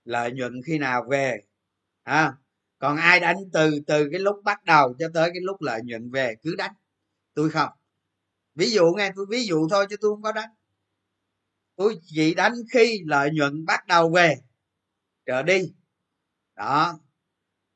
lợi 0.03 0.31
nhuận 0.31 0.61
khi 0.65 0.77
nào 0.77 1.05
về 1.09 1.41
à, 2.03 2.33
còn 2.79 2.97
ai 2.97 3.19
đánh 3.19 3.37
từ 3.53 3.79
từ 3.87 4.09
cái 4.11 4.19
lúc 4.19 4.35
bắt 4.43 4.63
đầu 4.65 4.93
cho 4.99 5.07
tới 5.13 5.29
cái 5.33 5.41
lúc 5.41 5.61
lợi 5.61 5.81
nhuận 5.83 6.11
về 6.11 6.35
cứ 6.43 6.55
đánh. 6.55 6.71
Tôi 7.33 7.49
không. 7.49 7.69
Ví 8.55 8.71
dụ 8.71 8.93
nghe 8.97 9.11
tôi 9.15 9.25
ví 9.29 9.45
dụ 9.45 9.67
thôi 9.69 9.87
chứ 9.89 9.95
tôi 10.01 10.11
không 10.11 10.21
có 10.21 10.31
đánh. 10.31 10.49
Tôi 11.75 11.99
chỉ 12.03 12.33
đánh 12.33 12.53
khi 12.73 13.01
lợi 13.05 13.29
nhuận 13.33 13.65
bắt 13.65 13.87
đầu 13.87 14.09
về 14.09 14.35
trở 15.25 15.43
đi. 15.43 15.73
Đó. 16.55 16.99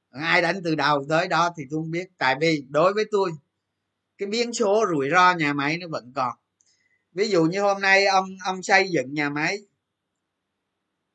Ai 0.10 0.42
đánh 0.42 0.62
từ 0.64 0.76
đầu 0.76 1.06
tới 1.10 1.28
đó 1.28 1.54
thì 1.58 1.64
tôi 1.70 1.80
không 1.82 1.92
biết. 1.92 2.08
Tại 2.18 2.36
vì 2.42 2.66
đối 2.70 2.94
với 2.94 3.06
tôi 3.12 3.32
cái 4.18 4.30
biến 4.30 4.54
số 4.54 4.86
rủi 4.94 5.10
ro 5.10 5.34
nhà 5.34 5.54
máy 5.54 5.78
nó 5.78 5.88
vẫn 5.90 6.12
còn 6.16 6.36
ví 7.16 7.30
dụ 7.30 7.44
như 7.44 7.62
hôm 7.62 7.82
nay 7.82 8.06
ông 8.06 8.26
ông 8.46 8.64
xây 8.64 8.90
dựng 8.90 9.14
nhà 9.14 9.30
máy. 9.30 9.58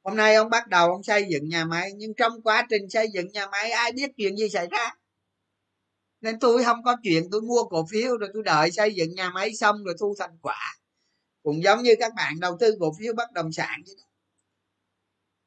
Hôm 0.03 0.17
nay 0.17 0.35
ông 0.35 0.51
bắt 0.51 0.69
đầu 0.69 0.91
ông 0.91 1.03
xây 1.03 1.27
dựng 1.31 1.49
nhà 1.49 1.65
máy, 1.65 1.93
nhưng 1.97 2.15
trong 2.15 2.43
quá 2.43 2.67
trình 2.71 2.91
xây 2.91 3.09
dựng 3.13 3.29
nhà 3.33 3.47
máy, 3.47 3.71
ai 3.71 3.93
biết 3.93 4.11
chuyện 4.17 4.37
gì 4.37 4.49
xảy 4.49 4.67
ra? 4.71 4.97
Nên 6.21 6.39
tôi 6.39 6.65
không 6.65 6.83
có 6.85 6.97
chuyện 7.03 7.29
tôi 7.31 7.43
mua 7.43 7.65
cổ 7.65 7.87
phiếu 7.91 8.17
rồi 8.17 8.31
tôi 8.33 8.43
đợi 8.43 8.71
xây 8.71 8.95
dựng 8.95 9.15
nhà 9.15 9.31
máy 9.31 9.55
xong 9.55 9.85
rồi 9.85 9.95
thu 10.01 10.15
thành 10.19 10.39
quả. 10.43 10.77
Cũng 11.43 11.63
giống 11.63 11.83
như 11.83 11.95
các 11.99 12.13
bạn 12.17 12.41
đầu 12.41 12.57
tư 12.61 12.77
cổ 12.81 12.93
phiếu 12.99 13.15
bất 13.15 13.33
động 13.33 13.53
sản 13.53 13.83
vậy 13.87 13.95
đó. 13.99 14.05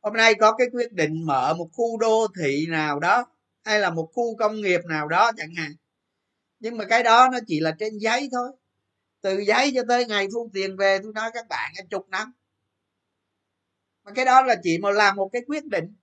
Hôm 0.02 0.14
nay 0.14 0.34
có 0.36 0.56
cái 0.58 0.68
quyết 0.74 0.92
định 0.94 1.26
mở 1.26 1.54
một 1.54 1.70
khu 1.74 1.98
đô 1.98 2.28
thị 2.40 2.66
nào 2.70 3.00
đó, 3.00 3.26
hay 3.64 3.80
là 3.80 3.90
một 3.90 4.10
khu 4.14 4.36
công 4.36 4.62
nghiệp 4.62 4.82
nào 4.90 5.08
đó 5.08 5.32
chẳng 5.38 5.56
hạn. 5.56 5.76
Nhưng 6.60 6.78
mà 6.78 6.86
cái 6.86 7.04
đó 7.04 7.30
nó 7.32 7.40
chỉ 7.48 7.60
là 7.60 7.76
trên 7.80 7.98
giấy 7.98 8.30
thôi 8.32 8.52
từ 9.24 9.40
giấy 9.40 9.72
cho 9.76 9.82
tới 9.88 10.06
ngày 10.06 10.28
thu 10.34 10.50
tiền 10.54 10.78
về 10.78 11.00
tôi 11.04 11.12
nói 11.14 11.32
các 11.34 11.48
bạn 11.50 11.74
chục 11.90 12.10
năm 12.10 12.34
mà 14.04 14.12
cái 14.16 14.26
đó 14.26 14.42
là 14.42 14.56
chỉ 14.64 14.78
mà 14.78 14.92
làm 14.92 15.16
một 15.16 15.30
cái 15.34 15.42
quyết 15.48 15.66
định. 15.66 15.96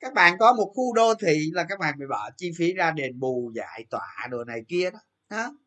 Các 0.00 0.14
bạn 0.14 0.38
có 0.38 0.52
một 0.52 0.72
khu 0.74 0.94
đô 0.94 1.14
thị 1.14 1.50
là 1.52 1.66
các 1.68 1.78
bạn 1.78 1.94
phải 1.98 2.06
bỏ 2.06 2.30
chi 2.36 2.50
phí 2.58 2.72
ra 2.72 2.90
đền 2.90 3.20
bù 3.20 3.52
giải 3.54 3.84
tỏa 3.90 4.26
đồ 4.30 4.44
này 4.44 4.60
kia 4.68 4.90
đó, 4.90 4.98
đó. 5.30 5.58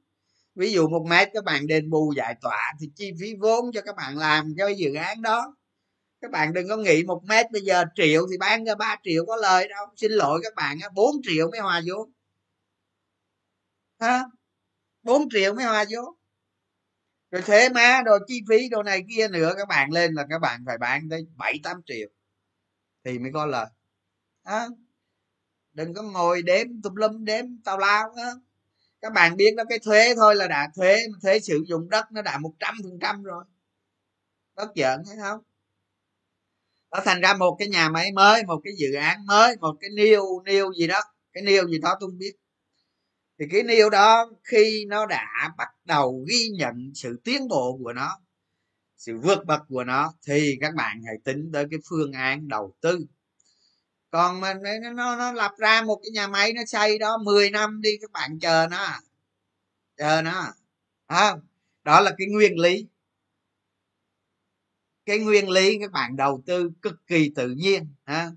ví 0.56 0.72
dụ 0.72 0.88
một 0.88 1.06
mét 1.10 1.30
các 1.34 1.44
bạn 1.44 1.68
đền 1.68 1.90
bù 1.90 2.14
giải 2.18 2.36
tỏa 2.42 2.74
thì 2.80 2.90
chi 2.96 3.12
phí 3.22 3.36
vốn 3.40 3.72
cho 3.74 3.82
các 3.82 3.96
bạn 3.96 4.18
làm 4.18 4.54
cho 4.58 4.68
dự 4.68 4.94
án 4.94 5.22
đó. 5.22 5.56
Các 6.22 6.32
bạn 6.32 6.54
đừng 6.54 6.68
có 6.70 6.78
nghĩ 6.78 7.04
một 7.04 7.22
mét 7.28 7.52
bây 7.52 7.62
giờ 7.62 7.84
triệu 7.96 8.28
thì 8.32 8.38
bán 8.38 8.66
ra 8.66 8.76
ba 8.76 8.98
triệu 9.04 9.26
có 9.26 9.36
lời 9.36 9.68
đâu. 9.68 9.86
Xin 9.98 10.12
lỗi 10.12 10.40
các 10.44 10.56
bạn 10.56 10.80
á 10.82 10.90
bốn 10.96 11.16
triệu 11.24 11.52
mới 11.52 11.60
hòa 11.60 11.82
vốn. 11.88 12.12
Ha 14.00 14.24
bốn 15.04 15.28
triệu 15.32 15.54
mới 15.54 15.66
hòa 15.66 15.86
vốn 15.90 16.21
rồi 17.32 17.42
thuế 17.42 17.70
má 17.70 18.02
rồi 18.06 18.20
chi 18.28 18.42
phí 18.50 18.70
đồ 18.70 18.84
này 18.84 19.04
kia 19.16 19.28
nữa 19.28 19.54
các 19.58 19.68
bạn 19.68 19.92
lên 19.92 20.14
là 20.14 20.26
các 20.30 20.40
bạn 20.40 20.64
phải 20.66 20.78
bán 20.78 21.10
tới 21.10 21.26
bảy 21.38 21.60
tám 21.64 21.82
triệu. 21.86 22.08
Thì 23.06 23.20
mới 23.20 23.32
có 23.34 23.46
lời. 23.46 23.66
À, 24.44 24.68
đừng 25.74 25.94
có 25.94 26.02
ngồi 26.02 26.42
đếm 26.42 26.68
tùm 26.84 26.96
lum 26.96 27.26
đếm 27.26 27.46
tào 27.64 27.78
lao 27.78 28.14
đó. 28.18 28.34
các 29.02 29.14
bạn 29.14 29.38
biết 29.38 29.54
đó 29.58 29.64
cái 29.70 29.80
thuế 29.80 30.16
thôi 30.16 30.36
là 30.36 30.48
đã 30.48 30.70
thuế 30.76 30.98
thuế 31.22 31.40
sử 31.40 31.64
dụng 31.68 31.90
đất 31.90 32.12
nó 32.12 32.22
đã 32.22 32.38
một 32.38 32.54
trăm 32.60 32.76
phần 32.84 33.00
trăm 33.02 33.24
rồi. 33.24 33.44
Bất 34.56 34.76
giận 34.76 35.04
thấy 35.06 35.18
không? 35.22 35.42
Nó 36.92 37.00
thành 37.06 37.22
ra 37.22 37.34
một 37.34 37.56
cái 37.60 37.68
nhà 37.68 37.90
máy 37.90 38.12
mới 38.12 38.44
một 38.44 38.62
cái 38.64 38.74
dự 38.78 38.94
án 38.94 39.26
mới 39.26 39.58
một 39.58 39.76
cái 39.82 39.90
niêu 39.96 40.24
niêu 40.46 40.74
gì 40.74 40.88
đó. 40.88 41.02
Cái 41.34 41.44
niêu 41.44 41.68
gì 41.68 41.80
đó 41.80 41.98
tôi 42.00 42.10
không 42.10 42.18
biết 42.18 42.34
thì 43.42 43.48
cái 43.52 43.64
niêu 43.64 43.90
đó 43.90 44.32
khi 44.44 44.86
nó 44.88 45.06
đã 45.06 45.54
bắt 45.58 45.70
đầu 45.86 46.26
ghi 46.30 46.50
nhận 46.58 46.92
sự 46.96 47.22
tiến 47.24 47.48
bộ 47.48 47.80
của 47.84 47.94
nó 47.94 48.20
sự 48.98 49.20
vượt 49.24 49.46
bậc 49.46 49.62
của 49.70 49.84
nó 49.84 50.14
thì 50.28 50.58
các 50.62 50.76
bạn 50.76 51.02
hãy 51.06 51.16
tính 51.24 51.50
tới 51.54 51.66
cái 51.72 51.80
phương 51.90 52.12
án 52.12 52.48
đầu 52.48 52.76
tư. 52.82 53.06
Còn 54.12 54.42
mà 54.42 54.54
nó, 54.54 54.90
nó, 54.94 55.16
nó 55.16 55.32
lập 55.32 55.52
ra 55.58 55.82
một 55.82 56.00
cái 56.04 56.12
nhà 56.12 56.28
máy 56.28 56.54
nó 56.54 56.62
xây 56.68 57.00
đó 57.00 57.18
10 57.18 57.50
năm 57.50 57.82
đi 57.82 57.90
các 58.02 58.12
bạn 58.12 58.40
chờ 58.40 58.68
nó. 58.72 58.88
Chờ 59.98 60.22
nó. 60.22 60.54
À, 61.08 61.36
đó 61.84 62.02
là 62.02 62.12
cái 62.18 62.28
nguyên 62.28 62.60
lý. 62.60 62.88
Cái 65.06 65.20
nguyên 65.20 65.50
lý 65.50 65.78
các 65.82 65.92
bạn 65.92 66.16
đầu 66.16 66.44
tư 66.46 66.72
cực 66.82 67.08
kỳ 67.08 67.32
tự 67.36 67.50
nhiên 67.50 67.88
ha 68.04 68.32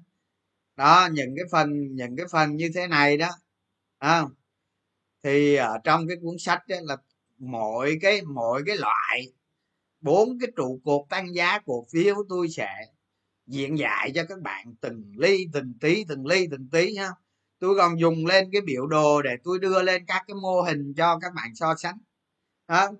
đó 0.76 1.08
những 1.12 1.34
cái 1.36 1.44
phần 1.52 1.94
những 1.94 2.16
cái 2.16 2.26
phần 2.32 2.56
như 2.56 2.70
thế 2.74 2.86
này 2.86 3.16
đó 3.16 3.28
à, 3.98 4.22
thì 5.24 5.54
ở 5.54 5.78
trong 5.84 6.08
cái 6.08 6.16
cuốn 6.22 6.38
sách 6.38 6.68
đó 6.68 6.76
là 6.82 6.96
mỗi 7.38 7.98
cái 8.02 8.22
mỗi 8.22 8.62
cái 8.66 8.76
loại, 8.76 9.32
bốn 10.00 10.38
cái 10.40 10.50
trụ 10.56 10.80
cột 10.84 11.06
tăng 11.10 11.34
giá 11.34 11.58
cổ 11.66 11.86
phiếu 11.92 12.16
tôi 12.28 12.48
sẽ 12.48 12.68
diện 13.46 13.78
dạy 13.78 14.12
cho 14.14 14.24
các 14.28 14.40
bạn 14.40 14.74
từng 14.80 15.12
ly, 15.18 15.46
từng 15.52 15.74
tí, 15.80 16.04
từng 16.08 16.26
ly, 16.26 16.48
từng 16.50 16.68
tí 16.72 16.96
ha 16.96 17.10
tôi 17.58 17.76
còn 17.76 18.00
dùng 18.00 18.26
lên 18.26 18.50
cái 18.52 18.62
biểu 18.62 18.86
đồ 18.86 19.22
để 19.22 19.30
tôi 19.44 19.58
đưa 19.58 19.82
lên 19.82 20.04
các 20.06 20.24
cái 20.26 20.34
mô 20.34 20.62
hình 20.62 20.94
cho 20.96 21.18
các 21.22 21.32
bạn 21.34 21.54
so 21.54 21.74
sánh 21.78 21.98
đó. 22.68 22.90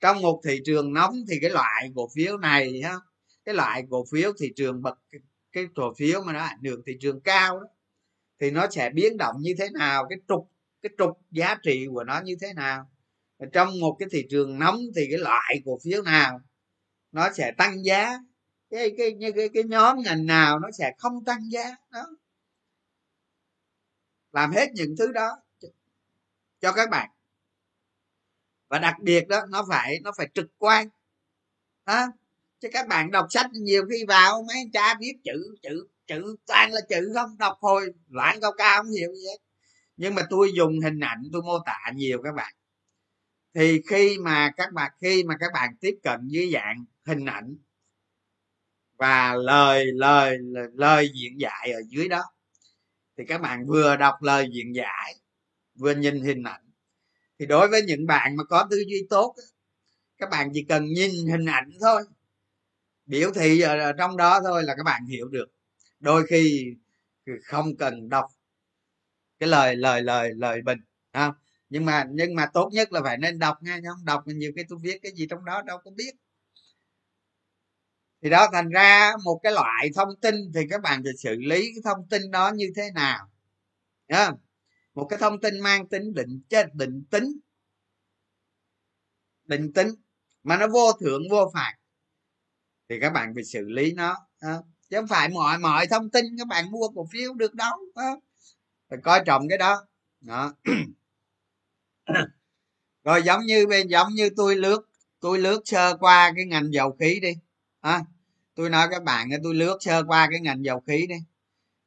trong 0.00 0.22
một 0.22 0.40
thị 0.44 0.60
trường 0.64 0.92
nóng 0.92 1.14
thì 1.28 1.38
cái 1.40 1.50
loại 1.50 1.90
cổ 1.96 2.08
phiếu 2.14 2.38
này 2.38 2.82
ha 2.82 2.94
cái 3.44 3.54
loại 3.54 3.84
cổ 3.90 4.04
phiếu 4.12 4.32
thị 4.40 4.52
trường 4.56 4.82
bậc 4.82 4.98
cái 5.52 5.66
cổ 5.76 5.94
phiếu 5.98 6.22
mà 6.22 6.32
nó 6.32 6.40
ảnh 6.40 6.62
hưởng 6.64 6.82
thị 6.86 6.96
trường 7.00 7.20
cao 7.20 7.60
đó, 7.60 7.66
thì 8.40 8.50
nó 8.50 8.66
sẽ 8.70 8.90
biến 8.90 9.16
động 9.16 9.36
như 9.40 9.54
thế 9.58 9.70
nào, 9.70 10.06
cái 10.08 10.18
trục 10.28 10.53
cái 10.84 10.92
trục 10.98 11.18
giá 11.30 11.56
trị 11.62 11.86
của 11.92 12.04
nó 12.04 12.20
như 12.24 12.36
thế 12.40 12.52
nào. 12.52 12.90
Trong 13.52 13.80
một 13.80 13.96
cái 13.98 14.08
thị 14.12 14.26
trường 14.30 14.58
nóng 14.58 14.78
thì 14.96 15.06
cái 15.10 15.18
loại 15.18 15.62
cổ 15.64 15.78
phiếu 15.84 16.02
nào 16.02 16.40
nó 17.12 17.32
sẽ 17.32 17.52
tăng 17.58 17.84
giá? 17.84 18.18
Cái 18.70 18.90
cái 18.98 19.16
cái 19.20 19.32
cái, 19.32 19.48
cái 19.54 19.62
nhóm 19.64 20.02
ngành 20.02 20.26
nào 20.26 20.58
nó 20.58 20.70
sẽ 20.78 20.92
không 20.98 21.24
tăng 21.24 21.50
giá? 21.50 21.76
Đó. 21.90 22.06
Làm 24.32 24.52
hết 24.52 24.68
những 24.74 24.94
thứ 24.98 25.12
đó 25.12 25.36
cho 26.60 26.72
các 26.72 26.90
bạn. 26.90 27.10
Và 28.68 28.78
đặc 28.78 28.94
biệt 29.02 29.28
đó 29.28 29.40
nó 29.48 29.64
phải 29.68 30.00
nó 30.02 30.12
phải 30.16 30.28
trực 30.34 30.46
quan. 30.58 30.88
Đó. 31.86 32.06
Chứ 32.60 32.68
các 32.72 32.88
bạn 32.88 33.10
đọc 33.10 33.26
sách 33.30 33.46
nhiều 33.52 33.84
khi 33.90 34.04
vào 34.08 34.42
mấy 34.48 34.56
cha 34.72 34.94
viết 35.00 35.14
chữ 35.24 35.56
chữ 35.62 35.86
chữ 36.06 36.36
toàn 36.46 36.72
là 36.72 36.80
chữ 36.88 37.12
không 37.14 37.38
đọc 37.38 37.58
hồi 37.60 37.86
loạn 38.08 38.38
cao 38.40 38.52
cao 38.58 38.82
không 38.82 38.92
hiểu 38.92 39.14
gì 39.14 39.26
hết 39.26 39.38
nhưng 39.96 40.14
mà 40.14 40.22
tôi 40.30 40.52
dùng 40.54 40.80
hình 40.80 41.00
ảnh, 41.00 41.22
tôi 41.32 41.42
mô 41.42 41.58
tả 41.66 41.92
nhiều 41.94 42.22
các 42.22 42.34
bạn. 42.34 42.54
Thì 43.54 43.82
khi 43.88 44.18
mà 44.18 44.50
các 44.56 44.72
bạn, 44.72 44.92
khi 45.00 45.24
mà 45.24 45.36
các 45.40 45.52
bạn 45.54 45.76
tiếp 45.80 45.94
cận 46.02 46.20
dưới 46.28 46.50
dạng 46.52 46.84
hình 47.06 47.24
ảnh 47.24 47.56
và 48.96 49.34
lời 49.34 49.86
lời 49.94 50.38
lời 50.74 51.10
diễn 51.14 51.40
giải 51.40 51.72
ở 51.72 51.80
dưới 51.88 52.08
đó, 52.08 52.22
thì 53.18 53.24
các 53.28 53.40
bạn 53.40 53.66
vừa 53.66 53.96
đọc 53.96 54.22
lời 54.22 54.48
diễn 54.52 54.74
giải, 54.74 55.14
vừa 55.74 55.94
nhìn 55.94 56.20
hình 56.20 56.42
ảnh. 56.42 56.70
Thì 57.38 57.46
đối 57.46 57.68
với 57.68 57.82
những 57.82 58.06
bạn 58.06 58.36
mà 58.36 58.44
có 58.44 58.66
tư 58.70 58.84
duy 58.88 59.06
tốt 59.10 59.34
các 60.18 60.30
bạn 60.30 60.50
chỉ 60.54 60.64
cần 60.68 60.84
nhìn 60.84 61.10
hình 61.26 61.46
ảnh 61.46 61.70
thôi. 61.80 62.02
Biểu 63.06 63.30
thị 63.34 63.60
ở 63.60 63.92
trong 63.92 64.16
đó 64.16 64.40
thôi 64.44 64.62
là 64.64 64.74
các 64.76 64.82
bạn 64.82 65.06
hiểu 65.06 65.28
được. 65.28 65.46
Đôi 66.00 66.26
khi 66.26 66.74
không 67.44 67.76
cần 67.76 68.08
đọc 68.08 68.26
cái 69.38 69.48
lời 69.48 69.76
lời 69.76 70.02
lời 70.02 70.30
lời 70.36 70.62
bình 70.62 70.78
không? 71.12 71.34
Nhưng 71.68 71.84
mà 71.84 72.04
nhưng 72.10 72.34
mà 72.34 72.46
tốt 72.54 72.70
nhất 72.72 72.92
là 72.92 73.00
phải 73.02 73.18
nên 73.18 73.38
đọc 73.38 73.56
nghe 73.62 73.80
không 73.88 74.04
đọc 74.04 74.22
nhiều 74.26 74.52
cái 74.56 74.64
tôi 74.68 74.78
viết 74.82 74.98
cái 75.02 75.12
gì 75.12 75.26
trong 75.30 75.44
đó 75.44 75.62
đâu 75.62 75.78
có 75.84 75.90
biết. 75.90 76.14
Thì 78.22 78.30
đó, 78.30 78.48
thành 78.52 78.68
ra 78.68 79.12
một 79.24 79.40
cái 79.42 79.52
loại 79.52 79.90
thông 79.94 80.08
tin 80.20 80.34
thì 80.54 80.60
các 80.70 80.80
bạn 80.82 81.02
phải 81.04 81.12
xử 81.18 81.34
lý 81.34 81.60
cái 81.60 81.82
thông 81.84 82.08
tin 82.08 82.30
đó 82.30 82.52
như 82.54 82.72
thế 82.76 82.90
nào. 82.94 83.30
Nhá? 84.08 84.30
một 84.94 85.06
cái 85.10 85.18
thông 85.18 85.40
tin 85.40 85.60
mang 85.60 85.88
tính 85.88 86.14
định, 86.14 86.40
chết 86.48 86.74
định 86.74 87.04
tính. 87.10 87.24
Định 89.44 89.72
tính, 89.72 89.88
mà 90.42 90.56
nó 90.56 90.66
vô 90.66 90.92
thượng, 91.00 91.22
vô 91.30 91.50
phạt. 91.54 91.74
Thì 92.88 93.00
các 93.00 93.10
bạn 93.10 93.34
phải 93.34 93.44
xử 93.44 93.68
lý 93.68 93.92
nó 93.92 94.16
chứ 94.90 94.96
không 94.96 95.06
phải 95.06 95.28
mọi 95.28 95.58
mọi 95.58 95.86
thông 95.86 96.10
tin 96.10 96.24
các 96.38 96.46
bạn 96.46 96.70
mua 96.70 96.88
cổ 96.94 97.06
phiếu 97.12 97.34
được 97.34 97.54
đâu 97.54 97.78
phải 98.90 98.98
coi 99.04 99.22
trọng 99.26 99.48
cái 99.48 99.58
đó. 99.58 99.86
Đó. 100.20 100.52
Rồi 103.04 103.22
giống 103.22 103.42
như 103.46 103.66
bên 103.66 103.88
giống 103.88 104.08
như 104.14 104.30
tôi 104.36 104.56
lướt 104.56 104.86
tôi 105.20 105.38
lướt 105.38 105.60
sơ 105.64 105.96
qua 106.00 106.32
cái 106.36 106.44
ngành 106.46 106.72
dầu 106.72 106.96
khí 107.00 107.20
đi. 107.22 107.32
À, 107.80 108.02
tôi 108.54 108.70
nói 108.70 108.88
các 108.90 109.02
bạn 109.02 109.28
tôi 109.42 109.54
lướt 109.54 109.78
sơ 109.80 110.02
qua 110.06 110.28
cái 110.30 110.40
ngành 110.40 110.64
dầu 110.64 110.80
khí 110.86 111.06
đi. 111.08 111.16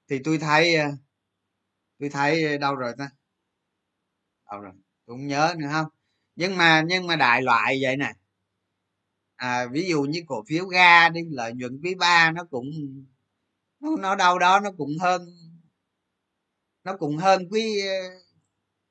Thì 0.10 0.20
tôi 0.24 0.38
thấy 0.38 0.76
ờ, 0.76 0.88
tôi 2.00 2.10
thấy 2.10 2.44
ờ, 2.44 2.58
đâu 2.58 2.76
rồi 2.76 2.94
ta? 2.98 3.10
Đâu 4.52 4.62
rồi? 4.62 4.74
Tôi 5.06 5.18
không 5.18 5.28
nhớ 5.28 5.56
nữa 5.58 5.68
không? 5.72 5.88
Nhưng 6.36 6.58
mà 6.58 6.84
nhưng 6.88 7.08
mà 7.08 7.16
đại 7.16 7.42
loại 7.42 7.80
vậy 7.82 7.98
nè. 7.98 8.14
À, 9.36 9.68
ví 9.72 9.88
dụ 9.90 10.02
như 10.04 10.24
cổ 10.28 10.44
phiếu 10.48 10.66
ga 10.66 11.10
đi 11.10 11.22
lợi 11.32 11.54
nhuận 11.54 11.80
quý 11.84 11.96
ba 11.96 12.32
nó 12.32 12.44
cũng 12.44 12.72
nó, 13.80 13.96
nó 14.00 14.16
đâu 14.16 14.40
đó 14.40 14.60
nó 14.60 14.72
cũng 14.78 14.98
hơn 15.02 15.22
nó 16.88 16.98
cũng 16.98 17.18
hơn 17.18 17.48
quý 17.52 17.88
ờ, 17.88 17.94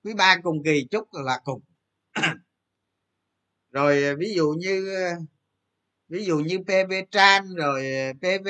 quý 0.04 0.14
ba 0.14 0.36
cùng 0.42 0.62
kỳ 0.64 0.86
chút 0.90 1.08
là 1.12 1.40
cùng. 1.44 1.60
Rồi 3.70 4.02
ờ, 4.02 4.16
ví 4.18 4.34
dụ 4.34 4.54
như 4.58 4.94
ờ, 4.94 5.10
ví 6.08 6.24
dụ 6.24 6.38
như 6.38 6.58
pv 6.58 6.92
tran 7.10 7.54
rồi 7.54 7.84
pv 8.20 8.48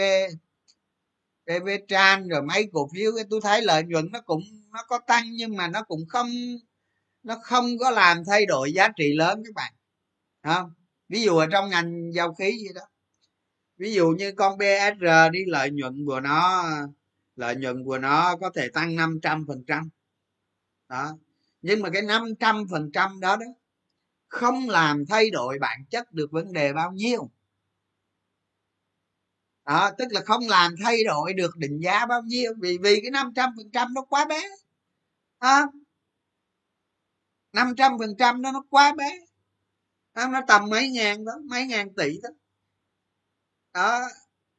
pv 1.47 1.69
tran 1.89 2.29
rồi 2.29 2.43
mấy 2.43 2.69
cổ 2.73 2.89
phiếu 2.95 3.13
tôi 3.31 3.41
thấy 3.43 3.63
lợi 3.63 3.83
nhuận 3.85 4.09
nó 4.13 4.21
cũng, 4.21 4.43
nó 4.73 4.83
có 4.89 4.99
tăng 5.07 5.25
nhưng 5.33 5.57
mà 5.57 5.69
nó 5.69 5.83
cũng 5.83 6.07
không, 6.09 6.31
nó 7.23 7.37
không 7.43 7.79
có 7.79 7.91
làm 7.91 8.25
thay 8.27 8.47
đổi 8.47 8.73
giá 8.73 8.89
trị 8.97 9.13
lớn 9.15 9.43
các 9.45 9.55
bạn. 9.55 9.73
Không 10.43 10.73
ví 11.09 11.23
dụ 11.23 11.37
ở 11.37 11.47
trong 11.53 11.71
ngành 11.71 12.13
dầu 12.13 12.35
khí 12.35 12.51
gì 12.59 12.69
đó. 12.75 12.83
Ví 13.77 13.95
dụ 13.95 14.09
như 14.09 14.33
con 14.33 14.59
bsr 14.59 15.33
đi, 15.33 15.41
lợi 15.47 15.71
nhuận 15.71 16.07
của 16.07 16.21
nó 16.21 16.65
lợi 17.37 17.57
nhuận 17.57 17.85
của 17.85 17.99
nó 17.99 18.37
có 18.41 18.51
thể 18.55 18.69
tăng 18.69 18.97
500 18.97 19.45
phần 19.49 19.65
trăm. 19.67 19.89
Đó. 20.89 21.19
Nhưng 21.63 21.83
mà 21.83 21.91
cái 21.91 22.03
500 22.03 22.67
phần 22.71 22.91
trăm 22.93 23.21
đó 23.21 23.37
đó 23.37 23.47
không 24.29 24.69
làm 24.69 25.05
thay 25.09 25.31
đổi 25.31 25.59
bản 25.61 25.85
chất 25.91 26.13
được 26.13 26.31
vấn 26.33 26.53
đề 26.53 26.73
bao 26.73 26.93
nhiêu. 26.93 27.31
Đó 29.65 29.91
tức 29.99 30.09
là 30.11 30.21
không 30.25 30.49
làm 30.49 30.75
thay 30.85 31.05
đổi 31.05 31.33
được 31.33 31.57
định 31.57 31.81
giá 31.83 32.07
bao 32.07 32.23
nhiêu 32.23 32.53
vì 32.61 32.79
vì 32.83 33.01
cái 33.03 33.11
500 33.11 33.51
phần 33.57 33.71
trăm 33.73 33.95
nó 33.95 34.03
quá 34.03 34.27
bé. 34.29 34.43
Đó. 35.41 35.67
500 37.53 37.99
phần 37.99 38.17
trăm 38.19 38.43
đó 38.43 38.53
nó 38.53 38.65
quá 38.71 38.95
bé. 38.97 39.19
Đó, 40.15 40.29
nó 40.29 40.41
tầm 40.49 40.71
mấy 40.71 40.91
ngàn 40.91 41.25
đó 41.25 41.33
mấy 41.45 41.67
ngàn 41.67 41.95
tỷ 41.95 42.21
đó. 42.23 42.29
Đó 43.75 44.01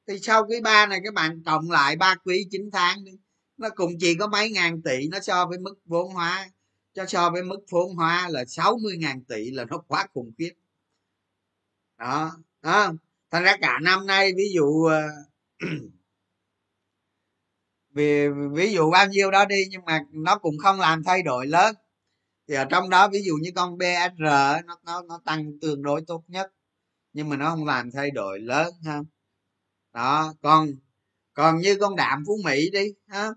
thì 0.07 0.19
sau 0.19 0.45
quý 0.47 0.61
ba 0.61 0.85
này 0.85 0.99
các 1.03 1.13
bạn 1.13 1.43
cộng 1.45 1.71
lại 1.71 1.95
ba 1.95 2.15
quý 2.25 2.47
9 2.51 2.69
tháng 2.73 3.03
đi. 3.03 3.11
Nó 3.57 3.69
cũng 3.75 3.91
chỉ 3.99 4.15
có 4.19 4.27
mấy 4.27 4.51
ngàn 4.51 4.81
tỷ, 4.81 5.07
nó 5.11 5.19
so 5.19 5.45
với 5.45 5.59
mức 5.59 5.75
vốn 5.85 6.13
hóa. 6.13 6.49
Cho 6.93 7.05
so 7.05 7.29
với 7.29 7.43
mức 7.43 7.59
vốn 7.69 7.95
hóa 7.95 8.29
là 8.29 8.45
60 8.45 8.97
ngàn 8.97 9.23
tỷ 9.23 9.51
là 9.51 9.65
nó 9.65 9.77
quá 9.77 10.07
khủng 10.13 10.31
khiếp. 10.37 10.51
Đó 11.97 12.31
đó. 12.61 12.93
Thành 13.31 13.43
ra 13.43 13.57
cả 13.61 13.79
năm 13.81 14.05
nay, 14.07 14.31
ví 14.37 14.43
dụ 14.53 14.83
ờ, 14.83 15.07
vì, 17.93 18.29
ví 18.53 18.73
dụ 18.73 18.91
bao 18.91 19.07
nhiêu 19.07 19.31
đó 19.31 19.45
đi, 19.45 19.63
nhưng 19.69 19.85
mà 19.85 19.99
nó 20.11 20.37
cũng 20.37 20.57
không 20.57 20.79
làm 20.79 21.03
thay 21.03 21.23
đổi 21.23 21.47
lớn. 21.47 21.75
Thì 22.47 22.55
ở 22.55 22.65
trong 22.65 22.89
đó, 22.89 23.09
ví 23.09 23.23
dụ 23.23 23.33
như 23.41 23.51
con 23.55 23.77
BSR 23.77 24.23
nó 24.65 24.77
nó 24.85 25.01
nó 25.01 25.21
tăng 25.25 25.59
tương 25.61 25.83
đối 25.83 26.01
tốt 26.07 26.23
nhất. 26.27 26.53
Nhưng 27.13 27.29
mà 27.29 27.37
nó 27.37 27.49
không 27.49 27.65
làm 27.65 27.91
thay 27.91 28.11
đổi 28.11 28.39
lớn 28.39 28.73
không 28.85 29.05
đó 29.97 30.33
còn 30.41 30.67
còn 31.33 31.57
như 31.57 31.77
con 31.79 31.95
đạm 31.95 32.23
phú 32.27 32.33
mỹ 32.45 32.69
đi 32.69 32.93
ha. 33.07 33.29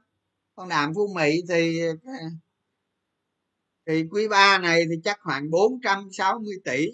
Con 0.55 0.69
đạm 0.69 0.95
phú 0.95 1.13
mỹ 1.15 1.43
thì 1.49 1.81
thì 3.87 4.05
quý 4.11 4.29
ba 4.29 4.59
này 4.59 4.85
thì 4.91 4.97
chắc 5.05 5.19
khoảng 5.23 5.51
460 5.51 6.55
tỷ. 6.65 6.87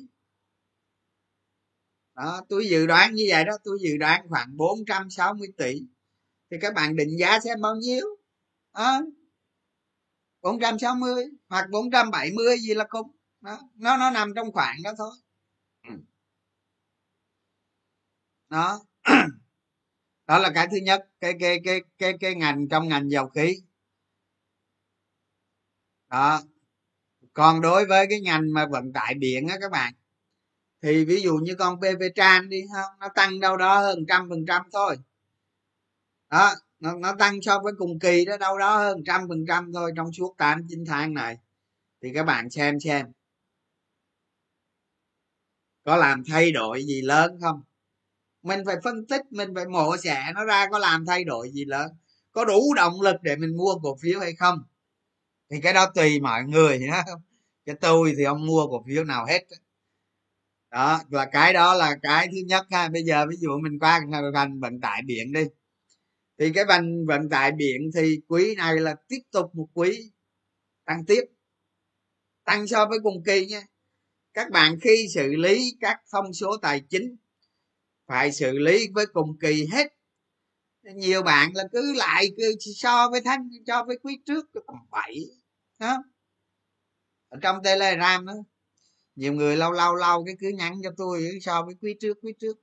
Đó 2.14 2.42
tôi 2.48 2.68
dự 2.68 2.86
đoán 2.86 3.14
như 3.14 3.24
vậy 3.28 3.44
đó 3.44 3.52
tôi 3.64 3.78
dự 3.82 3.96
đoán 3.96 4.26
khoảng 4.28 4.56
460 4.56 5.48
tỷ. 5.56 5.82
Thì 6.50 6.56
các 6.60 6.74
bạn 6.74 6.96
định 6.96 7.18
giá 7.18 7.40
xem 7.40 7.60
bao 7.60 7.74
nhiêu? 7.76 8.06
Đó, 8.74 9.00
460 10.42 11.24
hoặc 11.48 11.66
470 11.70 12.58
gì 12.58 12.74
là 12.74 12.86
cũng 12.88 13.16
đó. 13.40 13.60
nó 13.74 13.96
nó 13.96 14.10
nằm 14.10 14.32
trong 14.36 14.52
khoảng 14.52 14.76
đó 14.84 14.92
thôi. 14.98 15.12
Đó. 18.50 18.80
đó 20.26 20.38
là 20.38 20.50
cái 20.54 20.68
thứ 20.70 20.76
nhất 20.76 21.08
cái 21.20 21.34
cái 21.40 21.60
cái 21.64 21.80
cái 21.98 22.12
cái 22.20 22.34
ngành 22.34 22.68
trong 22.68 22.88
ngành 22.88 23.10
dầu 23.10 23.28
khí. 23.28 23.62
Đó. 26.10 26.42
Còn 27.32 27.60
đối 27.60 27.86
với 27.86 28.06
cái 28.10 28.20
ngành 28.20 28.52
mà 28.52 28.66
vận 28.66 28.92
tải 28.92 29.14
biển 29.14 29.48
á 29.48 29.56
các 29.60 29.70
bạn 29.70 29.94
thì 30.82 31.04
ví 31.04 31.20
dụ 31.22 31.36
như 31.36 31.54
con 31.54 31.80
pv 31.80 32.02
tran 32.14 32.48
đi 32.48 32.62
không 32.74 32.98
nó 33.00 33.08
tăng 33.14 33.40
đâu 33.40 33.56
đó 33.56 33.80
hơn 33.80 34.04
trăm 34.08 34.28
phần 34.28 34.46
trăm 34.46 34.62
thôi. 34.72 34.96
Đó 36.30 36.54
nó, 36.80 36.96
nó 36.96 37.14
tăng 37.18 37.42
so 37.42 37.60
với 37.64 37.72
cùng 37.78 37.98
kỳ 37.98 38.24
đó 38.24 38.36
đâu 38.36 38.58
đó 38.58 38.78
hơn 38.78 39.04
trăm 39.06 39.28
phần 39.28 39.44
trăm 39.48 39.72
thôi 39.72 39.92
trong 39.96 40.12
suốt 40.12 40.34
tám 40.38 40.66
chín 40.68 40.84
tháng 40.86 41.14
này. 41.14 41.36
Thì 42.02 42.12
các 42.14 42.22
bạn 42.22 42.50
xem 42.50 42.80
xem. 42.80 43.06
Có 45.84 45.96
làm 45.96 46.22
thay 46.28 46.52
đổi 46.52 46.84
gì 46.84 47.02
lớn 47.02 47.38
không? 47.40 47.62
Mình 48.46 48.60
phải 48.66 48.76
phân 48.84 49.06
tích, 49.06 49.22
mình 49.30 49.54
phải 49.54 49.66
mổ 49.66 49.96
xẻ 49.96 50.32
nó 50.34 50.44
ra 50.44 50.66
có 50.70 50.78
làm 50.78 51.06
thay 51.06 51.24
đổi 51.24 51.50
gì 51.50 51.64
lớn, 51.64 51.90
có 52.32 52.44
đủ 52.44 52.74
động 52.74 53.00
lực 53.00 53.16
để 53.22 53.36
mình 53.36 53.56
mua 53.56 53.74
cổ 53.82 53.96
phiếu 54.02 54.20
hay 54.20 54.34
không. 54.34 54.58
Thì 55.50 55.60
cái 55.60 55.72
đó 55.72 55.86
tùy 55.94 56.20
mọi 56.20 56.44
người 56.44 56.78
nhá 56.78 57.04
cái 57.66 57.76
tôi 57.80 58.14
thì 58.18 58.24
không 58.24 58.46
mua 58.46 58.66
cổ 58.66 58.84
phiếu 58.86 59.04
nào 59.04 59.26
hết 59.26 59.46
đó 60.70 61.00
là 61.10 61.26
cái 61.32 61.52
đó 61.52 61.74
là 61.74 61.96
cái 62.02 62.28
thứ 62.32 62.38
nhất 62.46 62.66
ha. 62.70 62.88
Bây 62.88 63.02
giờ 63.02 63.26
ví 63.30 63.36
dụ 63.36 63.58
mình 63.62 63.78
qua 63.78 64.00
ngành 64.32 64.60
vận 64.60 64.80
tải 64.80 65.02
biển 65.06 65.32
đi. 65.32 65.44
Thì 66.38 66.52
cái 66.54 66.64
ngành 66.68 67.06
vận 67.06 67.28
tải 67.28 67.52
biển 67.52 67.90
thì 67.94 68.20
quý 68.28 68.54
này 68.54 68.74
là 68.80 68.94
tiếp 69.08 69.20
tục 69.32 69.54
một 69.54 69.68
quý 69.74 70.12
tăng 70.84 71.04
tiếp, 71.04 71.24
tăng 72.44 72.66
so 72.66 72.86
với 72.86 72.98
cùng 73.02 73.22
kỳ 73.26 73.46
nhé. 73.46 73.62
các 74.34 74.50
bạn 74.50 74.80
khi 74.80 75.06
xử 75.14 75.36
lý 75.36 75.76
các 75.80 76.00
thông 76.12 76.32
số 76.32 76.56
tài 76.62 76.80
chính 76.88 77.16
phải 78.06 78.32
xử 78.32 78.58
lý 78.58 78.88
với 78.94 79.06
cùng 79.06 79.38
kỳ 79.40 79.66
hết. 79.72 79.92
Nhiều 80.94 81.22
bạn 81.22 81.50
là 81.54 81.64
cứ 81.72 81.94
lại 81.96 82.30
cứ 82.36 82.56
so 82.60 83.08
với 83.08 83.20
tháng 83.24 83.48
cho 83.66 83.84
với 83.84 83.98
quý 84.02 84.18
trước 84.26 84.46
tầm 84.52 84.76
bảy 84.90 85.24
đó. 85.78 86.04
Ở 87.28 87.38
trong 87.42 87.62
telegram 87.62 88.26
đó 88.26 88.32
nhiều 89.16 89.32
người 89.32 89.56
lâu 89.56 89.72
lâu 89.72 89.94
lâu 89.94 90.24
cái 90.24 90.34
cứ 90.40 90.48
nhắn 90.48 90.80
cho 90.82 90.90
tôi 90.96 91.38
so 91.42 91.62
với 91.62 91.74
quý 91.82 91.94
trước 92.00 92.18
quý 92.22 92.32
trước. 92.40 92.56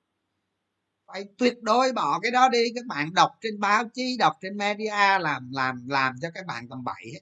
Phải 1.08 1.26
tuyệt 1.38 1.62
đối 1.62 1.92
bỏ 1.94 2.20
cái 2.20 2.32
đó 2.32 2.50
đi 2.50 2.64
các 2.76 2.86
bạn 2.86 3.14
đọc 3.14 3.32
trên 3.42 3.60
báo 3.60 3.84
chí 3.94 4.18
đọc 4.20 4.34
trên 4.42 4.58
media 4.58 5.20
làm 5.20 5.52
làm 5.52 5.88
làm 5.88 6.16
cho 6.22 6.28
các 6.34 6.46
bạn 6.46 6.70
tầm 6.70 6.84
bảy 6.84 7.06
hết. 7.14 7.20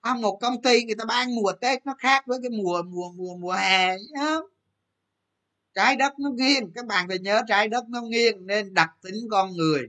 À, 0.00 0.14
một 0.14 0.38
công 0.40 0.62
ty 0.62 0.84
người 0.84 0.94
ta 0.98 1.04
bán 1.04 1.34
mùa 1.34 1.52
tết 1.60 1.86
nó 1.86 1.94
khác 1.98 2.24
với 2.26 2.38
cái 2.42 2.50
mùa 2.50 2.82
mùa 2.82 3.12
mùa 3.16 3.36
mùa 3.36 3.52
hè 3.52 3.96
không? 4.18 4.44
Trái 5.74 5.96
đất 5.96 6.18
nó 6.18 6.30
nghiêng 6.30 6.72
các 6.74 6.86
bạn 6.86 7.08
phải 7.08 7.18
nhớ 7.18 7.42
trái 7.48 7.68
đất 7.68 7.84
nó 7.88 8.00
nghiêng 8.00 8.46
nên 8.46 8.74
đặc 8.74 8.90
tính 9.02 9.14
con 9.30 9.52
người 9.52 9.88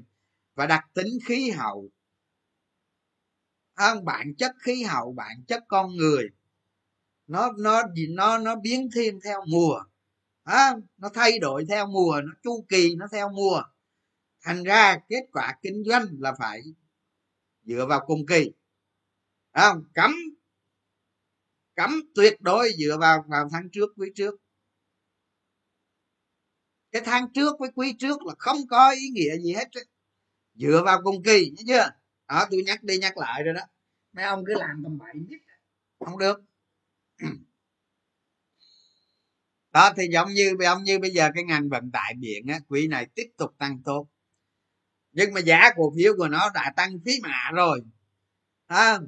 và 0.55 0.65
đặc 0.65 0.85
tính 0.93 1.17
khí 1.25 1.49
hậu. 1.49 1.89
Không 3.75 4.05
bản 4.05 4.35
chất 4.37 4.51
khí 4.59 4.83
hậu 4.83 5.13
bản 5.13 5.43
chất 5.47 5.63
con 5.67 5.95
người. 5.95 6.29
Nó 7.27 7.51
nó 7.57 7.83
gì 7.95 8.07
nó 8.07 8.37
nó 8.37 8.55
biến 8.55 8.89
thiên 8.95 9.19
theo 9.23 9.43
mùa. 9.47 9.83
À, 10.43 10.73
nó 10.97 11.09
thay 11.13 11.39
đổi 11.39 11.65
theo 11.69 11.87
mùa 11.87 12.21
nó 12.25 12.33
chu 12.43 12.65
kỳ 12.69 12.95
nó 12.95 13.05
theo 13.11 13.29
mùa. 13.29 13.63
Thành 14.41 14.63
ra 14.63 14.97
kết 15.09 15.23
quả 15.31 15.57
kinh 15.61 15.83
doanh 15.85 16.05
là 16.19 16.33
phải 16.39 16.61
dựa 17.63 17.85
vào 17.89 18.03
cùng 18.07 18.25
kỳ. 18.25 18.51
Không 19.53 19.83
cấm 19.93 20.11
cấm 21.75 22.01
tuyệt 22.15 22.41
đối 22.41 22.71
dựa 22.79 22.97
vào 22.99 23.25
vào 23.27 23.49
tháng 23.51 23.69
trước 23.71 23.89
quý 23.97 24.11
trước 24.15 24.35
cái 26.95 27.03
tháng 27.05 27.31
trước 27.33 27.59
với 27.59 27.69
quý 27.75 27.95
trước 27.99 28.25
là 28.25 28.33
không 28.37 28.57
có 28.69 28.91
ý 28.91 29.09
nghĩa 29.09 29.37
gì 29.37 29.53
hết 29.53 29.67
dựa 30.53 30.81
vào 30.85 31.01
cùng 31.03 31.23
kỳ 31.23 31.49
nhớ 31.49 31.63
chưa? 31.67 31.89
Đó 32.27 32.45
tôi 32.51 32.63
nhắc 32.65 32.83
đi 32.83 32.97
nhắc 32.97 33.17
lại 33.17 33.43
rồi 33.43 33.53
đó. 33.53 33.61
Mấy 34.13 34.25
ông 34.25 34.43
cứ 34.47 34.53
làm 34.53 34.81
tầm 34.83 34.97
bậy 34.97 35.13
biết 35.29 35.37
không 35.99 36.17
được. 36.17 36.41
Đó 39.71 39.93
thì 39.97 40.07
giống 40.11 40.33
như 40.33 40.55
giống 40.61 40.83
như 40.83 40.99
bây 40.99 41.11
giờ 41.11 41.29
cái 41.35 41.43
ngành 41.43 41.69
vận 41.69 41.91
tải 41.91 42.13
biển 42.19 42.47
á 42.47 42.59
quý 42.67 42.87
này 42.87 43.07
tiếp 43.15 43.31
tục 43.37 43.55
tăng 43.57 43.81
tốt. 43.85 44.07
Nhưng 45.11 45.33
mà 45.33 45.41
giá 45.41 45.71
cổ 45.75 45.93
phiếu 45.97 46.13
của 46.17 46.27
nó 46.27 46.49
đã 46.53 46.73
tăng 46.75 46.99
phí 47.05 47.11
mạ 47.23 47.51
rồi. 47.53 47.81
Đó, 48.69 48.99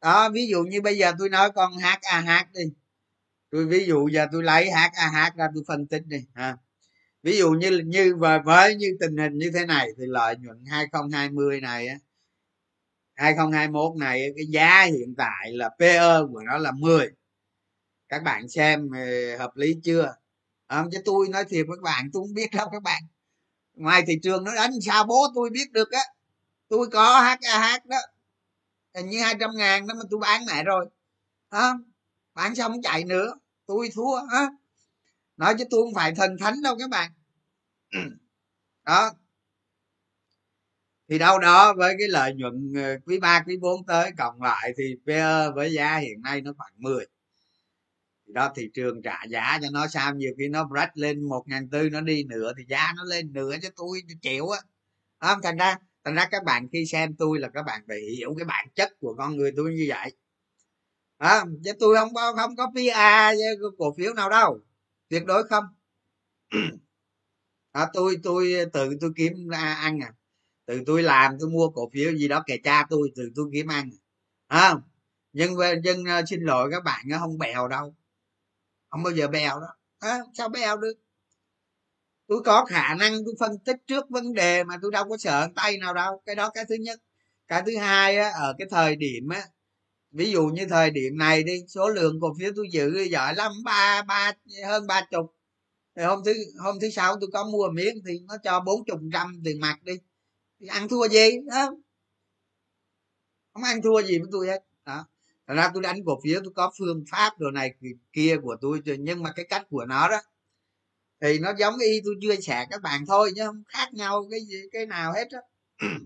đó 0.00 0.30
ví 0.30 0.46
dụ 0.50 0.62
như 0.62 0.80
bây 0.82 0.98
giờ 0.98 1.12
tôi 1.18 1.28
nói 1.28 1.50
con 1.54 1.78
hát 1.78 1.98
a 2.02 2.20
hát 2.20 2.48
đi. 2.52 2.64
Tôi 3.50 3.66
ví 3.66 3.86
dụ 3.86 4.08
giờ 4.08 4.26
tôi 4.32 4.42
lấy 4.42 4.70
hát 4.70 4.90
a 4.94 5.08
hát 5.08 5.32
ra 5.36 5.48
tôi 5.54 5.64
phân 5.68 5.86
tích 5.86 6.02
đi 6.06 6.26
ha 6.34 6.56
ví 7.28 7.38
dụ 7.38 7.50
như 7.50 7.82
như 7.86 8.16
với, 8.18 8.38
với 8.44 8.74
như 8.74 8.96
tình 9.00 9.16
hình 9.16 9.38
như 9.38 9.50
thế 9.54 9.66
này 9.66 9.88
thì 9.98 10.04
lợi 10.06 10.36
nhuận 10.36 10.64
2020 10.66 11.60
này 11.60 11.88
á 11.88 11.96
2021 13.14 13.96
này 13.96 14.32
cái 14.36 14.46
giá 14.46 14.84
hiện 14.84 15.14
tại 15.18 15.52
là 15.52 15.70
PE 15.78 16.00
của 16.32 16.42
nó 16.42 16.58
là 16.58 16.72
10 16.72 17.08
các 18.08 18.22
bạn 18.22 18.48
xem 18.48 18.90
ờ, 18.90 19.36
hợp 19.38 19.56
lý 19.56 19.74
chưa? 19.84 20.14
À, 20.66 20.84
chứ 20.92 20.98
tôi 21.04 21.28
nói 21.28 21.44
thiệt 21.44 21.66
với 21.68 21.76
các 21.76 21.82
bạn 21.82 22.10
tôi 22.12 22.22
không 22.22 22.34
biết 22.34 22.50
đâu 22.52 22.68
các 22.72 22.82
bạn. 22.82 23.02
Ngoài 23.74 24.04
thị 24.06 24.14
trường 24.22 24.44
nó 24.44 24.54
đánh 24.54 24.70
sao 24.86 25.04
bố 25.04 25.26
tôi 25.34 25.50
biết 25.50 25.72
được 25.72 25.90
á. 25.90 26.02
Tôi 26.68 26.88
có 26.92 27.20
HAH 27.20 27.86
đó. 27.86 27.98
Hình 28.94 29.08
như 29.08 29.22
hai 29.22 29.34
trăm 29.40 29.50
ngàn 29.56 29.86
đó 29.86 29.94
mà 29.94 30.04
tôi 30.10 30.20
bán 30.20 30.46
lại 30.46 30.64
rồi. 30.64 30.86
À, 31.48 31.72
bán 32.34 32.54
xong 32.54 32.82
chạy 32.82 33.04
nữa. 33.04 33.34
Tôi 33.66 33.90
thua 33.94 34.16
á 34.30 34.50
nói 35.38 35.54
chứ 35.58 35.64
tôi 35.70 35.82
không 35.82 35.94
phải 35.94 36.14
thần 36.14 36.36
thánh 36.40 36.62
đâu 36.62 36.76
các 36.78 36.90
bạn 36.90 37.10
đó. 38.84 39.12
Thì 41.08 41.18
đâu 41.18 41.38
đó 41.38 41.74
với 41.74 41.94
cái 41.98 42.08
lợi 42.08 42.34
nhuận 42.34 42.72
ờ, 42.76 42.98
quý 43.06 43.18
ba 43.18 43.42
quý 43.46 43.56
bốn 43.56 43.86
tới 43.86 44.10
cộng 44.18 44.42
lại 44.42 44.72
thì 44.78 44.84
PE 45.06 45.50
với 45.54 45.72
giá 45.72 45.96
hiện 45.96 46.22
nay 46.22 46.40
nó 46.40 46.52
khoảng 46.58 46.72
10 46.76 47.06
thì 48.26 48.32
đó 48.32 48.52
thị 48.56 48.70
trường 48.74 49.02
trả 49.02 49.24
giá 49.30 49.58
cho 49.62 49.68
nó 49.72 49.86
sao? 49.88 50.14
Nhiều 50.14 50.32
khi 50.38 50.48
nó 50.48 50.64
break 50.64 50.96
lên 50.96 51.28
một 51.28 51.44
ngàn 51.46 51.68
tư 51.70 51.88
nó 51.90 52.00
đi 52.00 52.24
nữa 52.24 52.52
thì 52.58 52.64
giá 52.68 52.92
nó 52.96 53.04
lên 53.04 53.32
nữa 53.32 53.52
cho 53.62 53.68
tôi 53.76 54.02
chịu 54.22 54.48
á. 54.48 54.60
Không 55.20 55.38
thành 55.42 55.56
ra 55.56 55.76
thành 56.04 56.14
ra 56.14 56.28
các 56.30 56.44
bạn 56.44 56.68
khi 56.72 56.86
xem 56.86 57.14
tôi 57.18 57.38
là 57.40 57.48
các 57.54 57.62
bạn 57.62 57.82
phải 57.88 57.98
hiểu 58.18 58.34
cái 58.38 58.44
bản 58.44 58.68
chất 58.74 58.92
của 59.00 59.14
con 59.18 59.36
người 59.36 59.52
tôi 59.56 59.72
như 59.72 59.86
vậy. 59.88 60.12
À, 61.18 61.44
chứ 61.64 61.72
tôi 61.80 61.96
không 61.96 62.14
có 62.14 62.32
không 62.36 62.56
có 62.56 62.70
PR 62.74 63.62
cổ 63.78 63.94
phiếu 63.98 64.14
nào 64.14 64.30
đâu. 64.30 64.60
Tuyệt 65.08 65.24
đối 65.26 65.48
không 65.48 65.64
đó 67.74 67.86
tôi 67.92 68.16
tôi 68.22 68.52
ờ, 68.52 68.64
tự 68.72 68.96
tôi 69.00 69.12
kiếm 69.16 69.48
ăn 69.76 70.00
à. 70.02 70.12
Từ 70.66 70.82
tôi 70.86 71.02
làm 71.02 71.36
tôi 71.40 71.50
mua 71.50 71.68
cổ 71.68 71.90
phiếu 71.92 72.12
gì 72.12 72.28
đó 72.28 72.42
kẻ 72.46 72.56
cha 72.64 72.86
tôi 72.90 73.12
từ 73.16 73.30
tôi 73.36 73.46
kiếm 73.52 73.66
ăn 73.66 73.90
à, 74.46 74.74
nhưng 75.32 75.54
nhưng 75.82 76.04
ờ, 76.04 76.22
xin 76.26 76.40
lỗi 76.42 76.68
các 76.72 76.84
bạn 76.84 77.04
nó 77.08 77.18
không 77.18 77.38
bèo 77.38 77.68
đâu. 77.68 77.94
Không 78.90 79.02
bao 79.02 79.12
giờ 79.12 79.28
bèo 79.28 79.60
đó. 79.60 79.68
À, 79.98 80.18
sao 80.34 80.48
bèo 80.48 80.76
được? 80.76 80.94
Tôi 82.28 82.42
có 82.44 82.64
khả 82.64 82.94
năng 82.94 83.12
tôi 83.24 83.34
phân 83.40 83.58
tích 83.58 83.76
trước 83.86 84.10
vấn 84.10 84.34
đề 84.34 84.64
mà 84.64 84.74
tôi 84.82 84.90
đâu 84.90 85.04
có 85.08 85.16
sợ 85.16 85.48
tay 85.56 85.78
nào 85.78 85.94
đâu. 85.94 86.22
Cái 86.26 86.34
đó 86.34 86.50
cái 86.54 86.64
thứ 86.68 86.74
nhất. 86.74 87.00
Cái 87.48 87.62
thứ 87.66 87.76
hai 87.78 88.16
á, 88.16 88.30
ở 88.30 88.54
cái 88.58 88.68
thời 88.70 88.96
điểm 88.96 89.28
á 89.28 89.42
ví 90.12 90.30
dụ 90.32 90.46
như 90.46 90.66
thời 90.66 90.90
điểm 90.90 91.18
này 91.18 91.42
đi 91.42 91.60
số 91.68 91.88
lượng 91.88 92.20
cổ 92.20 92.34
phiếu 92.38 92.50
tôi 92.56 92.66
giữ 92.72 93.02
giỏi 93.02 93.34
lắm 93.34 93.52
ba 93.64 94.02
ba 94.02 94.32
hơn 94.66 94.86
ba 94.86 95.02
chục 95.10 95.37
thì 95.98 96.04
hôm 96.04 96.22
thứ 96.24 96.32
hôm 96.58 96.80
thứ 96.80 96.90
sáu 96.90 97.16
tôi 97.20 97.30
có 97.32 97.44
mua 97.44 97.68
miếng 97.70 97.94
thì 98.06 98.18
nó 98.28 98.34
cho 98.44 98.60
bốn 98.60 98.84
chục 98.84 99.00
trăm 99.12 99.40
tiền 99.44 99.60
mặt 99.60 99.78
đi. 99.82 99.92
Thì 100.60 100.66
ăn 100.66 100.88
thua 100.88 101.08
gì 101.08 101.30
đó 101.46 101.70
không 103.52 103.62
ăn 103.62 103.82
thua 103.82 104.02
gì 104.02 104.18
với 104.18 104.28
tôi 104.32 104.46
hết. 104.46 104.64
Đó. 104.86 105.06
Thật 105.46 105.54
ra 105.54 105.70
tôi 105.74 105.82
đánh 105.82 106.04
cổ 106.06 106.20
phiếu 106.24 106.40
tôi 106.44 106.52
có 106.56 106.72
phương 106.78 107.04
pháp 107.10 107.38
đồ 107.38 107.50
này 107.50 107.74
kia 108.12 108.36
của 108.42 108.56
tôi 108.60 108.80
nhưng 108.98 109.22
mà 109.22 109.32
cái 109.32 109.46
cách 109.48 109.66
của 109.70 109.84
nó 109.84 110.08
đó 110.08 110.18
thì 111.20 111.38
nó 111.38 111.52
giống 111.58 111.78
y 111.78 112.00
tôi 112.04 112.14
chia 112.20 112.36
sẻ 112.40 112.66
các 112.70 112.82
bạn 112.82 113.06
thôi 113.06 113.32
chứ 113.36 113.42
không 113.46 113.62
khác 113.68 113.94
nhau 113.94 114.28
cái 114.30 114.40
gì 114.40 114.62
cái 114.72 114.86
nào 114.86 115.12
hết 115.12 115.28
á. 115.30 115.40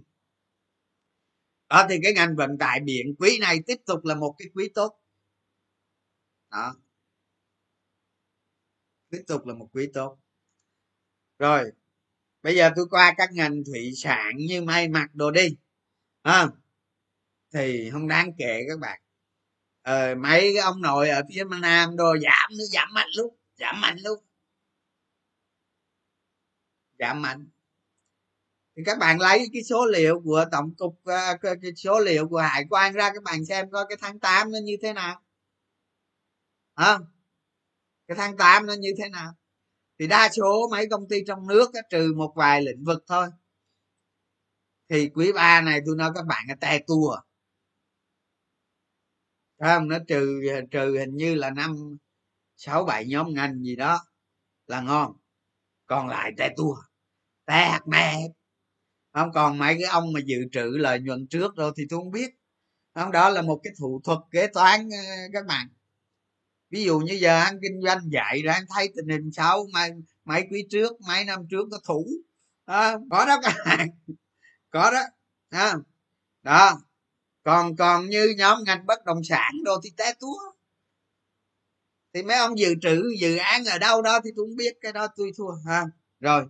Đó 1.69 1.87
thì 1.91 1.97
cái 2.03 2.13
ngành 2.13 2.37
vận 2.37 2.59
tải 2.59 2.81
biển 2.81 3.15
quý 3.19 3.39
này 3.41 3.59
tiếp 3.67 3.77
tục 3.87 4.05
là 4.05 4.15
một 4.15 4.35
cái 4.39 4.49
quý 4.55 4.71
tốt. 4.75 4.99
Đó 6.51 6.75
tiếp 9.13 9.23
tục 9.27 9.47
là 9.47 9.55
một 9.55 9.69
quý 9.73 9.91
tốt. 9.95 10.19
Rồi 11.39 11.73
bây 12.43 12.57
giờ 12.57 12.71
tôi 12.77 12.87
qua 12.91 13.15
các 13.17 13.33
ngành 13.33 13.65
thủy 13.65 13.93
sản 13.97 14.37
như 14.37 14.63
may 14.63 14.89
mặc 14.89 15.11
đồ 15.15 15.31
đi 15.31 15.49
à, 16.23 16.49
thì 17.55 17.91
không 17.91 18.09
đáng 18.09 18.33
kể 18.39 18.61
các 18.69 18.79
bạn. 18.79 19.01
Ờ, 19.83 20.15
mấy 20.15 20.41
cái 20.41 20.63
ông 20.63 20.83
nội 20.83 21.09
ở 21.09 21.23
phía 21.35 21.45
nam 21.61 21.97
đồ 21.97 22.17
giảm 22.23 22.51
nó 22.59 22.65
giảm 22.73 22.89
mạnh 22.95 23.09
luôn 23.17 23.37
giảm 23.59 23.81
mạnh 23.81 23.97
luôn 24.05 24.25
giảm 26.99 27.23
mạnh. 27.23 27.47
Thì 28.77 28.83
các 28.87 28.99
bạn 28.99 29.21
lấy 29.21 29.47
cái 29.53 29.63
số 29.63 29.87
liệu 29.87 30.21
của 30.25 30.45
tổng 30.53 30.75
cục 30.79 31.01
ờ, 31.05 31.37
cái 31.43 31.75
số 31.77 32.01
liệu 32.01 32.29
của 32.29 32.39
hải 32.41 32.65
quan 32.71 32.93
ra 32.95 33.11
các 33.15 33.23
bạn 33.23 33.45
xem 33.45 33.71
coi 33.71 33.87
cái 33.89 33.99
tháng 34.01 34.19
8 34.19 34.53
nó 34.53 34.59
như 34.65 34.77
thế 34.83 34.93
nào. 34.93 35.23
À, 36.75 36.99
cái 38.15 38.27
tháng 38.27 38.37
8 38.37 38.67
nó 38.67 38.73
như 38.73 38.91
thế 38.99 39.09
nào? 39.09 39.33
Thì 39.99 40.07
đa 40.07 40.29
số 40.29 40.69
mấy 40.71 40.89
công 40.91 41.09
ty 41.09 41.17
trong 41.27 41.47
nước 41.47 41.71
trừ 41.91 42.13
một 42.17 42.33
vài 42.37 42.63
lĩnh 42.63 42.85
vực 42.85 43.05
thôi. 43.07 43.27
Thì 44.89 45.11
quý 45.15 45.33
ba 45.33 45.61
này 45.61 45.81
tôi 45.87 45.97
nói 45.97 46.11
các 46.15 46.27
bạn 46.27 46.45
là 46.49 46.55
te 46.55 46.79
tua. 46.87 47.17
Không? 49.61 49.89
Nó 49.89 49.99
trừ 50.09 50.41
trừ 50.71 50.99
hình 50.99 51.17
như 51.17 51.35
là 51.35 51.51
năm 51.51 51.97
sáu 52.57 52.85
bảy 52.85 53.07
nhóm 53.07 53.35
ngành 53.35 53.63
gì 53.63 53.77
đó 53.77 54.01
là 54.67 54.81
ngon. 54.81 55.13
Còn 55.87 56.09
lại 56.09 56.33
te 56.37 56.49
tua. 56.57 56.77
Te 57.47 57.69
hạt 57.71 57.89
mè 57.89 58.17
không, 59.13 59.33
còn 59.33 59.59
mấy 59.59 59.75
cái 59.75 59.91
ông 59.91 60.13
mà 60.13 60.21
dự 60.25 60.37
trữ 60.53 60.63
lợi 60.63 61.01
nhuận 61.01 61.27
trước 61.31 61.57
rồi 61.57 61.73
thì 61.77 61.83
tôi 61.91 62.01
không 62.01 62.11
biết. 62.11 62.31
Không, 62.95 63.13
đó 63.13 63.31
là 63.31 63.43
một 63.43 63.61
cái 63.63 63.73
thủ 63.79 64.01
thuật 64.05 64.19
kế 64.31 64.47
toán 64.47 64.89
ờ, 64.91 64.99
các 65.33 65.47
bạn 65.47 65.69
ví 66.73 66.85
dụ 66.85 66.99
như 66.99 67.15
giờ 67.15 67.39
anh 67.39 67.59
kinh 67.63 67.81
doanh 67.83 68.01
dạy 68.13 68.43
ra 68.43 68.53
anh 68.53 68.65
thấy 68.75 68.93
tình 68.97 69.09
hình 69.09 69.31
sau 69.33 69.67
mấy 69.73 69.91
mấy 70.25 70.47
quý 70.51 70.67
trước 70.71 71.01
mấy 71.01 71.25
năm 71.25 71.47
trước 71.51 71.69
có 71.71 71.79
thủ. 71.85 72.07
À, 72.65 72.95
có 73.11 73.27
đó 73.27 73.41
các 73.43 73.55
bạn. 73.67 73.89
Có 74.71 74.91
đó. 74.91 75.01
À, 75.51 75.75
đó. 76.43 76.81
Còn 77.43 77.77
còn 77.77 78.11
như 78.11 78.35
nhóm 78.39 78.59
ngành 78.65 78.87
bất 78.87 79.05
động 79.05 79.25
sản 79.25 79.53
đồ 79.65 79.81
thì 79.85 79.91
té 79.97 80.13
túa. 80.21 80.39
Thì 82.15 82.23
mấy 82.23 82.37
ông 82.37 82.59
dự 82.59 82.75
trữ 82.83 83.03
dự 83.21 83.37
án 83.37 83.65
ở 83.65 83.79
đâu 83.79 84.03
đó 84.03 84.21
thì 84.25 84.31
tôi 84.37 84.47
không 84.47 84.57
biết 84.57 84.77
cái 84.81 84.93
đó 84.93 85.07
tôi 85.17 85.33
thua 85.37 85.53
ha. 85.67 85.85
Rồi. 86.21 86.45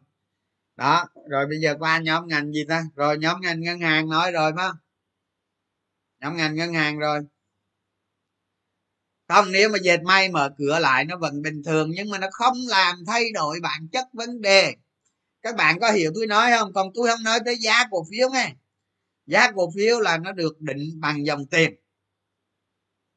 Đó 0.77 1.05
rồi 1.31 1.47
bây 1.47 1.61
giờ 1.61 1.77
qua 1.79 1.99
nhóm 1.99 2.29
ngành 2.29 2.53
gì 2.53 2.65
ta? 2.69 2.85
Rồi 2.95 3.19
nhóm 3.19 3.41
ngành 3.41 3.61
ngân 3.61 3.81
hàng 3.81 4.09
nói 4.09 4.33
rồi 4.33 4.53
phải 4.57 4.69
không? 4.69 4.77
Nhóm 6.21 6.37
ngành 6.37 6.55
ngân 6.55 6.75
hàng 6.75 6.99
rồi 6.99 7.21
không? 9.35 9.53
Nếu 9.53 9.69
mà 9.69 9.79
dệt 9.83 10.03
may 10.03 10.29
mở 10.29 10.51
cửa 10.59 10.79
lại 10.79 11.05
nó 11.05 11.17
vẫn 11.17 11.43
bình 11.43 11.63
thường, 11.63 11.91
nhưng 11.95 12.11
mà 12.11 12.19
nó 12.19 12.27
không 12.33 12.57
làm 12.69 12.97
thay 13.07 13.33
đổi 13.33 13.61
bản 13.63 13.89
chất 13.93 14.07
vấn 14.13 14.41
đề. 14.41 14.75
Các 15.43 15.57
bạn 15.57 15.81
có 15.81 15.91
hiểu 15.91 16.13
tôi 16.15 16.27
nói 16.27 16.51
không? 16.59 16.73
Còn 16.73 16.89
tôi 16.95 17.09
không 17.09 17.23
nói 17.23 17.39
tới 17.45 17.57
giá 17.61 17.85
cổ 17.91 18.07
phiếu 18.11 18.31
nghe. 18.31 18.53
Giá 19.27 19.51
cổ 19.55 19.71
phiếu 19.77 20.01
là 20.01 20.19
nó 20.19 20.33
được 20.33 20.61
định 20.61 21.01
bằng 21.01 21.27
dòng 21.27 21.47
tiền. 21.47 21.75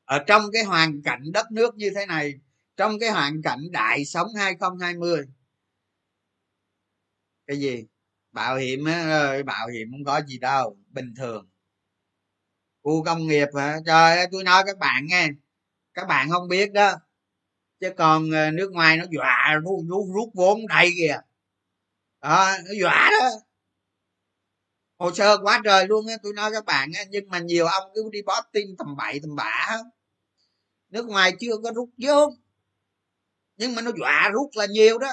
Ở 0.05 0.19
trong 0.27 0.43
cái 0.53 0.63
hoàn 0.63 1.01
cảnh 1.01 1.21
đất 1.33 1.51
nước 1.51 1.75
như 1.75 1.91
thế 1.95 2.05
này, 2.05 2.33
trong 2.77 2.99
cái 2.99 3.09
hoàn 3.09 3.41
cảnh 3.41 3.59
đại 3.71 4.05
sống 4.05 4.27
2020 4.35 5.25
cái 7.47 7.59
gì? 7.59 7.85
Bảo 8.31 8.57
hiểm 8.57 8.87
ơi, 8.87 9.43
bảo 9.43 9.67
hiểm 9.67 9.91
không 9.91 10.03
có 10.05 10.21
gì 10.27 10.37
đâu, 10.37 10.77
bình 10.89 11.13
thường. 11.17 11.49
Khu 12.83 13.03
công 13.03 13.27
nghiệp 13.27 13.47
hả? 13.57 13.79
Trời 13.85 14.17
ơi, 14.17 14.27
tôi 14.31 14.43
nói 14.43 14.63
các 14.65 14.77
bạn 14.77 15.05
nghe 15.09 15.29
các 15.95 16.05
bạn 16.07 16.29
không 16.29 16.47
biết 16.47 16.73
đó. 16.73 16.93
Chứ 17.79 17.89
còn 17.97 18.31
ờ, 18.31 18.51
nước 18.51 18.71
ngoài 18.71 18.97
nó 18.97 19.05
dọa 19.11 19.53
rút, 19.63 19.79
rút, 19.89 20.05
rút 20.15 20.29
vốn 20.33 20.67
đầy 20.67 20.91
kìa. 20.97 21.19
Đó, 22.21 22.51
nó 22.65 22.71
dọa 22.81 23.09
đó. 23.19 23.29
Hồ 24.97 25.11
sơ 25.13 25.37
quá 25.43 25.61
trời 25.63 25.87
luôn 25.87 26.07
á. 26.07 26.15
Tôi 26.23 26.33
nói 26.33 26.51
các 26.53 26.65
bạn 26.65 26.89
á 26.95 27.03
nhưng 27.09 27.29
mà 27.29 27.39
nhiều 27.39 27.65
ông 27.65 27.91
cứ 27.95 28.09
đi 28.11 28.21
bó 28.21 28.41
tin 28.51 28.77
tầm 28.77 28.95
bậy 28.95 29.19
tầm 29.21 29.35
bạ 29.35 29.77
nước 30.89 31.05
ngoài 31.05 31.33
chưa 31.39 31.57
có 31.63 31.71
rút 31.75 31.89
vốn. 31.97 32.33
Nhưng 33.57 33.75
mà 33.75 33.81
nó 33.81 33.91
dọa 33.99 34.29
rút 34.33 34.49
là 34.53 34.65
nhiều 34.65 34.97
đó. 34.97 35.11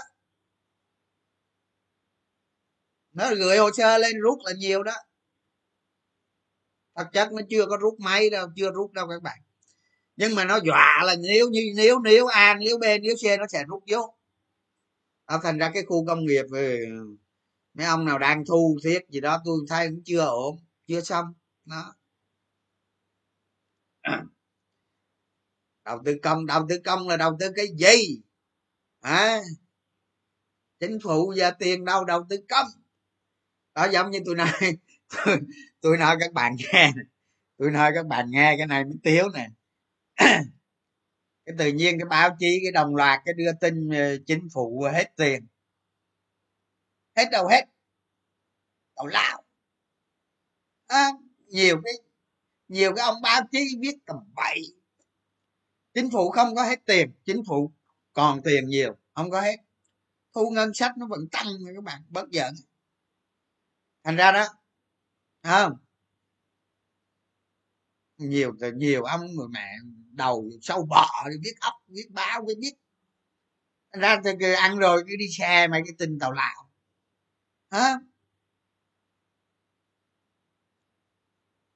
Nó 3.13 3.35
gửi 3.35 3.59
hồ 3.59 3.71
sơ 3.77 3.99
lên 3.99 4.21
rút 4.21 4.39
là 4.45 4.53
nhiều 4.53 4.83
đó. 4.83 4.95
Thật 6.95 7.09
chất 7.13 7.33
nó 7.33 7.43
chưa 7.51 7.67
có 7.67 7.77
rút 7.77 8.01
máy 8.01 8.31
đâu 8.31 8.49
chưa 8.57 8.71
rút 8.71 8.93
đâu 8.93 9.09
các 9.09 9.23
bạn 9.23 9.39
nhưng 10.17 10.35
mà 10.35 10.45
nó 10.45 10.59
dọa 10.65 11.03
là 11.07 11.17
nếu 11.21 11.49
như 11.51 11.73
nếu 11.77 11.99
nếu 12.01 12.27
a 12.27 12.55
nếu 12.55 12.79
b 12.79 12.83
nếu 13.03 13.15
c 13.17 13.39
nó 13.39 13.47
sẽ 13.53 13.65
rút 13.69 13.83
vô 13.91 14.15
đó, 15.29 15.41
thành 15.43 15.59
ra 15.59 15.71
cái 15.75 15.83
khu 15.85 16.07
công 16.07 16.25
nghiệp 16.25 16.45
mấy 17.75 17.87
ông 17.87 18.05
nào 18.05 18.19
đang 18.19 18.45
thu 18.45 18.79
thiết 18.85 18.99
gì 19.09 19.21
đó 19.21 19.43
tôi 19.45 19.59
thấy 19.69 19.89
cũng 19.89 20.03
chưa 20.05 20.21
ổn 20.25 20.59
chưa 20.87 21.01
xong. 21.01 21.35
Đó. 21.65 21.95
Đầu 25.85 26.03
tư 26.05 26.17
công 26.23 26.47
đầu 26.47 26.67
tư 26.69 26.79
công 26.85 27.09
là 27.09 27.17
đầu 27.17 27.37
tư 27.41 27.53
cái 27.57 27.67
gì? 27.77 28.23
À, 29.01 29.41
chính 30.81 30.99
phủ 31.03 31.35
và 31.37 31.51
tiền 31.51 31.85
đâu 31.85 32.05
đầu 32.05 32.27
tư 32.29 32.37
công? 32.49 32.67
Đó 33.75 33.89
giống 33.93 34.11
như 34.11 34.19
tôi 34.25 34.35
nói 34.35 34.49
tôi, 35.09 35.39
tôi 35.81 35.99
nói 35.99 36.17
các 36.21 36.33
bạn 36.33 36.57
nghe 36.59 36.93
tôi 37.59 37.71
nói 37.71 37.93
các 37.95 38.07
bạn 38.07 38.31
nghe 38.31 38.55
cái 38.59 38.67
này 38.67 38.85
mới 38.85 38.95
tiếu 39.03 39.29
nè. 39.35 39.49
cái 41.47 41.55
tự 41.59 41.73
nhiên 41.73 41.99
cái 41.99 42.09
báo 42.09 42.37
chí 42.39 42.61
cái 42.63 42.73
đồng 42.73 42.97
loạt 42.97 43.21
cái 43.25 43.35
đưa 43.35 43.53
tin 43.61 43.91
ờ, 43.91 44.17
chính 44.27 44.49
phủ 44.55 44.87
hết 44.93 45.13
tiền. 45.17 45.47
Hết 47.17 47.25
đâu 47.33 47.49
hết? 47.49 47.65
Tàu 48.97 49.07
lao. 49.07 49.45
À, 50.87 51.09
nhiều 51.49 51.81
cái 51.85 51.95
nhiều 52.69 52.93
cái 52.97 53.05
ông 53.05 53.23
báo 53.23 53.43
chí 53.53 53.59
viết 53.81 53.97
tầm 54.07 54.17
bậy. 54.35 54.63
Chính 55.95 56.11
phủ 56.11 56.31
không 56.31 56.55
có 56.55 56.65
hết 56.65 56.81
tiền 56.87 57.13
chính 57.25 57.43
phủ 57.49 57.73
còn 58.13 58.43
tiền 58.43 58.67
nhiều 58.67 58.97
không 59.15 59.31
có 59.31 59.41
hết. 59.41 59.57
Thu 60.35 60.51
ngân 60.51 60.75
sách 60.75 60.93
nó 60.99 61.07
vẫn 61.07 61.29
tăng 61.33 61.47
các 61.75 61.85
bạn 61.85 62.03
bất 62.09 62.31
giận. 62.31 62.55
Thành 64.05 64.17
ra 64.17 64.33
đó 64.33 64.49
không? 65.43 65.77
Nhiều 68.19 68.53
nhiều 68.75 69.03
ông 69.03 69.21
người 69.35 69.49
mẹ 69.49 69.77
đầu 70.13 70.51
sâu 70.63 70.87
bọ 70.89 71.07
đi 71.31 71.37
biết 71.43 71.55
ốc 71.61 71.75
biết 71.87 72.07
báo 72.11 72.43
biết 72.47 72.55
biết. 72.61 72.73
Ra 73.93 74.21
từ 74.25 74.53
ăn 74.53 74.79
rồi 74.79 75.03
cứ 75.09 75.17
đi 75.19 75.27
xe 75.39 75.69
mày 75.69 75.83
cái 75.87 75.95
tin 75.99 76.19
tàu 76.19 76.33
lạo 76.33 76.69
hả? 77.71 77.99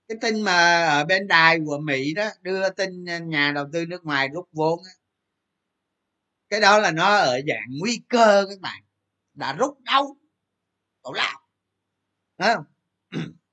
Cái 0.09 0.19
tin 0.21 0.43
mà 0.43 0.85
ở 0.87 1.05
bên 1.05 1.29
đài 1.29 1.59
của 1.67 1.79
mỹ 1.79 2.15
đó 2.15 2.29
đưa 2.43 2.71
tin 2.71 3.05
nhà 3.29 3.53
đầu 3.55 3.65
tư 3.73 3.87
nước 3.87 4.05
ngoài 4.05 4.29
rút 4.35 4.49
vốn 4.53 4.79
đó. 4.85 4.91
cái 6.51 6.61
đó 6.61 6.79
là 6.79 6.91
nó 6.91 7.17
ở 7.17 7.41
dạng 7.49 7.69
nguy 7.81 8.03
cơ 8.09 8.47
các 8.49 8.61
bạn 8.61 8.83
đã 9.35 9.53
rút 9.53 9.81
đâu? 9.85 10.17
Tàu 11.05 11.13
lạo, 11.13 11.41
hả? 12.39 12.57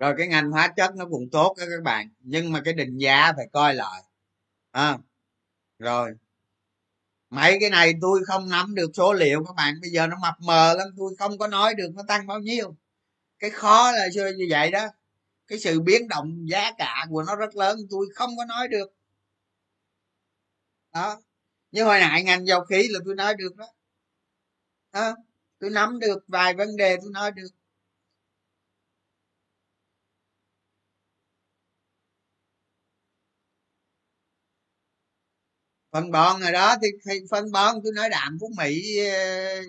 rồi 0.00 0.14
cái 0.18 0.26
ngành 0.26 0.50
hóa 0.50 0.68
chất 0.76 0.96
nó 0.96 1.06
cũng 1.10 1.30
tốt 1.32 1.56
đó 1.58 1.64
các 1.70 1.82
bạn. 1.84 2.08
Nhưng 2.20 2.52
mà 2.52 2.60
cái 2.64 2.74
định 2.74 2.98
giá 2.98 3.32
phải 3.36 3.46
coi 3.52 3.74
lại. 3.74 4.02
À, 4.70 4.98
rồi. 5.78 6.12
Mấy 7.30 7.58
cái 7.60 7.70
này 7.70 7.92
tôi 8.00 8.24
không 8.26 8.48
nắm 8.48 8.74
được 8.74 8.90
số 8.94 9.12
liệu 9.12 9.44
các 9.44 9.52
bạn. 9.56 9.74
Bây 9.80 9.90
giờ 9.90 10.06
nó 10.06 10.16
mập 10.22 10.34
mờ 10.40 10.74
lắm. 10.74 10.88
Tôi 10.96 11.14
không 11.18 11.38
có 11.38 11.46
nói 11.48 11.74
được 11.74 11.90
nó 11.94 12.02
tăng 12.08 12.26
bao 12.26 12.38
nhiêu. 12.38 12.76
Cái 13.38 13.50
khó 13.50 13.92
là 13.92 14.08
như 14.14 14.46
vậy 14.50 14.70
đó. 14.70 14.86
Cái 15.46 15.58
sự 15.58 15.80
biến 15.80 16.08
động 16.08 16.48
giá 16.50 16.72
cả 16.78 17.06
của 17.10 17.22
nó 17.22 17.36
rất 17.36 17.56
lớn. 17.56 17.78
Tôi 17.90 18.06
không 18.14 18.36
có 18.36 18.44
nói 18.44 18.68
được. 18.68 18.92
Đó. 20.92 21.20
Như 21.72 21.84
hồi 21.84 22.00
nãy 22.00 22.22
ngành 22.22 22.46
dầu 22.46 22.64
khí 22.64 22.88
là 22.88 23.00
tôi 23.04 23.14
nói 23.14 23.34
được 23.34 23.56
đó, 23.56 23.66
đó 24.92 25.16
tôi 25.58 25.70
nắm 25.70 25.98
được 25.98 26.24
vài 26.28 26.54
vấn 26.54 26.76
đề 26.76 26.96
tôi 26.96 27.10
nói 27.12 27.32
được. 27.32 27.48
Phân 35.92 36.10
bón 36.10 36.40
rồi 36.40 36.52
đó 36.52 36.76
thì, 36.82 36.88
thì 37.08 37.20
phân 37.30 37.52
bón 37.52 37.74
tôi 37.84 37.92
nói 37.96 38.08
đạm 38.08 38.38
phú 38.40 38.50
mỹ 38.56 38.98
ờ, 38.98 39.62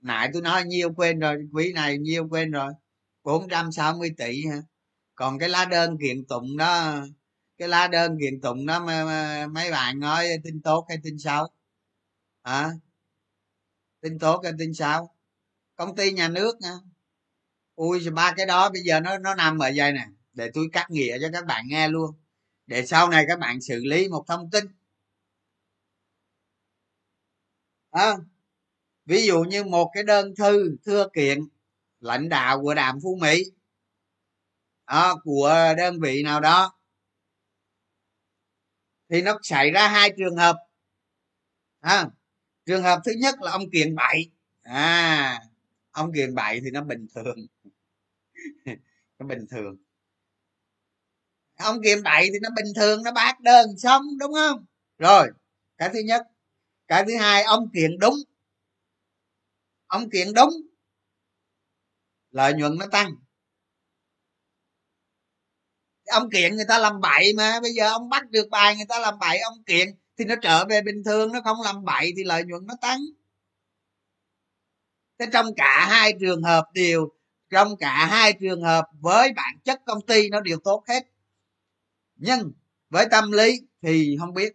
nãy 0.00 0.30
tôi 0.32 0.42
nói 0.42 0.64
nhiêu 0.64 0.92
quên 0.96 1.18
rồi 1.18 1.36
quý 1.52 1.72
này 1.72 1.98
nhiêu 1.98 2.28
quên 2.30 2.50
rồi 2.50 2.72
460 3.24 4.10
tỷ 4.18 4.46
hả? 4.46 4.62
Còn 5.14 5.38
cái 5.38 5.48
lá 5.48 5.64
đơn 5.64 5.98
kiện 6.00 6.24
tụng 6.24 6.56
đó 6.56 7.02
cái 7.58 7.68
lá 7.68 7.88
đơn 7.88 8.18
kiện 8.20 8.40
tụng 8.40 8.66
đó 8.66 8.84
mà, 8.84 9.04
mà, 9.04 9.46
mấy 9.46 9.70
bạn 9.70 10.00
nói 10.00 10.28
tin 10.44 10.62
tốt 10.62 10.86
hay 10.88 10.98
tin 11.04 11.18
xấu? 11.18 11.44
Hả? 12.44 12.52
À? 12.52 12.70
tin 14.00 14.18
tốt 14.18 14.40
hay 14.44 14.52
tin 14.58 14.74
xấu? 14.74 15.10
Công 15.76 15.96
ty 15.96 16.12
nhà 16.12 16.28
nước 16.28 16.60
nha 16.60 16.72
ui 17.74 18.10
ba 18.10 18.32
cái 18.36 18.46
đó 18.46 18.70
bây 18.70 18.82
giờ 18.82 19.00
nó 19.00 19.18
nó 19.18 19.34
nằm 19.34 19.58
ở 19.58 19.70
đây 19.70 19.92
nè 19.92 20.06
để 20.32 20.50
tôi 20.54 20.68
cắt 20.72 20.90
nghĩa 20.90 21.18
cho 21.20 21.28
các 21.32 21.46
bạn 21.46 21.64
nghe 21.68 21.88
luôn. 21.88 22.10
Để 22.66 22.86
sau 22.86 23.08
này 23.10 23.24
các 23.28 23.38
bạn 23.38 23.60
xử 23.60 23.80
lý 23.84 24.08
một 24.08 24.24
thông 24.28 24.50
tin. 24.50 24.64
À, 27.90 28.16
ví 29.06 29.26
dụ 29.26 29.40
như 29.42 29.64
một 29.64 29.90
cái 29.94 30.02
đơn 30.02 30.34
thư 30.36 30.76
thưa 30.86 31.08
kiện 31.14 31.40
lãnh 32.00 32.28
đạo 32.28 32.62
của 32.62 32.74
đàm 32.74 32.98
phú 33.02 33.18
mỹ 33.20 33.44
à, 34.84 35.10
của 35.24 35.74
đơn 35.76 36.00
vị 36.00 36.22
nào 36.22 36.40
đó 36.40 36.80
thì 39.10 39.22
nó 39.22 39.38
xảy 39.42 39.70
ra 39.70 39.88
hai 39.88 40.12
trường 40.18 40.36
hợp. 40.36 40.56
À, 41.80 42.06
trường 42.66 42.82
hợp 42.82 43.00
thứ 43.04 43.12
nhất 43.18 43.34
là 43.40 43.50
ông 43.50 43.70
kiện 43.72 43.94
bậy. 43.94 44.30
À 44.62 45.40
ông 45.90 46.12
kiện 46.14 46.34
bậy 46.34 46.60
thì 46.64 46.70
nó 46.70 46.82
bình 46.84 47.06
thường. 47.14 47.36
Nó 49.18 49.26
bình 49.26 49.46
thường. 49.50 49.76
Ông 51.56 51.82
kiện 51.84 52.02
bậy 52.02 52.28
thì 52.32 52.38
nó 52.42 52.48
bình 52.56 52.72
thường 52.76 53.02
nó 53.04 53.12
bác 53.12 53.40
đơn 53.40 53.78
xong 53.78 54.02
đúng 54.18 54.32
không? 54.34 54.64
Rồi 54.98 55.28
cái 55.78 55.90
thứ 55.92 55.98
nhất 55.98 56.22
cái 56.90 57.04
thứ 57.08 57.16
hai, 57.16 57.42
ông 57.42 57.70
kiện 57.74 57.98
đúng. 57.98 58.14
Ông 59.86 60.10
kiện 60.10 60.34
đúng, 60.34 60.50
lợi 62.30 62.52
nhuận 62.54 62.78
nó 62.78 62.86
tăng. 62.92 63.14
Ông 66.06 66.30
kiện 66.30 66.56
người 66.56 66.64
ta 66.68 66.78
làm 66.78 67.00
bậy 67.00 67.32
mà, 67.36 67.60
bây 67.60 67.72
giờ 67.72 67.90
ông 67.90 68.08
bắt 68.08 68.30
được 68.30 68.48
bài 68.50 68.76
người 68.76 68.86
ta 68.88 68.98
làm 68.98 69.18
bậy, 69.18 69.38
ông 69.38 69.62
kiện 69.66 69.88
thì 70.18 70.24
nó 70.24 70.34
trở 70.42 70.66
về 70.66 70.82
bình 70.82 71.02
thường, 71.04 71.32
nó 71.32 71.40
không 71.44 71.56
làm 71.64 71.84
bậy 71.84 72.12
thì 72.16 72.24
lợi 72.24 72.44
nhuận 72.44 72.66
nó 72.66 72.74
tăng. 72.80 73.00
Thế 75.18 75.26
trong 75.32 75.46
cả 75.56 75.86
hai 75.90 76.12
trường 76.20 76.42
hợp 76.42 76.64
đều, 76.74 77.08
trong 77.50 77.76
cả 77.76 78.06
hai 78.06 78.32
trường 78.32 78.62
hợp 78.62 78.84
với 79.00 79.32
bản 79.32 79.54
chất 79.64 79.80
công 79.86 80.06
ty 80.06 80.28
nó 80.28 80.40
đều 80.40 80.58
tốt 80.64 80.84
hết. 80.88 81.06
Nhưng 82.16 82.52
với 82.90 83.06
tâm 83.10 83.32
lý 83.32 83.60
thì 83.82 84.16
không 84.20 84.34
biết. 84.34 84.52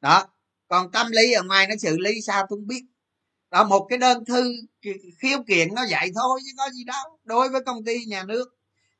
Đó 0.00 0.35
còn 0.68 0.92
tâm 0.92 1.10
lý 1.10 1.32
ở 1.32 1.42
ngoài 1.42 1.66
nó 1.66 1.74
xử 1.78 1.98
lý 1.98 2.20
sao 2.26 2.46
tôi 2.48 2.58
không 2.58 2.66
biết. 2.66 2.82
Đó, 3.50 3.64
một 3.64 3.86
cái 3.90 3.98
đơn 3.98 4.24
thư 4.24 4.52
khiếu 5.22 5.38
kiện 5.46 5.74
nó 5.74 5.82
vậy 5.90 6.10
thôi 6.14 6.40
chứ 6.44 6.52
có 6.56 6.70
gì 6.70 6.84
đâu. 6.84 7.18
Đối 7.24 7.48
với 7.48 7.60
công 7.66 7.84
ty 7.84 8.04
nhà 8.04 8.24
nước. 8.24 8.44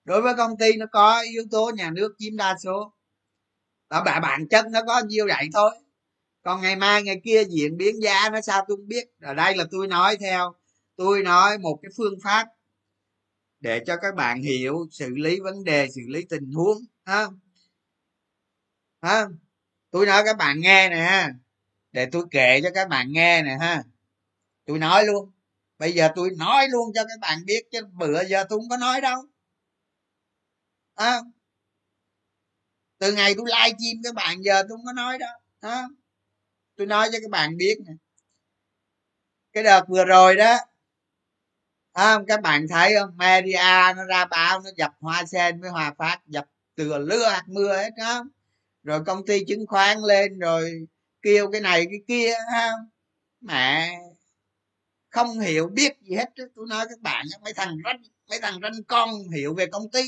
Đối 0.05 0.23
với 0.23 0.35
công 0.37 0.57
ty 0.57 0.73
nó 0.77 0.87
có 0.93 1.21
yếu 1.21 1.45
tố 1.51 1.71
nhà 1.77 1.91
nước 1.91 2.14
chiếm 2.19 2.37
đa 2.37 2.57
số. 2.64 2.93
Đó, 3.91 4.03
bà, 4.07 4.21
bản 4.21 4.49
chất 4.49 4.67
nó 4.71 4.81
có 4.87 5.03
nhiêu 5.07 5.27
vậy 5.27 5.49
thôi. 5.55 5.71
Còn 6.43 6.62
ngày 6.62 6.77
mai, 6.77 7.03
ngày 7.03 7.21
kia 7.25 7.45
diễn 7.45 7.77
biến 7.77 8.03
giá 8.03 8.31
nó 8.31 8.41
sao 8.41 8.64
tôi 8.69 8.77
không 8.77 8.89
biết. 8.89 9.05
Ở 9.21 9.35
đây 9.35 9.57
là 9.57 9.64
tôi 9.71 9.89
nói 9.89 10.17
theo. 10.17 10.55
Tôi 10.97 11.23
nói 11.23 11.59
một 11.59 11.79
cái 11.83 11.91
phương 11.97 12.14
pháp 12.23 12.47
để 13.61 13.83
cho 13.87 13.97
các 13.97 14.14
bạn 14.14 14.43
hiểu 14.43 14.87
xử 14.91 15.09
lý 15.09 15.41
vấn 15.41 15.64
đề, 15.64 15.89
xử 15.95 16.01
lý 16.09 16.25
tình 16.29 16.53
huống, 16.53 16.79
ha. 17.05 17.27
Ha. 19.03 19.27
Tôi 19.91 20.07
nói 20.07 20.23
các 20.25 20.37
bạn 20.37 20.61
nghe 20.61 20.89
nè 20.91 21.29
để 21.97 22.09
tôi 22.12 22.24
kể 22.30 22.61
cho 22.62 22.70
các 22.74 22.88
bạn 22.88 23.12
nghe 23.12 23.42
nè 23.42 23.57
ha. 23.61 23.82
Tôi 24.64 24.78
nói 24.78 25.07
luôn. 25.07 25.30
Bây 25.78 25.92
giờ 25.92 26.09
tôi 26.16 26.30
nói 26.38 26.68
luôn 26.68 26.92
cho 26.94 27.05
các 27.05 27.20
bạn 27.20 27.38
biết 27.47 27.62
chứ 27.72 27.80
bữa 27.92 28.24
giờ 28.24 28.44
tôi 28.49 28.59
không 28.59 28.68
có 28.68 28.76
nói 28.76 29.01
đâu. 29.01 29.22
À, 30.94 31.20
từ 32.99 33.12
ngày 33.12 33.34
tôi 33.36 33.47
live 33.47 33.78
stream 33.78 34.03
các 34.05 34.14
bạn 34.14 34.42
giờ 34.42 34.62
tôi 34.68 34.78
không 34.78 34.84
có 34.86 34.92
nói 34.92 35.18
đó. 35.18 35.26
à, 35.61 35.84
tôi 36.76 36.86
nói 36.86 37.09
cho 37.12 37.18
các 37.22 37.30
bạn 37.30 37.57
biết 37.57 37.78
nè. 37.86 37.92
Cái 39.53 39.64
đợt 39.64 39.84
vừa 39.88 40.05
rồi 40.05 40.36
đó 40.36 40.57
à, 41.92 42.18
các 42.28 42.42
bạn 42.42 42.66
thấy 42.68 42.94
không? 43.01 43.16
Media 43.16 43.94
nó 43.97 44.05
ra 44.05 44.24
báo 44.24 44.61
nó 44.61 44.70
dập 44.76 44.92
hoa 45.01 45.24
sen 45.24 45.61
với 45.61 45.70
hòa 45.70 45.94
phát 45.99 46.20
dập 46.26 46.47
từ 46.74 46.99
lưa 46.99 47.28
hạt 47.28 47.44
mưa 47.49 47.76
hết 47.76 47.90
đó 47.99 48.24
rồi 48.82 49.05
công 49.07 49.26
ty 49.26 49.44
chứng 49.44 49.66
khoán 49.66 49.99
lên 49.99 50.38
rồi 50.38 50.86
kêu 51.27 51.51
cái 51.51 51.61
này 51.61 51.87
cái 51.91 52.01
kia 52.09 52.33
ha? 52.53 52.72
Mẹ 53.41 53.99
không 55.11 55.41
hiểu 55.41 55.68
biết 55.68 55.93
gì 56.01 56.16
hết 56.16 56.31
tôi 56.37 56.66
nói 56.68 56.87
các 56.89 57.01
bạn 57.01 57.27
mấy 57.43 57.53
thằng 57.53 57.77
ranh 57.85 58.03
mấy 58.29 58.41
thằng 58.41 58.59
ranh 58.62 58.85
con 58.89 59.11
hiểu 59.35 59.55
về 59.55 59.66
công 59.66 59.91
ty. 59.91 60.03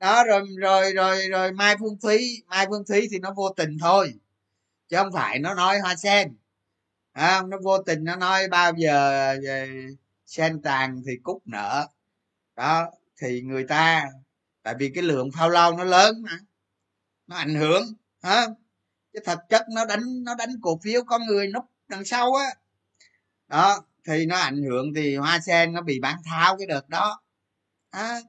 Đó 0.00 0.24
rồi 0.24 0.42
rồi 0.58 0.92
rồi 0.92 1.28
rồi 1.28 1.52
mai 1.52 1.76
phương 1.80 1.98
thúy 2.02 2.42
mai 2.46 2.66
phương 2.70 2.84
thúy 2.88 3.08
thì 3.10 3.18
nó 3.18 3.34
vô 3.36 3.48
tình 3.56 3.78
thôi 3.80 4.14
chứ 4.88 4.96
không 4.96 5.12
phải 5.12 5.38
nó 5.38 5.54
nói 5.54 5.78
hoa 5.78 5.96
sen. 5.96 6.36
À, 7.12 7.42
nó 7.48 7.56
vô 7.64 7.82
tình 7.82 8.04
nó 8.04 8.16
nói 8.16 8.48
bao 8.48 8.72
giờ 8.76 9.28
ờ, 9.46 9.66
sen 10.26 10.62
tàn 10.62 11.02
thì 11.06 11.12
cúc 11.22 11.42
nở 11.46 11.86
đó 12.56 12.90
thì 13.20 13.42
người 13.42 13.64
ta 13.68 14.04
tại 14.62 14.74
vì 14.78 14.90
cái 14.94 15.04
lượng 15.04 15.30
phao 15.38 15.48
lâu 15.50 15.76
nó 15.76 15.84
lớn 15.84 16.22
mà 16.22 16.38
nó 17.26 17.36
ảnh 17.36 17.54
hưởng 17.54 17.82
hả? 18.22 18.46
Chứ 19.12 19.20
thật 19.24 19.38
chất 19.48 19.62
nó 19.74 19.84
đánh 19.84 20.24
nó 20.24 20.34
đánh 20.34 20.50
cổ 20.62 20.80
phiếu 20.84 21.04
con 21.04 21.26
người 21.26 21.48
núp 21.48 21.64
đằng 21.88 22.04
sau 22.04 22.34
á. 22.34 22.46
Đó 23.48 23.84
thì 24.06 24.26
nó 24.26 24.36
ảnh 24.36 24.62
hưởng 24.62 24.94
thì 24.96 25.16
hoa 25.16 25.40
sen 25.46 25.72
nó 25.72 25.82
bị 25.82 26.00
bán 26.00 26.16
tháo 26.24 26.56
cái 26.58 26.66
đợt 26.66 26.88
đó. 26.88 27.22
À. 27.90 28.20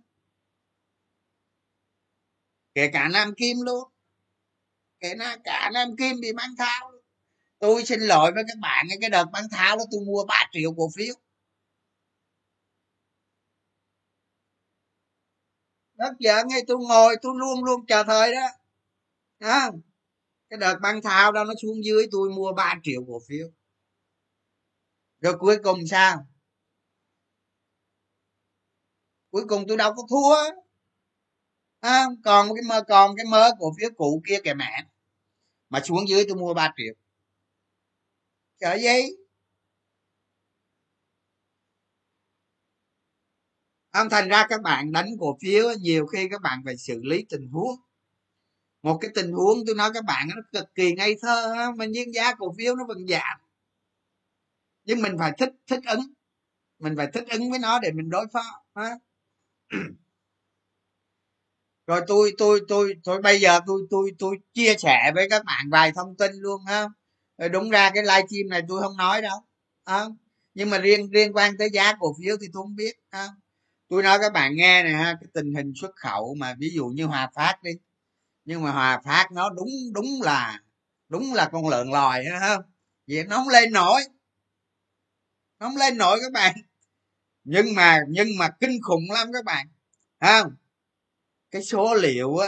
kể 2.75 2.89
cả 2.93 3.07
nam 3.13 3.33
kim 3.37 3.57
luôn. 3.61 3.89
Kể 4.99 5.13
cả 5.43 5.69
nam 5.73 5.95
kim 5.97 6.19
bị 6.21 6.33
bán 6.33 6.49
tháo 6.57 6.91
tôi 7.59 7.85
xin 7.85 7.99
lỗi 8.01 8.31
với 8.35 8.43
các 8.47 8.57
bạn 8.61 8.87
cái 9.01 9.09
đợt 9.09 9.25
bán 9.33 9.43
tháo 9.51 9.77
đó 9.77 9.83
tôi 9.91 10.01
mua 10.05 10.25
3 10.25 10.45
triệu 10.51 10.73
cổ 10.77 10.89
phiếu. 10.95 11.15
Đất 15.93 16.13
giờ 16.19 16.43
ngay 16.47 16.61
tôi 16.67 16.77
ngồi 16.89 17.15
tôi 17.21 17.33
luôn 17.37 17.63
luôn 17.63 17.85
chờ 17.85 18.03
thời 18.03 18.33
đó. 18.33 18.47
À, 19.39 19.71
cái 20.49 20.59
đợt 20.59 20.79
băng 20.81 21.01
thao 21.01 21.31
đó 21.31 21.43
nó 21.43 21.53
xuống 21.61 21.83
dưới 21.85 22.07
tôi 22.11 22.29
mua 22.29 22.53
3 22.53 22.75
triệu 22.83 23.01
cổ 23.07 23.19
phiếu. 23.27 23.47
Rồi 25.21 25.33
cuối 25.39 25.57
cùng 25.63 25.87
sao? 25.87 26.27
Cuối 29.31 29.43
cùng 29.49 29.65
tôi 29.67 29.77
đâu 29.77 29.93
có 29.95 30.03
thua. 30.09 30.59
À, 31.79 32.05
còn 32.23 32.47
cái 32.55 32.63
mơ 32.67 32.83
còn 32.87 33.15
cái 33.15 33.25
mơ 33.25 33.49
cổ 33.59 33.73
phiếu 33.79 33.89
cũ 33.97 34.21
kia 34.27 34.37
kìa 34.43 34.53
mẹ. 34.53 34.85
Mà 35.69 35.79
xuống 35.83 36.09
dưới 36.09 36.25
tôi 36.27 36.37
mua 36.37 36.53
3 36.53 36.73
triệu. 36.77 36.93
Chở 38.59 38.77
gì? 38.77 39.15
Ông 43.91 44.09
thành 44.09 44.29
ra 44.29 44.45
các 44.49 44.61
bạn 44.61 44.91
đánh 44.91 45.07
cổ 45.19 45.37
phiếu 45.41 45.65
nhiều 45.79 46.05
khi 46.05 46.27
các 46.31 46.41
bạn 46.41 46.61
phải 46.65 46.77
xử 46.77 46.99
lý 47.03 47.25
tình 47.29 47.47
huống 47.47 47.75
một 48.83 48.97
cái 49.01 49.11
tình 49.15 49.31
huống 49.31 49.65
tôi 49.65 49.75
nói 49.75 49.91
các 49.93 50.05
bạn 50.05 50.27
nó 50.35 50.41
cực 50.51 50.75
kỳ 50.75 50.91
ngây 50.93 51.15
thơ 51.21 51.55
mà 51.77 51.85
nhưng 51.85 52.13
giá 52.13 52.33
cổ 52.33 52.53
phiếu 52.57 52.75
nó 52.75 52.85
vẫn 52.85 53.07
giảm. 53.07 53.39
Nhưng 54.85 55.01
mình 55.01 55.15
phải 55.19 55.31
thích 55.37 55.53
thích 55.67 55.79
ứng. 55.87 56.13
Mình 56.79 56.93
phải 56.97 57.07
thích 57.13 57.25
ứng 57.29 57.49
với 57.49 57.59
nó 57.59 57.79
để 57.79 57.91
mình 57.91 58.09
đối 58.09 58.27
phó, 58.33 58.63
ha. 58.75 58.95
Rồi 61.87 62.01
tôi 62.07 62.33
tôi 62.37 62.61
tôi 62.67 62.95
tôi 63.03 63.21
bây 63.21 63.39
giờ 63.41 63.59
tôi 63.67 63.81
tôi 63.89 64.11
tôi 64.19 64.37
chia 64.53 64.75
sẻ 64.77 65.11
với 65.15 65.27
các 65.29 65.45
bạn 65.45 65.69
vài 65.71 65.91
thông 65.95 66.15
tin 66.17 66.31
luôn, 66.35 66.61
ha. 66.67 66.87
Rồi 67.37 67.49
đúng 67.49 67.69
ra 67.69 67.91
cái 67.93 68.03
livestream 68.03 68.49
này 68.49 68.61
tôi 68.69 68.81
không 68.81 68.97
nói 68.97 69.21
đâu, 69.21 69.39
ha. 69.85 70.05
Nhưng 70.53 70.69
mà 70.69 70.77
riêng 70.77 71.09
liên 71.11 71.33
quan 71.33 71.57
tới 71.57 71.69
giá 71.73 71.93
cổ 71.99 72.15
phiếu 72.19 72.37
thì 72.41 72.47
tôi 72.53 72.63
không 72.63 72.75
biết, 72.75 72.95
ha. 73.11 73.27
Tôi 73.89 74.03
nói 74.03 74.17
các 74.21 74.33
bạn 74.33 74.55
nghe 74.55 74.83
này 74.83 74.93
ha, 74.93 75.17
cái 75.21 75.27
tình 75.33 75.53
hình 75.55 75.73
xuất 75.81 75.95
khẩu 75.95 76.35
mà 76.35 76.55
ví 76.59 76.69
dụ 76.73 76.87
như 76.87 77.05
hòa 77.05 77.31
phát 77.35 77.63
đi 77.63 77.71
nhưng 78.49 78.63
mà 78.63 78.71
hòa 78.71 79.01
phát 79.05 79.31
nó 79.31 79.49
đúng 79.49 79.69
đúng 79.93 80.21
là 80.21 80.59
đúng 81.09 81.33
là 81.33 81.49
con 81.51 81.69
lợn 81.69 81.87
lòi 81.87 82.23
đó 82.25 82.39
không? 82.39 82.63
Vậy 83.07 83.23
nó 83.23 83.35
không 83.35 83.49
lên 83.49 83.71
nổi. 83.71 84.01
Nó 85.59 85.67
không 85.67 85.77
lên 85.77 85.97
nổi 85.97 86.19
các 86.21 86.31
bạn. 86.31 86.55
Nhưng 87.43 87.75
mà 87.75 87.99
nhưng 88.09 88.27
mà 88.39 88.49
kinh 88.59 88.81
khủng 88.81 89.11
lắm 89.11 89.27
các 89.33 89.45
bạn. 89.45 89.67
Không? 90.19 90.55
Cái 91.51 91.63
số 91.63 91.93
liệu 91.93 92.37
á, 92.37 92.47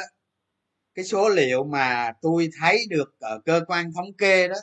cái 0.95 1.05
số 1.05 1.29
liệu 1.29 1.63
mà 1.63 2.13
tôi 2.21 2.49
thấy 2.61 2.85
được 2.89 3.19
ở 3.19 3.39
cơ 3.45 3.61
quan 3.67 3.93
thống 3.93 4.13
kê 4.17 4.47
đó, 4.47 4.57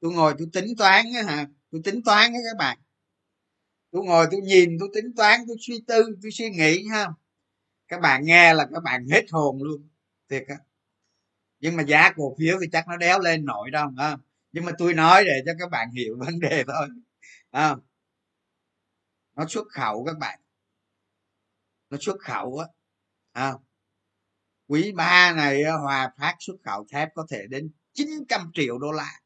tôi 0.00 0.12
ngồi 0.12 0.34
tôi 0.38 0.48
tính 0.52 0.76
toán 0.78 1.06
á 1.16 1.22
hả? 1.22 1.46
Tôi 1.70 1.80
tính 1.84 2.02
toán 2.04 2.32
á 2.32 2.38
các 2.50 2.58
bạn. 2.58 2.78
Tôi 3.90 4.04
ngồi 4.04 4.26
tôi 4.30 4.40
nhìn, 4.40 4.70
tôi 4.80 4.88
tính 4.94 5.12
toán, 5.16 5.40
tôi 5.48 5.56
suy 5.60 5.84
tư, 5.86 6.02
tôi 6.22 6.30
suy 6.32 6.50
nghĩ 6.50 6.84
ha 6.92 7.08
các 7.88 8.00
bạn 8.00 8.24
nghe 8.24 8.54
là 8.54 8.66
các 8.74 8.82
bạn 8.82 9.06
hết 9.08 9.24
hồn 9.30 9.62
luôn 9.62 9.91
thiệt 10.32 10.44
á. 10.48 10.56
Nhưng 11.60 11.76
mà 11.76 11.82
giá 11.82 12.12
cổ 12.16 12.34
phiếu 12.38 12.58
thì 12.60 12.66
chắc 12.72 12.88
nó 12.88 12.96
đéo 12.96 13.20
lên 13.20 13.44
nổi 13.44 13.70
đâu 13.70 13.90
à. 13.96 14.16
nhưng 14.52 14.64
mà 14.64 14.72
tôi 14.78 14.94
nói 14.94 15.24
để 15.24 15.42
cho 15.46 15.52
các 15.58 15.70
bạn 15.70 15.90
hiểu 15.90 16.16
vấn 16.26 16.40
đề 16.40 16.64
thôi 16.66 16.88
à, 17.50 17.76
nó 19.36 19.46
xuất 19.48 19.66
khẩu 19.70 20.04
các 20.04 20.18
bạn. 20.18 20.40
Nó 21.90 21.98
xuất 22.00 22.16
khẩu 22.20 22.58
á 22.58 22.66
à, 23.32 23.52
quý 24.68 24.92
ba 24.92 25.32
này 25.36 25.62
hòa 25.64 26.12
phát 26.18 26.36
xuất 26.40 26.54
khẩu 26.64 26.86
thép 26.92 27.08
có 27.14 27.26
thể 27.30 27.46
đến 27.50 27.70
900 27.92 28.50
triệu 28.54 28.78
đô 28.78 28.92
la. 28.92 29.20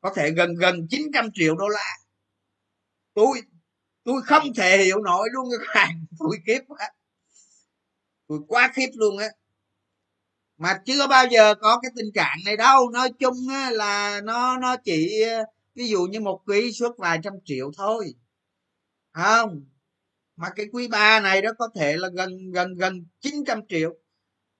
Có 0.00 0.12
thể 0.16 0.30
gần 0.30 0.54
gần 0.54 0.86
900 0.90 1.26
triệu 1.34 1.56
đô 1.56 1.68
la. 1.68 1.96
Tôi 3.14 3.42
tôi 4.04 4.22
không 4.22 4.54
thể 4.56 4.84
hiểu 4.84 5.02
nổi 5.02 5.28
luôn 5.32 5.48
các 5.50 5.72
bạn 5.74 6.04
tôi 6.18 6.36
kiếp 6.46 6.62
quá 6.68 6.90
tôi 8.28 8.40
quá 8.48 8.72
khiếp 8.74 8.88
luôn 8.94 9.18
á. 9.18 9.28
Mà 10.58 10.80
chưa 10.86 11.06
bao 11.06 11.26
giờ 11.30 11.54
có 11.54 11.80
cái 11.82 11.90
tình 11.96 12.12
trạng 12.14 12.36
này 12.44 12.56
đâu. 12.56 12.90
Nói 12.90 13.12
chung 13.18 13.48
á, 13.50 13.70
là 13.70 14.20
nó 14.24 14.58
nó 14.58 14.76
chỉ 14.76 15.24
ví 15.74 15.88
dụ 15.88 16.06
như 16.06 16.20
một 16.20 16.42
quý 16.46 16.72
xuất 16.72 16.98
vài 16.98 17.18
trăm 17.22 17.32
triệu 17.44 17.70
thôi. 17.76 18.14
Không. 19.12 19.64
Mà 20.36 20.50
cái 20.56 20.66
quý 20.72 20.88
ba 20.88 21.20
này 21.20 21.42
đó 21.42 21.50
có 21.58 21.68
thể 21.74 21.96
là 21.96 22.08
gần 22.14 22.50
gần 22.52 22.74
gần 22.74 23.06
900 23.20 23.60
triệu. 23.68 23.94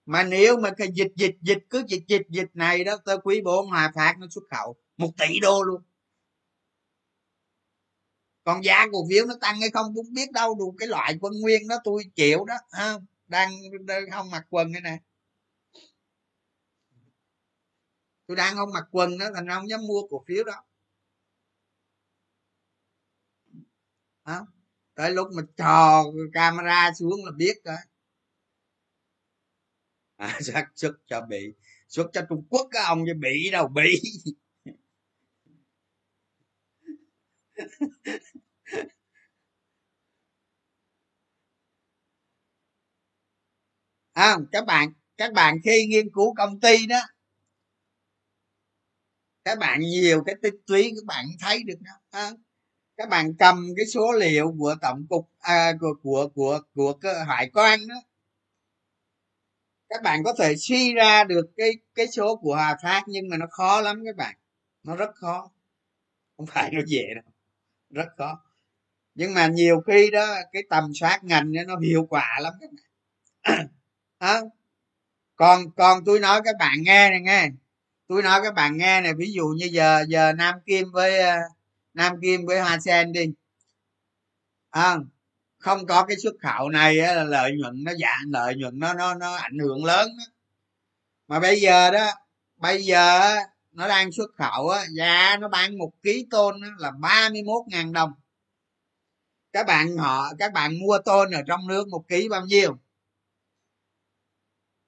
Mà 0.06 0.22
nếu 0.24 0.56
mà 0.58 0.70
cái 0.70 0.88
dịch 0.94 1.12
dịch 1.16 1.36
dịch 1.40 1.58
cứ 1.70 1.84
dịch 1.88 2.04
dịch 2.08 2.26
dịch 2.28 2.48
này 2.54 2.84
đó 2.84 2.96
tới 3.04 3.16
quý 3.24 3.40
bốn 3.44 3.66
hòa 3.66 3.92
phát 3.94 4.14
nó 4.18 4.26
xuất 4.30 4.44
khẩu 4.50 4.76
một 4.96 5.10
tỷ 5.18 5.40
đô 5.40 5.62
luôn 5.62 5.82
còn 8.44 8.64
giá 8.64 8.86
cổ 8.92 9.06
phiếu 9.10 9.26
nó 9.26 9.34
tăng 9.40 9.60
hay 9.60 9.70
không 9.70 9.94
cũng 9.94 10.12
biết 10.12 10.32
đâu 10.32 10.54
đủ 10.54 10.74
cái 10.78 10.88
loại 10.88 11.18
quân 11.20 11.32
nguyên 11.40 11.68
đó 11.68 11.76
tôi 11.84 12.04
chịu 12.14 12.44
đó 12.44 12.54
ha 12.72 12.94
đang, 13.26 13.50
đang 13.86 14.10
không 14.10 14.30
mặc 14.30 14.46
quần 14.50 14.72
cái 14.72 14.80
này 14.80 14.98
tôi 18.26 18.36
đang 18.36 18.54
không 18.56 18.72
mặc 18.72 18.84
quần 18.90 19.18
đó 19.18 19.26
thành 19.34 19.46
ra 19.46 19.54
không 19.54 19.68
dám 19.68 19.80
mua 19.86 20.02
cổ 20.10 20.24
phiếu 20.28 20.44
đó. 20.44 20.64
Hả? 24.24 24.40
Tới 24.94 25.10
lúc 25.10 25.28
mà 25.36 25.42
trò 25.56 26.04
camera 26.32 26.92
xuống 26.98 27.24
là 27.24 27.30
biết 27.36 27.54
rồi. 27.64 27.76
À, 30.16 30.38
xác 30.40 30.66
xuất 30.76 30.92
cho 31.06 31.20
bị 31.20 31.54
xuất 31.88 32.06
cho 32.12 32.22
trung 32.28 32.44
quốc 32.50 32.68
á 32.70 32.82
ông 32.86 33.04
cho 33.06 33.14
bị 33.20 33.50
đâu 33.52 33.68
bị 33.68 34.02
à, 44.14 44.36
các 44.52 44.64
bạn 44.66 44.92
các 45.16 45.32
bạn 45.32 45.56
khi 45.64 45.86
nghiên 45.86 46.06
cứu 46.14 46.34
công 46.34 46.60
ty 46.60 46.86
đó 46.86 46.98
các 49.44 49.58
bạn 49.58 49.80
nhiều 49.80 50.22
cái 50.26 50.34
tích 50.42 50.54
túy 50.66 50.82
các 50.96 51.04
bạn 51.06 51.26
thấy 51.40 51.62
được 51.66 51.78
đó 51.80 51.92
à, 52.10 52.30
các 52.96 53.08
bạn 53.08 53.34
cầm 53.38 53.68
cái 53.76 53.86
số 53.86 54.12
liệu 54.12 54.54
của 54.58 54.74
tổng 54.82 55.06
cục 55.08 55.30
à, 55.40 55.72
của 55.80 55.94
của 56.02 56.28
của 56.34 56.60
của, 56.74 56.92
của 57.02 57.24
hải 57.28 57.50
quan 57.54 57.88
đó 57.88 57.94
các 59.88 60.02
bạn 60.02 60.24
có 60.24 60.34
thể 60.38 60.56
suy 60.56 60.94
ra 60.94 61.24
được 61.24 61.46
cái 61.56 61.70
cái 61.94 62.06
số 62.08 62.36
của 62.36 62.54
hòa 62.54 62.76
phát 62.82 63.02
nhưng 63.06 63.28
mà 63.30 63.36
nó 63.36 63.46
khó 63.50 63.80
lắm 63.80 64.02
các 64.06 64.16
bạn 64.16 64.36
nó 64.82 64.96
rất 64.96 65.10
khó 65.14 65.50
không 66.36 66.46
phải 66.46 66.70
nó 66.72 66.80
dễ 66.86 67.02
đâu 67.14 67.31
rất 67.92 68.08
khó. 68.18 68.42
Nhưng 69.14 69.34
mà 69.34 69.46
nhiều 69.46 69.80
khi 69.86 70.10
đó 70.10 70.36
cái 70.52 70.62
tầm 70.70 70.90
soát 71.00 71.24
ngành 71.24 71.52
nó 71.66 71.78
hiệu 71.78 72.06
quả 72.10 72.38
lắm 72.40 72.52
các 72.60 72.70
bạn. 72.72 73.66
À, 74.18 74.40
còn 75.36 75.70
còn 75.76 76.04
tôi 76.04 76.20
nói 76.20 76.40
các 76.44 76.56
bạn 76.58 76.82
nghe 76.82 77.10
này 77.10 77.20
nghe. 77.20 77.48
Tôi 78.08 78.22
nói 78.22 78.40
các 78.44 78.54
bạn 78.54 78.76
nghe 78.78 79.00
này 79.00 79.12
ví 79.14 79.32
dụ 79.32 79.46
như 79.58 79.66
giờ 79.72 80.04
giờ 80.08 80.32
nam 80.32 80.54
kim 80.66 80.92
với 80.92 81.20
ờ, 81.20 81.36
nam 81.94 82.20
kim 82.22 82.46
với 82.46 82.60
hoa 82.60 82.78
sen 82.80 83.12
đi. 83.12 83.26
À, 84.70 84.96
không 85.58 85.86
có 85.86 86.04
cái 86.04 86.16
xuất 86.22 86.34
khẩu 86.42 86.68
này 86.68 86.94
là 86.96 87.24
lợi 87.24 87.52
nhuận 87.52 87.84
nó 87.84 87.92
giảm 87.92 88.32
lợi 88.32 88.54
nhuận 88.56 88.78
nó 88.78 88.94
nó 88.94 89.14
nó 89.14 89.34
ảnh 89.34 89.58
hưởng 89.58 89.84
lớn 89.84 90.08
đó. 90.18 90.24
mà 91.28 91.40
bây 91.40 91.60
giờ 91.60 91.90
đó 91.90 92.06
bây 92.56 92.82
giờ 92.84 93.36
nó 93.72 93.88
đang 93.88 94.12
xuất 94.12 94.30
khẩu 94.34 94.68
á, 94.68 94.86
giá 94.92 95.36
nó 95.40 95.48
bán 95.48 95.78
một 95.78 95.92
ký 96.02 96.26
tôn 96.30 96.60
á, 96.62 96.68
là 96.78 96.90
31 96.90 97.62
ngàn 97.68 97.92
đồng. 97.92 98.12
Các 99.52 99.66
bạn 99.66 99.96
họ 99.96 100.32
các 100.38 100.52
bạn 100.52 100.78
mua 100.80 100.98
tôn 101.04 101.30
ở 101.30 101.42
trong 101.46 101.66
nước 101.68 101.88
một 101.88 102.08
ký 102.08 102.28
bao 102.28 102.46
nhiêu? 102.46 102.78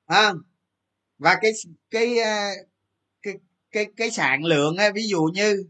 À, 0.06 0.32
và 1.18 1.38
cái 1.42 1.52
cái 1.90 2.18
ờ, 2.18 2.50
cái 3.22 3.34
cái 3.72 3.86
cái 3.96 4.10
sản 4.10 4.44
lượng 4.44 4.76
á, 4.76 4.90
ví 4.94 5.08
dụ 5.08 5.22
như 5.34 5.64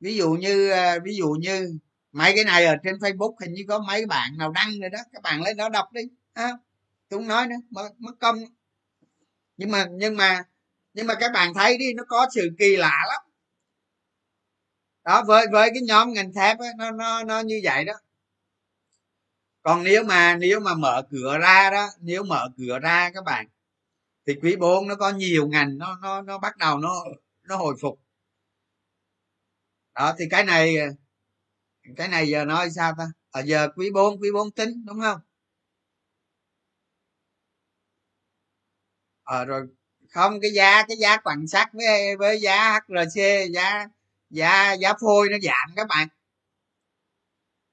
ví 0.00 0.16
dụ 0.16 0.30
như 0.32 0.70
ờ, 0.70 1.00
ví 1.04 1.16
dụ 1.16 1.28
như 1.40 1.78
mấy 2.12 2.32
cái 2.36 2.44
này 2.44 2.64
ở 2.66 2.76
trên 2.84 2.96
facebook 2.96 3.34
hình 3.40 3.52
như 3.54 3.62
có 3.68 3.78
mấy 3.78 4.06
bạn 4.06 4.38
nào 4.38 4.52
đăng 4.52 4.80
rồi 4.80 4.90
đó 4.90 4.98
các 5.12 5.22
bạn 5.22 5.42
lấy 5.42 5.54
đó 5.54 5.68
đọc 5.68 5.92
đi 5.92 6.02
à, 6.32 6.50
tôi 7.08 7.20
không 7.20 7.28
nói 7.28 7.46
nữa 7.46 7.56
mất, 7.70 7.90
mất 7.98 8.12
công. 8.20 8.38
Nhưng 9.56 9.70
mà 9.70 9.86
nhưng 9.92 10.16
mà 10.16 10.44
nhưng 10.94 11.06
mà 11.06 11.14
các 11.20 11.32
bạn 11.32 11.54
thấy 11.54 11.78
đi 11.78 11.94
nó 11.94 12.04
có 12.08 12.26
sự 12.34 12.50
kỳ 12.58 12.76
lạ 12.76 13.04
lắm. 13.08 13.22
Đó 15.04 15.24
với 15.26 15.46
với 15.52 15.70
cái 15.74 15.82
nhóm 15.82 16.12
ngành 16.12 16.32
thép 16.32 16.58
ấy, 16.58 16.68
nó 16.78 16.90
nó 16.90 17.24
nó 17.24 17.40
như 17.40 17.60
vậy 17.64 17.84
đó. 17.84 17.92
Còn 19.62 19.82
nếu 19.84 20.04
mà 20.04 20.36
nếu 20.36 20.60
mà 20.60 20.74
mở 20.74 21.02
cửa 21.10 21.38
ra 21.38 21.70
đó 21.70 21.88
nếu 22.00 22.24
mở 22.24 22.48
cửa 22.56 22.78
ra 22.78 23.10
các 23.14 23.24
bạn 23.24 23.46
thì 24.26 24.34
quý 24.42 24.56
4 24.56 24.88
nó 24.88 24.94
có 24.96 25.10
nhiều 25.10 25.48
ngành 25.48 25.78
nó 25.78 25.98
nó 26.02 26.22
nó 26.22 26.38
bắt 26.38 26.56
đầu 26.56 26.78
nó 26.78 27.04
nó 27.44 27.56
hồi 27.56 27.74
phục. 27.80 28.00
Đó 29.94 30.14
thì 30.18 30.24
cái 30.30 30.44
này 30.44 30.76
cái 31.96 32.08
này 32.08 32.28
giờ 32.28 32.44
nói 32.44 32.70
sao 32.70 32.92
ta? 32.98 33.04
Ở 33.30 33.40
à, 33.40 33.44
giờ 33.44 33.68
quý 33.76 33.90
4 33.94 34.20
quý 34.20 34.28
4 34.34 34.50
tính 34.50 34.84
đúng 34.86 35.00
không? 35.00 35.20
Ờ 39.24 39.40
à, 39.42 39.44
rồi 39.44 39.66
không 40.12 40.40
cái 40.40 40.50
giá 40.54 40.82
cái 40.88 40.96
giá 40.96 41.16
quặng 41.16 41.46
sắt 41.48 41.72
với 41.72 42.16
với 42.16 42.40
giá 42.40 42.80
HRC 42.88 43.20
giá 43.54 43.88
giá 44.30 44.72
giá 44.72 44.94
phôi 45.00 45.28
nó 45.30 45.36
giảm 45.42 45.72
các 45.76 45.86
bạn. 45.88 46.08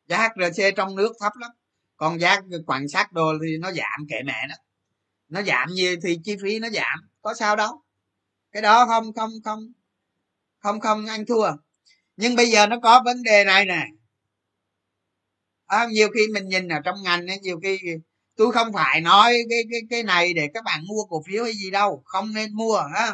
Giá 0.07 0.29
HRC 0.35 0.75
trong 0.75 0.95
nước 0.95 1.13
thấp 1.19 1.33
lắm. 1.39 1.51
Còn 1.97 2.19
giá 2.19 2.41
quặng 2.65 2.87
sắt 2.87 3.11
đồ 3.13 3.33
thì 3.43 3.57
nó 3.57 3.71
giảm 3.71 4.07
kệ 4.09 4.23
mẹ 4.25 4.47
đó. 4.49 4.55
Nó 5.29 5.41
giảm 5.41 5.69
nhiều 5.71 5.95
thì 6.03 6.19
chi 6.23 6.37
phí 6.41 6.59
nó 6.59 6.69
giảm. 6.69 6.99
Có 7.21 7.33
sao 7.33 7.55
đâu. 7.55 7.81
Cái 8.51 8.61
đó 8.61 8.85
không 8.85 9.13
không 9.13 9.31
không 9.43 9.71
không 10.59 10.79
không 10.79 11.05
ăn 11.05 11.25
thua. 11.25 11.51
Nhưng 12.17 12.35
bây 12.35 12.51
giờ 12.51 12.67
nó 12.67 12.79
có 12.83 13.01
vấn 13.05 13.23
đề 13.23 13.43
này 13.43 13.65
nè. 13.65 13.87
À, 15.65 15.87
nhiều 15.91 16.09
khi 16.13 16.27
mình 16.33 16.47
nhìn 16.49 16.67
ở 16.67 16.79
trong 16.83 17.03
ngành 17.03 17.27
ấy, 17.27 17.39
nhiều 17.39 17.59
khi 17.63 17.79
tôi 18.39 18.51
không 18.51 18.73
phải 18.73 19.01
nói 19.01 19.33
cái 19.49 19.59
cái 19.71 19.79
cái 19.89 20.03
này 20.03 20.33
để 20.33 20.49
các 20.53 20.63
bạn 20.63 20.83
mua 20.87 21.03
cổ 21.09 21.23
phiếu 21.27 21.43
hay 21.43 21.53
gì 21.53 21.71
đâu 21.71 22.01
không 22.05 22.33
nên 22.33 22.53
mua 22.53 22.81
ha 22.93 23.13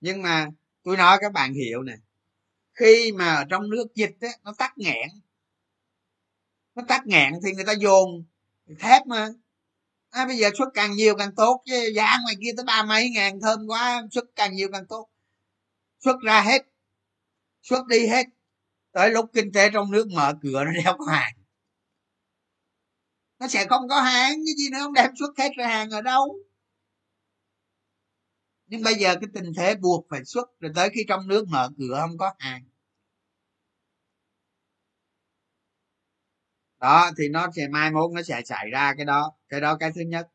nhưng 0.00 0.22
mà 0.22 0.46
tôi 0.82 0.96
nói 0.96 1.18
các 1.20 1.32
bạn 1.32 1.54
hiểu 1.54 1.82
nè. 1.82 1.92
Khi 2.74 3.12
mà 3.12 3.34
ở 3.34 3.44
trong 3.50 3.70
nước 3.70 3.86
dịch 3.94 4.16
á, 4.20 4.28
nó 4.42 4.54
tắt 4.58 4.78
nghẽn. 4.78 5.08
Nó 6.74 6.82
tắt 6.88 7.06
nghẽn 7.06 7.32
thì 7.44 7.52
người 7.52 7.64
ta 7.64 7.72
dồn 7.72 8.24
thép 8.78 9.06
mà. 9.06 9.28
À, 10.10 10.26
bây 10.26 10.36
giờ 10.36 10.50
xuất 10.58 10.68
càng 10.74 10.92
nhiều 10.92 11.16
càng 11.16 11.34
tốt 11.34 11.62
chứ 11.66 11.92
giá 11.94 12.18
ngoài 12.22 12.34
kia 12.40 12.50
tới 12.56 12.64
ba 12.64 12.82
mấy 12.82 13.10
ngàn 13.10 13.40
thơm 13.40 13.66
quá 13.66 14.02
xuất 14.12 14.24
càng 14.36 14.54
nhiều 14.54 14.68
càng 14.72 14.86
tốt. 14.86 15.08
Xuất 16.04 16.16
ra 16.20 16.40
hết. 16.40 16.66
Xuất 17.62 17.86
đi 17.86 18.06
hết. 18.06 18.26
Tới 18.92 19.10
lúc 19.10 19.30
kinh 19.32 19.52
tế 19.52 19.70
trong 19.70 19.90
nước 19.90 20.06
mở 20.14 20.34
cửa 20.42 20.64
nó 20.64 20.72
đeo 20.84 20.96
có 20.98 21.04
hàng 21.04 21.43
nó 23.44 23.48
sẽ 23.48 23.66
không 23.66 23.88
có 23.88 24.00
hàng, 24.00 24.32
cái 24.46 24.54
gì 24.56 24.70
nữa, 24.70 24.78
không 24.82 24.92
đem 24.92 25.10
xuất 25.16 25.38
hết 25.38 25.50
ra 25.56 25.66
hàng 25.68 25.90
ở 25.90 26.02
đâu. 26.02 26.38
Nhưng 28.66 28.82
bây 28.82 28.94
giờ 28.94 29.14
cái 29.20 29.28
tình 29.34 29.52
thế 29.56 29.74
buộc 29.74 30.06
phải 30.10 30.24
xuất, 30.24 30.60
rồi 30.60 30.72
tới 30.74 30.90
khi 30.94 31.04
trong 31.08 31.28
nước 31.28 31.48
mở 31.48 31.70
cửa 31.78 31.98
không 32.00 32.18
có 32.18 32.32
hàng. 32.38 32.64
Đó, 36.80 37.10
thì 37.18 37.28
nó 37.28 37.48
sẽ, 37.56 37.68
mai 37.68 37.90
mốt 37.90 38.10
nó 38.12 38.22
sẽ 38.22 38.42
xảy 38.44 38.70
ra 38.70 38.94
cái 38.96 39.04
đó 39.04 39.32
cái 39.48 39.60
đó 39.60 39.76
cái 39.80 39.92
thứ 39.94 40.00
nhất. 40.00 40.28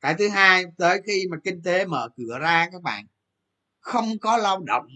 Cái 0.00 0.14
thứ 0.18 0.28
hai, 0.28 0.64
tới 0.78 1.00
khi 1.06 1.26
mà 1.30 1.36
kinh 1.44 1.62
tế 1.62 1.84
mở 1.84 2.08
cửa 2.16 2.38
ra 2.40 2.68
các 2.72 2.82
bạn, 2.82 3.06
không 3.80 4.18
có 4.20 4.36
lao 4.36 4.60
động. 4.60 4.86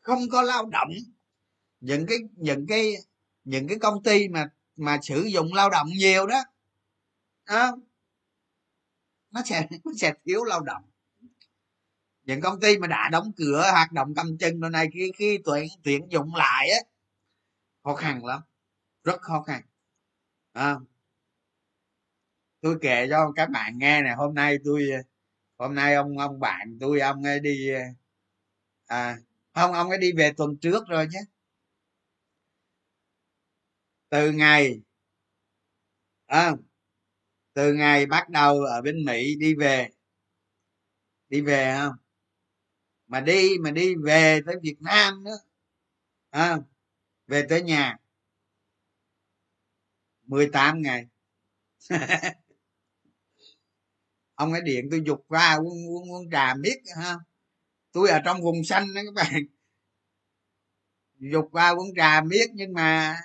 Không 0.00 0.20
có 0.32 0.42
lao 0.42 0.66
động. 0.66 0.88
Những 1.80 2.06
cái 2.06 2.18
những 2.36 2.66
cái 2.68 2.94
những 3.48 3.68
cái 3.68 3.78
công 3.78 4.02
ty 4.02 4.28
mà 4.28 4.50
mà 4.76 4.98
sử 5.02 5.22
dụng 5.22 5.54
lao 5.54 5.70
động 5.70 5.86
nhiều 5.88 6.26
đó 6.26 6.44
à, 7.44 7.70
nó 9.30 9.42
sẽ 9.44 9.68
nó 9.84 9.92
sẽ 9.96 10.12
thiếu 10.24 10.44
lao 10.44 10.60
động. 10.60 10.82
Những 12.24 12.40
công 12.40 12.60
ty 12.60 12.78
mà 12.78 12.86
đã 12.86 13.08
đóng 13.12 13.32
cửa 13.36 13.68
hoạt 13.72 13.92
động 13.92 14.14
cầm 14.14 14.38
chân 14.38 14.60
đồ 14.60 14.68
này 14.68 14.88
khi 14.94 15.12
khi 15.16 15.38
tuyển 15.44 15.68
tuyển 15.82 16.06
dụng 16.10 16.34
lại 16.34 16.70
á 16.70 16.78
khó 17.84 17.94
khăn 17.94 18.24
lắm 18.24 18.40
rất 19.04 19.20
khó 19.20 19.42
khăn. 19.42 19.62
À, 20.52 20.74
tôi 22.60 22.78
kể 22.82 23.06
cho 23.10 23.32
các 23.36 23.50
bạn 23.50 23.78
nghe 23.78 24.02
này 24.02 24.14
hôm 24.14 24.34
nay 24.34 24.58
tôi 24.64 24.90
hôm 25.58 25.74
nay 25.74 25.94
ông 25.94 26.18
ông 26.18 26.40
bạn 26.40 26.78
tôi 26.80 27.00
ông 27.00 27.22
ấy 27.24 27.40
đi 27.40 27.70
à 28.86 29.18
không 29.54 29.72
ông 29.72 29.88
ấy 29.90 29.98
đi 29.98 30.12
về 30.12 30.32
tuần 30.36 30.56
trước 30.56 30.88
rồi 30.88 31.08
chứ 31.12 31.18
từ 34.08 34.32
ngày 34.32 34.80
à, 36.26 36.52
từ 37.52 37.74
ngày 37.74 38.06
bắt 38.06 38.28
đầu 38.28 38.60
ở 38.60 38.82
bên 38.82 39.04
mỹ 39.04 39.36
đi 39.36 39.54
về 39.54 39.88
đi 41.28 41.40
về 41.40 41.76
không 41.78 41.96
mà 43.06 43.20
đi 43.20 43.50
mà 43.60 43.70
đi 43.70 43.94
về 43.94 44.40
tới 44.46 44.56
việt 44.62 44.76
nam 44.80 45.24
nữa 45.24 45.38
à, 46.30 46.58
về 47.26 47.46
tới 47.48 47.62
nhà. 47.62 47.96
18 50.26 50.82
ngày. 50.82 51.06
Ông 54.34 54.52
ấy 54.52 54.60
điện 54.64 54.88
tôi 54.90 55.02
dục 55.06 55.26
ra 55.30 55.54
uống 55.54 55.88
uống 55.88 56.12
uống 56.12 56.30
trà 56.30 56.54
miết 56.54 56.78
ha. 56.96 57.16
Tôi 57.92 58.10
ở 58.10 58.20
trong 58.24 58.42
vùng 58.42 58.64
xanh 58.64 58.94
đó 58.94 59.00
các 59.04 59.14
bạn. 59.14 59.42
Dục 61.18 61.54
ra 61.54 61.68
uống 61.68 61.94
trà 61.96 62.20
miết 62.20 62.46
nhưng 62.54 62.72
mà 62.72 63.16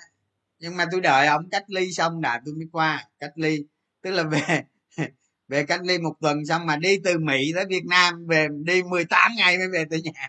nhưng 0.64 0.76
mà 0.76 0.84
tôi 0.92 1.00
đợi 1.00 1.26
ông 1.26 1.48
cách 1.50 1.64
ly 1.68 1.92
xong 1.92 2.20
đã 2.20 2.40
tôi 2.44 2.54
mới 2.54 2.66
qua 2.72 3.08
cách 3.18 3.32
ly. 3.34 3.64
Tức 4.02 4.10
là 4.10 4.22
về 4.22 4.64
về 5.48 5.64
cách 5.66 5.80
ly 5.84 5.98
một 5.98 6.14
tuần 6.20 6.46
xong 6.46 6.66
mà 6.66 6.76
đi 6.76 6.98
từ 7.04 7.18
mỹ 7.18 7.52
tới 7.54 7.64
việt 7.68 7.84
nam 7.86 8.26
về 8.26 8.48
đi 8.64 8.82
18 8.82 9.32
ngày 9.36 9.58
mới 9.58 9.68
về 9.68 9.84
tới 9.90 10.02
nhà. 10.02 10.28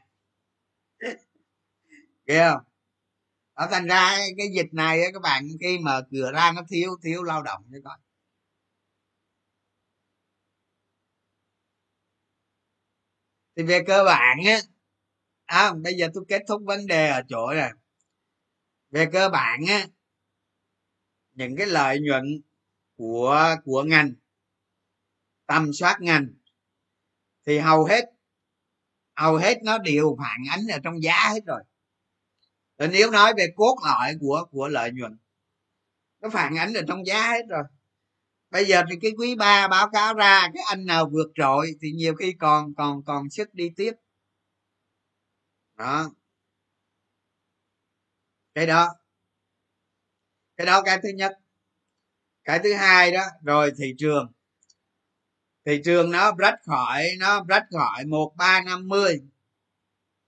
Kìa 2.28 2.50
không? 2.52 2.64
Ở 3.54 3.68
thành 3.72 3.88
ra 3.88 4.18
cái 4.38 4.48
dịch 4.56 4.74
này 4.74 5.02
các 5.14 5.22
bạn 5.22 5.48
khi 5.62 5.78
mở 5.78 6.04
cửa 6.12 6.32
ra 6.34 6.52
nó 6.56 6.62
thiếu 6.70 6.98
thiếu 7.04 7.24
lao 7.24 7.44
động 7.44 7.64
cho 7.72 7.78
con 7.84 8.00
thì 13.56 13.64
về 13.64 13.84
cơ 13.88 14.04
bản 14.04 14.38
á 14.46 14.60
à, 15.46 15.74
bây 15.74 15.94
giờ 15.94 16.08
tôi 16.14 16.26
kết 16.30 16.42
thúc 16.48 16.62
vấn 16.66 16.88
đề 16.88 17.10
ở 17.10 17.22
chỗ 17.30 17.54
này. 17.54 17.72
Về 18.92 19.06
cơ 19.14 19.30
bản 19.30 19.60
á 19.68 19.88
những 21.36 21.56
cái 21.58 21.68
lợi 21.68 22.00
nhuận 22.00 22.42
của 22.98 23.56
của 23.66 23.84
ngành, 23.84 24.14
tầm 25.46 25.74
soát 25.74 25.98
ngành, 26.02 26.28
thì 27.46 27.60
hầu 27.60 27.86
hết 27.86 28.06
hầu 29.16 29.36
hết 29.38 29.58
nó 29.64 29.78
đều 29.78 30.16
phản 30.20 30.40
ánh 30.52 30.68
ở 30.72 30.80
trong 30.84 31.04
giá 31.04 31.30
hết 31.30 31.40
rồi. 31.46 31.62
Rồi 32.78 32.90
nếu 32.94 33.12
nói 33.12 33.34
về 33.38 33.48
cốt 33.56 33.76
lõi 33.86 34.14
của 34.20 34.46
của 34.52 34.68
lợi 34.68 34.92
nhuận, 34.92 35.18
nó 36.22 36.30
phản 36.30 36.56
ánh 36.58 36.74
ở 36.74 36.82
trong 36.88 37.06
giá 37.06 37.32
hết 37.32 37.46
rồi. 37.50 37.64
Bây 38.52 38.66
giờ 38.66 38.84
thì 38.90 38.96
cái 39.02 39.12
quý 39.18 39.36
ba 39.36 39.68
báo 39.68 39.90
cáo 39.94 40.14
ra, 40.14 40.50
cái 40.54 40.64
anh 40.68 40.86
nào 40.86 41.10
vượt 41.10 41.32
trội 41.36 41.72
thì 41.82 41.92
nhiều 41.92 42.16
khi 42.16 42.34
còn 42.40 42.76
còn 42.76 43.04
còn 43.04 43.30
sức 43.30 43.54
đi 43.54 43.72
tiếp. 43.76 43.94
Đó. 45.78 46.12
Cái 48.54 48.68
đó 48.68 49.05
cái 50.58 50.68
đó 50.68 50.82
cái 50.82 51.00
thứ 51.04 51.10
nhất. 51.10 51.40
Cái 52.44 52.60
thứ 52.64 52.74
hai 52.74 53.12
đó 53.12 53.26
rồi 53.44 53.72
thị 53.78 53.96
trường. 53.98 54.32
Thị 55.66 55.82
trường 55.86 56.12
nó 56.12 56.32
rách 56.38 56.60
khỏi 56.66 57.08
nó 57.20 57.46
rách 57.48 57.66
khỏi 57.72 58.06
một 58.06 58.34
ba 58.38 58.62
năm 58.62 58.88
mươi. 58.88 59.22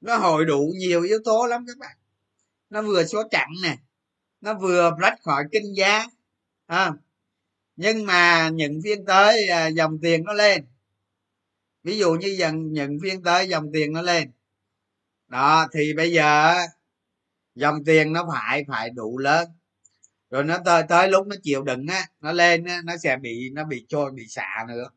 Nó 0.02 0.18
hội 0.18 0.46
đủ 0.46 0.72
nhiều 0.76 1.02
yếu 1.02 1.20
tố 1.26 1.48
lắm 1.48 1.66
các 1.68 1.78
bạn. 1.78 1.98
Nó 2.70 2.82
vừa 2.82 3.06
số 3.06 3.24
chặn 3.32 3.50
nè 3.64 3.78
nó 4.42 4.54
vừa 4.54 4.92
rách 5.00 5.22
khỏi 5.22 5.44
kinh 5.52 5.76
giá 5.76 6.06
à, 6.66 6.92
nhưng 7.76 8.06
mà 8.06 8.50
những 8.50 8.82
phiên 8.84 9.06
tới 9.06 9.48
à, 9.48 9.68
dòng 9.68 10.00
tiền 10.02 10.24
nó 10.24 10.34
lên. 10.34 10.66
Ví 11.84 11.98
dụ 11.98 12.14
như 12.14 12.28
dần 12.28 12.74
những 12.74 12.98
phiên 13.04 13.24
tới 13.24 13.50
dòng 13.50 13.72
tiền 13.74 13.94
nó 13.94 14.02
lên. 14.02 14.32
Đó 15.28 15.68
thì 15.74 15.94
bây 15.94 16.12
giờ 16.12 16.56
dòng 17.56 17.86
tiền 17.86 18.14
nó 18.14 18.28
phải 18.34 18.66
phải 18.68 18.90
đủ 18.90 19.18
lớn 19.18 19.48
rồi 20.30 20.44
nó 20.44 20.58
tới 20.66 20.84
tới 20.90 21.10
lúc 21.10 21.28
nó 21.28 21.36
chịu 21.44 21.64
đựng 21.64 21.88
á 21.88 22.08
nó 22.20 22.32
lên 22.32 22.66
á 22.66 22.82
nó 22.86 22.98
sẽ 22.98 23.18
bị 23.18 23.50
nó 23.54 23.64
bị 23.64 23.86
trôi 23.90 24.12
bị 24.12 24.28
xả 24.28 24.66
nữa. 24.68 24.90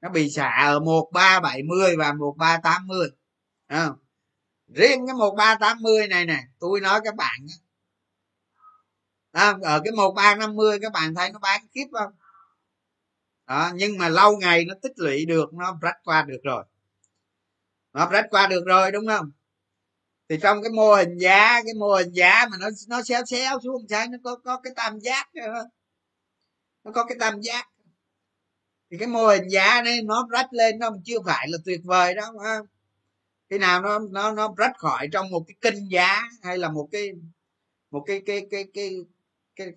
Nó 0.00 0.08
bị 0.08 0.30
xả 0.30 0.64
ở 0.66 0.80
một 0.80 1.10
ba 1.12 1.40
bảy 1.40 1.62
mươi 1.62 1.96
và 1.96 2.12
một 2.12 2.34
ba 2.38 2.58
tám 2.62 2.86
mươi. 2.86 3.08
Riêng 4.74 5.06
cái 5.06 5.14
một 5.14 5.34
ba 5.38 5.54
tám 5.54 5.78
mươi 5.82 6.08
này 6.08 6.26
nè 6.26 6.44
tôi 6.58 6.80
nói 6.80 7.00
các 7.04 7.14
bạn 7.14 7.40
à, 9.32 9.54
ở 9.62 9.80
cái 9.84 9.92
một 9.92 10.12
ba 10.16 10.34
năm 10.34 10.56
mươi 10.56 10.78
các 10.82 10.92
bạn 10.92 11.14
thấy 11.14 11.32
nó 11.32 11.38
bán 11.38 11.66
kiếp 11.72 11.88
không? 11.92 12.12
Đó, 13.46 13.70
nhưng 13.74 13.98
mà 13.98 14.08
lâu 14.08 14.36
ngày 14.36 14.64
nó 14.64 14.74
tích 14.82 14.92
lũy 14.96 15.26
được 15.26 15.54
nó 15.54 15.78
rách 15.82 15.96
qua 16.04 16.22
được 16.22 16.40
rồi. 16.42 16.64
Nó 17.92 18.08
rách 18.10 18.26
qua 18.30 18.46
được 18.46 18.64
rồi 18.66 18.90
đúng 18.92 19.06
không? 19.06 19.30
Thì 20.32 20.38
trong 20.42 20.62
cái 20.62 20.72
mô 20.72 20.94
hình 20.94 21.18
giá, 21.18 21.62
cái 21.64 21.74
mô 21.74 21.94
hình 21.94 22.12
giá 22.12 22.46
mà 22.50 22.56
nó 22.60 22.68
nó 22.88 23.02
xéo 23.02 23.24
xéo 23.24 23.60
xuống 23.60 23.86
trái 23.88 24.08
nó 24.08 24.18
có 24.24 24.36
có 24.44 24.60
cái 24.60 24.72
tam 24.76 24.98
giác 24.98 25.30
nó 26.84 26.92
có 26.94 27.04
cái 27.04 27.16
tam 27.20 27.40
giác. 27.40 27.68
Thì 28.90 28.98
cái 28.98 29.08
mô 29.08 29.26
hình 29.26 29.48
giá 29.48 29.82
này 29.84 30.02
nó 30.02 30.28
rách 30.30 30.52
lên 30.52 30.78
nó 30.78 30.90
chưa 31.04 31.16
phải 31.26 31.48
là 31.48 31.58
tuyệt 31.64 31.80
vời 31.84 32.14
đâu 32.14 32.38
ha 32.38 32.58
khi 33.50 33.58
nào 33.58 33.82
nó 33.82 33.98
nó 33.98 34.32
nó 34.32 34.54
rách 34.56 34.72
khỏi 34.78 35.08
trong 35.12 35.30
một 35.30 35.44
cái 35.48 35.54
kinh 35.60 35.88
giá 35.90 36.22
hay 36.42 36.58
là 36.58 36.68
một 36.68 36.88
cái 36.92 37.10
một 37.90 38.04
cái 38.06 38.22
cái 38.26 38.46
cái 38.50 38.64
cái 38.74 38.90
cái 39.56 39.72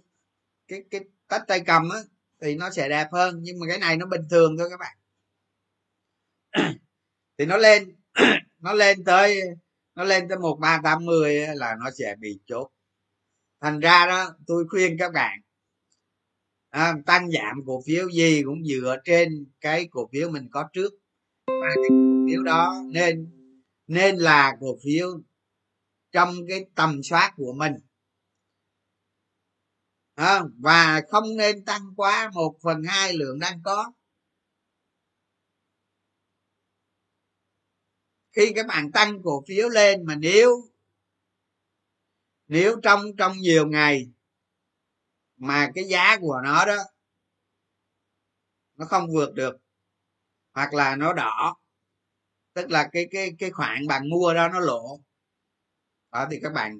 cái 0.67 0.83
cái 0.91 1.01
tách 1.27 1.43
tay 1.47 1.59
cầm 1.65 1.89
á, 1.89 1.99
thì 2.41 2.55
nó 2.55 2.69
sẽ 2.69 2.89
đẹp 2.89 3.07
hơn. 3.11 3.39
Nhưng 3.41 3.59
mà 3.59 3.65
cái 3.69 3.77
này 3.77 3.97
nó 3.97 4.05
bình 4.05 4.27
thường 4.29 4.57
thôi 4.57 4.69
các 4.69 4.79
bạn. 4.79 4.97
Thì 7.37 7.45
nó 7.45 7.57
lên 7.57 7.95
nó 8.59 8.73
lên 8.73 9.03
tới 9.03 9.41
nó 9.95 10.03
lên 10.03 10.27
tới 10.29 10.37
một 10.37 10.57
ba 10.61 10.81
tám 10.83 11.05
mươi 11.05 11.47
là 11.55 11.75
nó 11.79 11.91
sẽ 11.99 12.15
bị 12.19 12.39
chốt. 12.45 12.69
Thành 13.61 13.79
ra 13.79 14.05
đó 14.05 14.35
tôi 14.47 14.65
khuyên 14.69 14.97
các 14.99 15.11
bạn 15.13 15.39
à, 16.75 16.93
tăng 17.05 17.31
giảm 17.31 17.61
cổ 17.65 17.81
phiếu 17.85 18.09
gì 18.09 18.43
cũng 18.45 18.65
dựa 18.65 18.97
trên 19.03 19.45
cái 19.61 19.87
cổ 19.91 20.09
phiếu 20.11 20.29
mình 20.29 20.47
có 20.51 20.69
trước. 20.73 20.93
Và 21.47 21.69
cái 21.75 21.89
cổ 21.89 22.25
phiếu 22.27 22.43
đó 22.43 22.75
nên 22.91 23.31
nên 23.87 24.15
là 24.15 24.57
cổ 24.59 24.77
phiếu 24.83 25.07
trong 26.11 26.35
cái 26.49 26.65
tầm 26.75 27.03
soát 27.03 27.33
của 27.37 27.53
mình. 27.53 27.73
À, 30.15 30.41
và 30.59 31.01
không 31.09 31.37
nên 31.37 31.65
tăng 31.65 31.93
quá 31.95 32.31
một 32.33 32.55
phần 32.63 32.83
hai 32.83 33.13
lượng 33.13 33.39
đang 33.39 33.61
có. 33.63 33.91
Khi 38.35 38.53
các 38.55 38.67
bạn 38.67 38.91
tăng 38.91 39.21
cổ 39.23 39.43
phiếu 39.47 39.69
lên 39.69 40.05
mà 40.05 40.15
nếu 40.15 40.49
nếu 42.47 42.79
trong 42.83 43.01
trong 43.17 43.37
nhiều 43.37 43.67
ngày 43.67 44.07
mà 45.37 45.71
cái 45.75 45.83
giá 45.83 46.17
của 46.21 46.41
nó 46.43 46.65
đó 46.65 46.77
nó 48.75 48.85
không 48.85 49.07
vượt 49.13 49.33
được 49.33 49.57
hoặc 50.53 50.73
là 50.73 50.95
nó 50.95 51.13
đỏ, 51.13 51.57
tức 52.53 52.71
là 52.71 52.89
cái 52.91 53.07
cái 53.11 53.31
cái 53.39 53.51
khoản 53.51 53.87
bạn 53.87 54.09
mua 54.09 54.33
đó 54.33 54.47
nó 54.49 54.59
lộ 54.59 54.99
đó 56.11 56.27
thì 56.31 56.39
các 56.43 56.53
bạn 56.53 56.79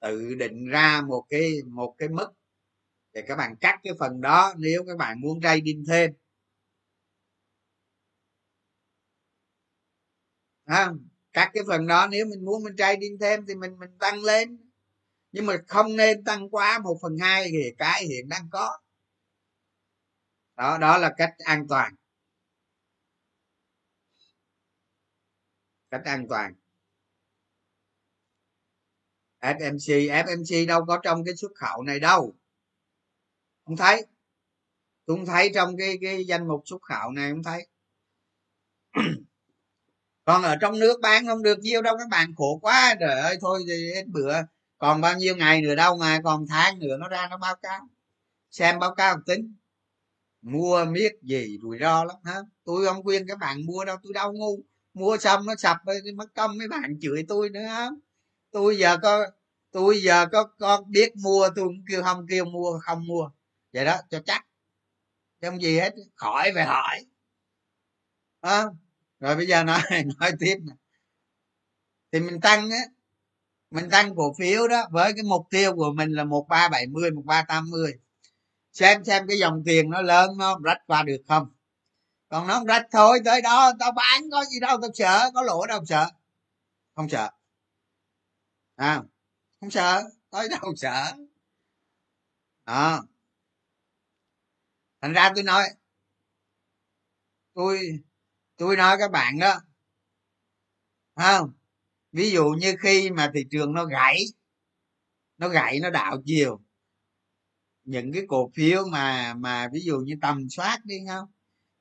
tự 0.00 0.34
định 0.34 0.66
ra 0.66 1.02
một 1.08 1.24
cái 1.28 1.52
một 1.66 1.94
cái 1.98 2.08
mức 2.08 2.28
để 3.12 3.22
các 3.28 3.36
bạn 3.36 3.56
cắt 3.56 3.80
cái 3.82 3.92
phần 3.98 4.20
đó 4.20 4.54
nếu 4.56 4.84
các 4.88 4.96
bạn 4.96 5.20
muốn 5.20 5.40
trading 5.40 5.84
thêm. 5.88 6.12
À, 10.66 10.92
các 11.32 11.50
cái 11.54 11.62
phần 11.68 11.86
đó 11.86 12.06
nếu 12.10 12.26
mình 12.26 12.44
muốn 12.44 12.64
mình 12.64 12.76
trading 12.76 13.18
thêm 13.20 13.46
thì 13.46 13.54
mình 13.54 13.78
mình 13.78 13.98
tăng 13.98 14.22
lên. 14.22 14.58
Nhưng 15.32 15.46
mà 15.46 15.56
không 15.68 15.96
nên 15.96 16.24
tăng 16.24 16.50
quá 16.50 16.78
một 16.78 16.98
phần 17.02 17.18
hai 17.20 17.48
thì 17.52 17.74
cái 17.78 18.04
hiện 18.04 18.28
đang 18.28 18.48
có. 18.50 18.78
Đó 20.56 20.78
đó 20.78 20.98
là 20.98 21.14
cách 21.16 21.34
an 21.38 21.66
toàn. 21.68 21.94
Cách 25.90 26.02
an 26.04 26.26
toàn. 26.28 26.54
FMC 29.40 30.08
FMC 30.24 30.66
đâu 30.66 30.84
có 30.86 31.00
trong 31.02 31.24
cái 31.24 31.36
xuất 31.36 31.52
khẩu 31.54 31.82
này 31.82 32.00
đâu. 32.00 32.34
Không 33.64 33.76
thấy. 33.76 34.06
Tôi 35.06 35.16
không 35.16 35.26
thấy 35.26 35.50
trong 35.54 35.76
cái 35.76 35.98
cái 36.00 36.24
danh 36.26 36.48
mục 36.48 36.62
xuất 36.66 36.82
khẩu 36.82 37.10
này 37.10 37.30
không 37.30 37.42
thấy 37.42 37.66
còn 40.26 40.42
ở 40.42 40.56
trong 40.60 40.78
nước 40.78 41.00
bán 41.00 41.26
không 41.26 41.42
được 41.42 41.58
nhiêu 41.58 41.82
đâu 41.82 41.96
các 41.98 42.08
bạn 42.08 42.34
khổ 42.36 42.58
quá 42.62 42.94
trời 43.00 43.20
ơi 43.20 43.38
thôi 43.40 43.64
thì 43.68 43.92
hết 43.94 44.06
bữa. 44.06 44.34
Còn 44.78 45.00
bao 45.00 45.16
nhiêu 45.16 45.36
ngày 45.36 45.62
nữa 45.62 45.74
đâu 45.74 45.96
mà 45.96 46.20
còn 46.24 46.46
tháng 46.46 46.78
nữa 46.78 46.96
nó 47.00 47.08
ra 47.08 47.28
nó 47.30 47.36
báo 47.36 47.56
cáo. 47.56 47.80
Xem 48.50 48.78
báo 48.78 48.94
cáo 48.94 49.16
tính 49.26 49.54
mua 50.42 50.84
miết 50.84 51.12
gì 51.22 51.58
rủi 51.62 51.78
ro 51.80 52.04
lắm 52.04 52.16
hả? 52.24 52.40
Tôi 52.64 52.86
không 52.86 53.02
khuyên 53.02 53.26
các 53.28 53.38
bạn 53.38 53.66
mua 53.66 53.84
đâu 53.84 53.96
tôi 54.02 54.12
đâu 54.12 54.32
ngu. 54.32 54.58
Mua 54.94 55.16
xong 55.18 55.46
nó 55.46 55.54
sập 55.58 55.76
mất 56.16 56.34
công 56.34 56.58
mấy 56.58 56.68
bạn 56.68 56.98
chửi 57.00 57.24
tôi 57.28 57.50
nữa. 57.50 57.60
Hả 57.60 57.90
tôi 58.50 58.78
giờ 58.78 58.96
có 59.02 59.26
tôi 59.70 60.02
giờ 60.02 60.26
có 60.32 60.44
có 60.58 60.82
biết 60.88 61.16
mua 61.16 61.48
tôi 61.56 61.64
cũng 61.64 61.84
kêu 61.90 62.02
không 62.02 62.26
kêu 62.30 62.44
mua 62.44 62.78
không 62.82 63.06
mua. 63.06 63.30
Vậy 63.72 63.84
đó 63.84 63.96
cho 64.10 64.22
chắc. 64.26 64.46
Không 65.42 65.62
gì 65.62 65.78
hết 65.78 65.94
khỏi 66.14 66.50
phải 66.54 66.64
hỏi. 66.64 67.06
À, 68.40 68.64
rồi 69.26 69.36
bây 69.36 69.46
giờ 69.46 69.64
nói 69.64 69.80
nói 70.20 70.32
tiếp 70.40 70.56
nè. 70.62 70.72
Thì 72.12 72.20
mình 72.20 72.40
tăng 72.40 72.70
á, 72.70 72.78
mình 73.70 73.90
tăng 73.90 74.16
cổ 74.16 74.34
phiếu 74.38 74.68
đó 74.68 74.88
với 74.90 75.12
cái 75.12 75.22
mục 75.22 75.46
tiêu 75.50 75.76
của 75.76 75.92
mình 75.92 76.10
là 76.10 76.24
một 76.24 76.46
ba 76.48 76.68
bảy 76.68 76.86
mươi, 76.86 77.10
một 77.10 77.22
ba 77.24 77.42
tám 77.48 77.70
mươi. 77.70 77.92
Xem 78.72 79.04
xem 79.04 79.26
cái 79.28 79.38
dòng 79.38 79.62
tiền 79.66 79.90
nó 79.90 80.02
lớn, 80.02 80.38
nó 80.38 80.58
rách 80.64 80.78
qua 80.86 81.02
được 81.02 81.22
không? 81.28 81.48
Còn 82.28 82.46
nó 82.46 82.64
rách 82.68 82.86
thôi, 82.92 83.20
tới 83.24 83.42
đó 83.42 83.72
tao 83.80 83.92
bán 83.92 84.30
có 84.32 84.44
gì 84.44 84.60
đâu, 84.60 84.78
tao 84.82 84.90
sợ, 84.94 85.30
có 85.34 85.42
lỗ 85.42 85.66
đâu 85.66 85.84
sợ. 85.84 86.10
Không 86.94 87.08
sợ. 87.08 87.30
À 88.76 89.02
không 89.60 89.70
sợ, 89.70 90.02
tới 90.30 90.48
đâu 90.48 90.74
sợ. 90.76 91.12
Đó. 92.66 93.02
Thành 95.00 95.12
ra 95.12 95.32
tôi 95.34 95.44
nói, 95.44 95.64
tôi 97.54 98.05
tôi 98.56 98.76
nói 98.76 98.96
các 98.98 99.10
bạn 99.10 99.38
đó 99.38 99.60
không? 101.16 101.52
Ví 102.12 102.30
dụ 102.30 102.44
như 102.44 102.74
khi 102.80 103.10
mà 103.10 103.30
thị 103.34 103.44
trường 103.50 103.74
nó 103.74 103.84
gãy 103.84 104.24
nó 105.38 105.48
gãy, 105.48 105.80
nó 105.80 105.90
đạo 105.90 106.22
chiều, 106.24 106.60
những 107.84 108.12
cái 108.12 108.22
cổ 108.28 108.50
phiếu 108.54 108.84
mà 108.86 109.34
mà 109.34 109.68
ví 109.72 109.80
dụ 109.80 109.98
như 109.98 110.14
tầm 110.22 110.48
soát 110.50 110.78
đi 110.84 110.94
không? 111.08 111.28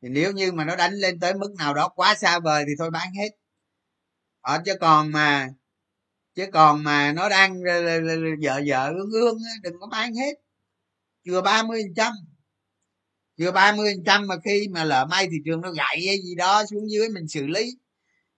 Thì 0.01 0.09
nếu 0.09 0.31
như 0.31 0.51
mà 0.51 0.65
nó 0.65 0.75
đánh 0.75 0.93
lên 0.93 1.19
tới 1.19 1.33
mức 1.33 1.53
nào 1.57 1.73
đó 1.73 1.89
quá 1.95 2.15
xa 2.15 2.39
vời 2.39 2.63
thì 2.67 2.73
thôi 2.77 2.91
bán 2.91 3.13
hết. 3.13 3.29
Ở 4.41 4.61
chứ 4.65 4.73
còn 4.81 5.11
mà, 5.11 5.49
chứ 6.35 6.45
còn 6.53 6.83
mà 6.83 7.13
nó 7.13 7.29
đang 7.29 7.63
vợ 8.43 8.61
vợ 8.67 8.89
ương 8.89 9.11
ương 9.11 9.37
đừng 9.63 9.79
có 9.79 9.87
bán 9.87 10.13
hết. 10.15 10.33
Chưa 11.23 11.41
ba 11.41 11.63
mươi 11.63 11.81
phần 11.83 11.93
trăm 11.95 12.13
chưa 13.37 13.51
ba 13.51 13.75
mươi 13.75 13.93
phần 13.95 14.03
trăm 14.05 14.27
mà 14.27 14.35
khi 14.45 14.67
mà 14.71 14.83
lỡ 14.83 15.05
may 15.09 15.27
thị 15.31 15.37
trường 15.45 15.61
nó 15.61 15.71
gãy 15.71 16.03
hay 16.07 16.17
gì 16.23 16.35
đó 16.35 16.63
xuống 16.65 16.91
dưới 16.91 17.09
mình 17.09 17.27
xử 17.27 17.47
lý. 17.47 17.71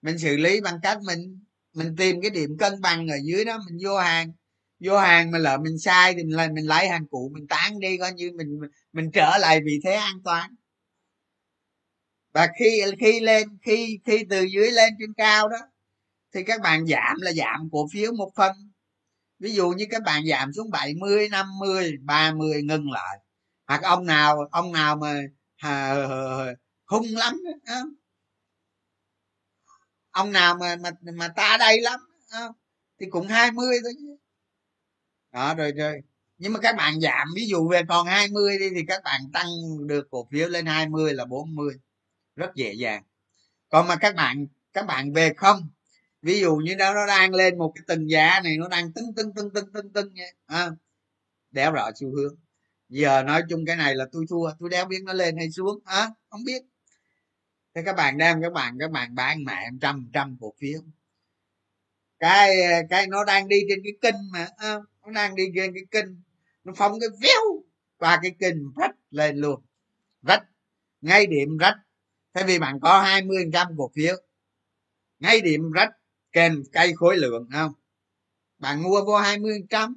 Mình 0.02 0.18
xử 0.18 0.36
lý 0.36 0.60
bằng 0.60 0.78
cách 0.82 0.98
mình 1.06 1.44
mình 1.74 1.96
tìm 1.96 2.20
cái 2.22 2.30
điểm 2.30 2.56
cân 2.58 2.80
bằng 2.80 3.08
ở 3.08 3.16
dưới 3.24 3.44
đó, 3.44 3.58
mình 3.66 3.78
vô 3.84 3.96
hàng. 3.98 4.32
Vô 4.80 4.98
hàng 4.98 5.30
mà 5.30 5.38
lỡ 5.38 5.58
mình 5.64 5.78
sai 5.78 6.14
thì 6.14 6.24
mình 6.24 6.54
mình 6.54 6.66
lấy 6.66 6.88
hàng 6.88 7.06
cũ, 7.10 7.30
mình 7.34 7.46
tán 7.48 7.80
đi, 7.80 7.96
coi 7.98 8.12
như 8.12 8.32
mình 8.36 8.60
mình 8.92 9.10
trở 9.12 9.38
lại 9.40 9.60
vị 9.64 9.80
thế 9.84 9.92
an 9.92 10.22
toàn. 10.24 10.54
Và 12.34 12.48
khi 12.58 12.82
khi 13.00 13.20
lên, 13.20 13.48
khi 13.62 13.98
khi 14.06 14.24
từ 14.30 14.42
dưới 14.42 14.70
lên 14.70 14.94
trên 15.00 15.14
cao 15.14 15.48
đó, 15.48 15.58
thì 16.34 16.44
các 16.44 16.60
bạn 16.60 16.86
giảm 16.86 17.16
là 17.20 17.32
giảm 17.32 17.68
cổ 17.72 17.88
phiếu 17.92 18.12
một 18.12 18.30
phần. 18.36 18.56
Ví 19.38 19.52
dụ 19.54 19.70
như 19.70 19.86
các 19.90 20.02
bạn 20.02 20.26
giảm 20.26 20.52
xuống 20.52 20.70
70 20.70 21.28
50 21.28 21.96
30 22.02 22.62
ngừng 22.62 22.90
lại 22.90 23.18
hoặc 23.68 23.82
ông 23.82 24.06
nào 24.06 24.48
ông 24.52 24.72
nào 24.72 24.96
mà 24.96 25.22
à, 25.56 25.94
hung 26.86 27.06
lắm 27.10 27.34
đó, 27.66 27.82
ông 30.10 30.32
nào 30.32 30.54
mà 30.60 30.76
mà 30.76 30.90
mà 31.14 31.28
ta 31.36 31.56
đây 31.60 31.80
lắm 31.80 32.00
đó, 32.32 32.54
thì 33.00 33.06
cũng 33.10 33.28
20 33.28 33.78
thôi 33.82 33.92
đó 35.32 35.54
rồi 35.54 35.72
rồi. 35.72 36.00
Nhưng 36.38 36.52
mà 36.52 36.60
các 36.60 36.76
bạn 36.76 37.00
giảm 37.00 37.28
ví 37.36 37.46
dụ 37.48 37.68
về 37.68 37.82
còn 37.88 38.06
20 38.06 38.58
đi 38.58 38.70
thì 38.74 38.82
các 38.88 39.02
bạn 39.04 39.20
tăng 39.32 39.46
được 39.86 40.08
cổ 40.10 40.28
phiếu 40.32 40.48
lên 40.48 40.66
20 40.66 41.14
là 41.14 41.24
40 41.24 41.74
rất 42.36 42.50
dễ 42.54 42.72
dàng. 42.72 43.02
Còn 43.68 43.88
mà 43.88 43.96
các 43.96 44.14
bạn 44.16 44.46
các 44.72 44.86
bạn 44.86 45.12
về 45.12 45.34
không 45.36 45.68
ví 46.22 46.40
dụ 46.40 46.56
như 46.56 46.74
đó 46.74 46.94
nó 46.94 47.06
đang 47.06 47.34
lên 47.34 47.58
một 47.58 47.72
cái 47.74 47.84
từng 47.88 48.10
giá 48.10 48.40
này 48.44 48.56
nó 48.58 48.68
đang 48.68 48.92
tưng 48.92 49.14
tưng 49.16 49.34
tưng 49.34 49.50
tưng 49.54 49.72
tưng 49.72 49.92
tưng 49.92 50.14
vậy 50.16 50.34
à, 50.46 50.70
đéo 51.50 51.72
rõ 51.72 51.90
xu 52.00 52.16
hướng 52.16 52.36
giờ 52.88 53.22
nói 53.22 53.42
chung 53.48 53.64
cái 53.66 53.76
này 53.76 53.94
là 53.94 54.04
tôi 54.12 54.24
thua 54.28 54.50
tôi 54.58 54.68
đéo 54.70 54.84
biết 54.84 55.02
nó 55.04 55.12
lên 55.12 55.36
hay 55.36 55.50
xuống 55.50 55.78
à, 55.84 56.08
không 56.30 56.44
biết. 56.44 56.62
Thế 57.74 57.82
các 57.86 57.96
bạn 57.96 58.18
đem 58.18 58.42
các 58.42 58.52
bạn 58.52 58.76
các 58.80 58.90
bạn 58.90 59.14
bán 59.14 59.44
mẹ 59.44 59.68
trăm 59.80 60.10
trăm 60.12 60.36
cổ 60.40 60.54
phiếu. 60.58 60.80
Cái 62.18 62.56
cái 62.90 63.06
nó 63.06 63.24
đang 63.24 63.48
đi 63.48 63.56
trên 63.68 63.78
cái 63.84 63.92
kênh 64.00 64.30
mà 64.32 64.48
à, 64.56 64.74
nó 65.06 65.12
đang 65.12 65.34
đi 65.34 65.44
trên 65.54 65.74
cái 65.74 65.84
kênh 65.90 66.16
nó 66.64 66.72
phóng 66.76 67.00
cái 67.00 67.08
véo 67.20 67.62
qua 67.96 68.18
cái 68.22 68.34
kênh 68.38 68.56
rách 68.76 68.96
lên 69.10 69.36
luôn. 69.36 69.62
Rách 70.22 70.42
ngay 71.00 71.26
điểm 71.26 71.56
rách. 71.58 71.76
Thế 72.34 72.42
vì 72.44 72.58
bạn 72.58 72.80
có 72.80 73.00
20 73.00 73.50
trăm 73.52 73.68
cổ 73.78 73.90
phiếu. 73.94 74.16
Ngay 75.18 75.40
điểm 75.40 75.72
rách 75.72 75.90
kèm 76.32 76.62
cây 76.72 76.92
khối 76.96 77.16
lượng 77.16 77.48
không? 77.52 77.72
Bạn 78.58 78.82
mua 78.82 79.04
vô 79.04 79.16
20 79.16 79.62
trăm 79.70 79.96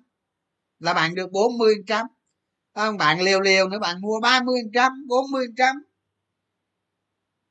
là 0.80 0.94
bạn 0.94 1.16
được 1.16 1.32
40 1.32 1.76
trăm 1.88 2.08
không? 2.74 2.98
Bạn 2.98 3.22
liều 3.22 3.42
liều 3.42 3.70
nữa 3.70 3.80
bạn 3.80 4.02
mua 4.02 4.20
30 4.20 4.62
trăm 4.74 5.08
40 5.08 5.48
trăm. 5.58 5.84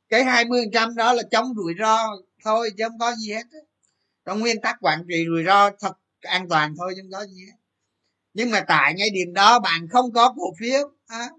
Cái 0.09 0.25
20 0.25 0.65
trăm 0.73 0.95
đó 0.95 1.13
là 1.13 1.23
chống 1.31 1.55
rủi 1.57 1.75
ro 1.79 2.07
thôi 2.45 2.71
chứ 2.79 2.85
không 2.89 2.99
có 2.99 3.15
gì 3.15 3.33
hết 3.33 3.45
trong 4.25 4.41
nguyên 4.41 4.61
tắc 4.61 4.77
quản 4.81 5.05
trị 5.09 5.25
rủi 5.29 5.45
ro 5.45 5.71
thật 5.71 5.93
an 6.21 6.49
toàn 6.49 6.75
thôi 6.79 6.93
chứ 6.97 7.03
không 7.03 7.11
có 7.13 7.27
gì 7.27 7.47
hết. 7.47 7.57
Nhưng 8.35 8.51
mà 8.51 8.65
tại 8.69 8.95
ngay 8.95 9.11
điểm 9.11 9.33
đó 9.35 9.59
bạn 9.59 9.89
không 9.89 10.13
có 10.13 10.35
cổ 10.37 10.55
phiếu 10.59 10.93
à, 11.07 11.31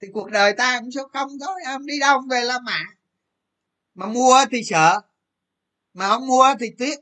thì 0.00 0.08
cuộc 0.12 0.30
đời 0.30 0.52
ta 0.52 0.80
cũng 0.80 0.90
số 0.90 1.08
không 1.12 1.30
thôi 1.40 1.60
không? 1.66 1.86
Đi 1.86 1.98
đâu 2.00 2.18
không 2.18 2.28
về 2.28 2.40
la 2.40 2.58
mã. 2.58 2.84
Mà 3.94 4.06
mua 4.06 4.44
thì 4.50 4.64
sợ. 4.64 5.00
Mà 5.94 6.08
không 6.08 6.26
mua 6.26 6.54
thì 6.60 6.66
tiếc 6.78 6.98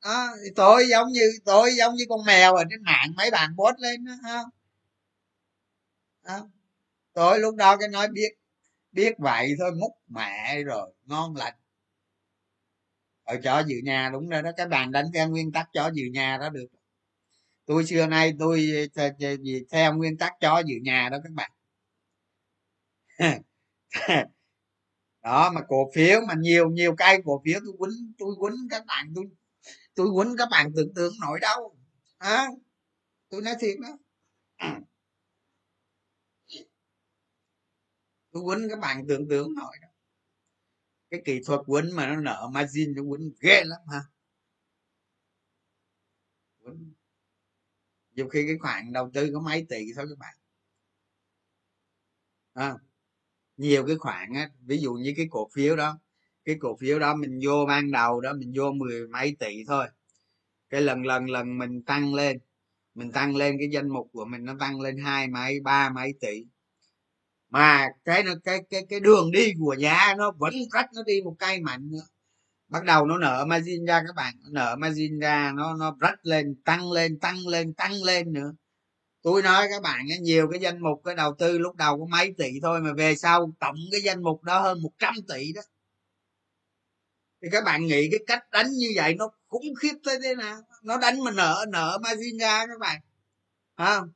à, 0.00 0.28
tôi 0.56 0.88
giống 0.90 1.08
như 1.12 1.22
tôi 1.44 1.74
giống 1.78 1.94
như 1.94 2.04
con 2.08 2.24
mèo 2.26 2.54
ở 2.54 2.64
trên 2.70 2.82
mạng 2.82 3.12
mấy 3.16 3.30
bạn 3.30 3.50
post 3.58 3.78
lên 3.78 4.04
đó 4.04 4.12
ha 4.24 4.42
à, 6.22 6.40
tôi 7.14 7.40
lúc 7.40 7.56
đó 7.56 7.76
cái 7.76 7.88
nói 7.88 8.08
biết 8.08 8.30
biết 8.92 9.14
vậy 9.18 9.54
thôi 9.58 9.72
múc 9.80 9.92
mẹ 10.08 10.62
rồi 10.62 10.94
ngon 11.06 11.36
lành. 11.36 11.54
Ở 13.24 13.36
chó 13.44 13.60
dự 13.66 13.76
nhà 13.84 14.10
đúng 14.12 14.28
rồi 14.28 14.42
đó 14.42 14.50
cái 14.56 14.68
bàn 14.68 14.92
đánh 14.92 15.06
theo 15.14 15.28
nguyên 15.28 15.52
tắc 15.52 15.68
chó 15.74 15.90
dự 15.94 16.02
nhà 16.12 16.38
đó 16.40 16.50
được. 16.50 16.66
Tôi 17.66 17.86
xưa 17.86 18.06
nay 18.06 18.32
tôi 18.38 18.70
ờ, 18.94 19.10
ờ, 19.20 19.36
theo 19.72 19.94
nguyên 19.96 20.18
tắc 20.18 20.32
chó 20.40 20.62
dự 20.66 20.74
nhà 20.82 21.08
đó 21.12 21.18
các 21.24 21.32
bạn. 21.32 21.50
Đó 25.22 25.50
mà 25.54 25.60
cổ 25.68 25.90
phiếu 25.94 26.20
mà 26.28 26.34
nhiều 26.38 26.70
nhiều 26.70 26.94
cây 26.96 27.22
cổ 27.24 27.42
phiếu 27.44 27.60
tôi 27.64 27.74
quýnh 27.78 28.12
tôi 28.18 28.34
quýnh 28.40 28.68
các 28.70 28.86
bạn 28.86 29.12
tôi 29.14 29.24
tôi 29.94 30.06
quýnh 30.16 30.36
các 30.38 30.48
bạn 30.50 30.72
tưởng 30.76 30.94
tượng 30.94 31.12
nổi 31.20 31.38
đâu. 31.40 31.76
À, 32.18 32.46
tôi 33.28 33.42
nói 33.42 33.54
thiệt 33.60 33.76
đó. 33.82 33.98
Tôi 38.30 38.42
quýnh 38.46 38.68
các 38.70 38.78
bạn 38.78 39.04
tưởng 39.08 39.28
tượng 39.28 39.54
nổi 39.54 39.76
đó. 39.82 39.88
Cái 41.10 41.22
kỹ 41.24 41.40
thuật 41.46 41.60
quýnh 41.66 41.96
mà 41.96 42.06
nó 42.06 42.20
nợ 42.20 42.50
margin 42.52 42.94
nó 42.96 43.02
quýnh 43.10 43.32
ghê 43.40 43.64
lắm 43.64 43.80
ha. 43.92 44.00
Quýnh 46.64 46.94
dù 48.12 48.28
khi 48.28 48.44
cái 48.46 48.58
khoản 48.58 48.92
đầu 48.92 49.10
tư 49.14 49.30
có 49.34 49.40
mấy 49.40 49.66
tỷ 49.68 49.92
thôi 49.96 50.06
các 50.08 50.18
bạn. 50.18 50.36
À, 52.52 52.74
nhiều 53.56 53.86
cái 53.86 53.96
khoản 53.96 54.32
á 54.34 54.50
ví 54.60 54.78
dụ 54.78 54.92
như 54.94 55.14
cái 55.16 55.26
cổ 55.30 55.48
phiếu 55.52 55.76
đó 55.76 55.98
cái 56.44 56.56
cổ 56.60 56.76
phiếu 56.80 56.98
đó 56.98 57.14
mình 57.14 57.40
vô 57.44 57.66
ban 57.68 57.90
đầu 57.92 58.20
đó 58.20 58.32
mình 58.32 58.52
vô 58.56 58.72
mười 58.72 59.08
mấy 59.08 59.36
tỷ 59.38 59.64
thôi. 59.66 59.86
Cái 60.70 60.80
lần 60.80 61.06
lần 61.06 61.30
lần 61.30 61.58
mình 61.58 61.82
tăng 61.82 62.14
lên, 62.14 62.38
mình 62.94 63.12
tăng 63.12 63.36
lên 63.36 63.56
cái 63.58 63.68
danh 63.72 63.88
mục 63.88 64.08
của 64.12 64.24
mình 64.24 64.44
nó 64.44 64.54
tăng 64.60 64.80
lên 64.80 64.98
hai 64.98 65.28
mấy, 65.28 65.60
ba 65.60 65.90
mấy 65.90 66.14
tỷ. 66.20 66.44
Mà 67.50 67.88
cái 68.04 68.22
nó, 68.22 68.34
cái 68.44 68.60
cái 68.70 68.82
cái 68.88 69.00
đường 69.00 69.30
đi 69.32 69.52
của 69.60 69.76
giá 69.78 70.14
nó 70.18 70.32
vẫn 70.38 70.54
cách 70.70 70.86
nó 70.94 71.02
đi 71.06 71.22
một 71.24 71.36
cây 71.38 71.60
mạnh 71.60 71.90
nữa. 71.90 72.06
Bắt 72.68 72.84
đầu 72.84 73.06
nó 73.06 73.18
nở 73.18 73.44
margin 73.48 73.84
ra 73.86 74.02
các 74.06 74.14
bạn, 74.16 74.34
nở 74.50 74.76
margin 74.76 75.18
ra 75.20 75.52
nó 75.56 75.76
nó 75.76 75.96
rách 76.00 76.26
lên, 76.26 76.62
tăng 76.64 76.92
lên 76.92 77.18
tăng 77.20 77.46
lên 77.46 77.74
tăng 77.74 77.92
lên 78.02 78.32
nữa. 78.32 78.52
Tôi 79.22 79.42
nói 79.42 79.66
các 79.70 79.82
bạn 79.82 80.06
nhiều 80.22 80.48
cái 80.50 80.60
danh 80.60 80.82
mục 80.82 81.02
cái 81.04 81.14
đầu 81.14 81.34
tư 81.38 81.58
lúc 81.58 81.76
đầu 81.76 81.98
có 81.98 82.06
mấy 82.06 82.34
tỷ 82.38 82.60
thôi 82.62 82.80
mà 82.80 82.92
về 82.92 83.16
sau 83.16 83.52
tổng 83.60 83.76
cái 83.92 84.00
danh 84.00 84.22
mục 84.22 84.42
đó 84.42 84.60
hơn 84.60 84.82
100 84.82 85.14
tỷ 85.28 85.52
đó 85.52 85.62
thì 87.42 87.48
các 87.52 87.64
bạn 87.64 87.86
nghĩ 87.86 88.08
cái 88.10 88.20
cách 88.26 88.50
đánh 88.50 88.70
như 88.70 88.88
vậy 88.96 89.14
nó 89.14 89.30
khủng 89.48 89.74
khiếp 89.80 89.94
tới 90.04 90.18
thế 90.22 90.34
nào? 90.34 90.60
Nó 90.82 90.96
đánh 90.96 91.24
mà 91.24 91.30
nợ 91.30 91.66
nợ 91.68 91.98
margin 92.02 92.38
ra 92.38 92.66
các 92.66 92.78
bạn. 92.80 93.00
Không? 93.76 94.08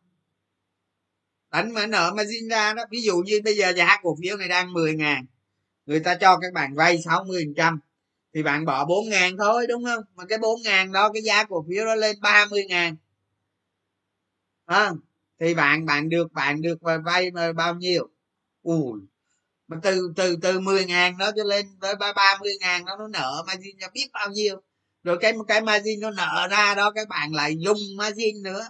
Đánh 1.50 1.74
mà 1.74 1.86
nợ 1.86 2.12
margin 2.16 2.48
ra 2.48 2.74
đó. 2.74 2.84
Ví 2.90 3.02
dụ 3.02 3.16
như 3.16 3.40
bây 3.44 3.56
giờ 3.56 3.72
giá 3.76 3.98
cổ 4.02 4.16
phiếu 4.22 4.36
này 4.36 4.48
đang 4.48 4.72
10 4.72 4.94
ngàn. 4.94 5.26
Người 5.86 6.00
ta 6.00 6.14
cho 6.14 6.38
các 6.42 6.52
bạn 6.52 6.74
vay 6.74 7.02
60 7.02 7.46
trăm. 7.56 7.80
Thì 8.34 8.42
bạn 8.42 8.64
bỏ 8.64 8.84
4 8.84 9.08
ngàn 9.08 9.36
thôi 9.38 9.66
đúng 9.68 9.84
không? 9.84 10.04
Mà 10.14 10.24
cái 10.28 10.38
4 10.38 10.62
ngàn 10.62 10.92
đó 10.92 11.10
cái 11.12 11.22
giá 11.22 11.44
cổ 11.44 11.64
phiếu 11.68 11.84
đó 11.86 11.94
lên 11.94 12.16
30 12.20 12.64
ngàn. 12.68 12.96
À, 14.66 14.92
thì 15.40 15.54
bạn 15.54 15.86
bạn 15.86 16.08
được 16.08 16.32
bạn 16.32 16.62
được 16.62 16.78
vay 17.04 17.30
bao 17.56 17.74
nhiêu? 17.74 18.08
Ui 18.62 19.00
mà 19.68 19.76
từ 19.82 20.12
từ 20.16 20.36
từ 20.42 20.60
10 20.60 20.84
ngàn 20.86 21.18
nó 21.18 21.30
cho 21.36 21.44
lên 21.44 21.66
tới 21.80 21.96
ba 21.96 22.12
ba 22.12 22.36
mươi 22.40 22.52
ngàn 22.60 22.84
nó 22.84 22.96
nó 22.96 23.08
nợ 23.08 23.44
margin 23.46 23.76
cho 23.80 23.88
biết 23.94 24.08
bao 24.12 24.30
nhiêu. 24.30 24.62
Rồi 25.02 25.18
cái 25.20 25.32
cái 25.48 25.60
margin 25.60 26.00
nó 26.00 26.10
nợ 26.10 26.48
ra 26.50 26.74
đó, 26.74 26.90
các 26.90 27.08
bạn 27.08 27.34
lại 27.34 27.56
dùng 27.58 27.78
margin 27.96 28.42
nữa. 28.42 28.68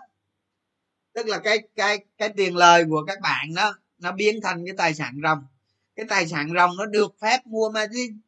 Tức 1.15 1.27
là 1.27 1.39
cái 1.39 1.59
cái 1.77 1.99
cái 2.19 2.29
tiền 2.37 2.57
lời 2.57 2.85
của 2.91 3.05
các 3.07 3.21
bạn 3.21 3.55
đó, 3.55 3.79
nó 3.99 4.13
biến 4.13 4.41
thành 4.43 4.65
cái 4.67 4.75
tài 4.77 4.95
sản 4.95 5.15
ròng. 5.23 5.47
Cái 5.97 6.07
tài 6.09 6.29
sản 6.29 6.49
ròng 6.55 6.77
nó 6.77 6.87
được 6.87 7.15
phép 7.21 7.47
mua 7.47 7.71
margin. 7.71 8.21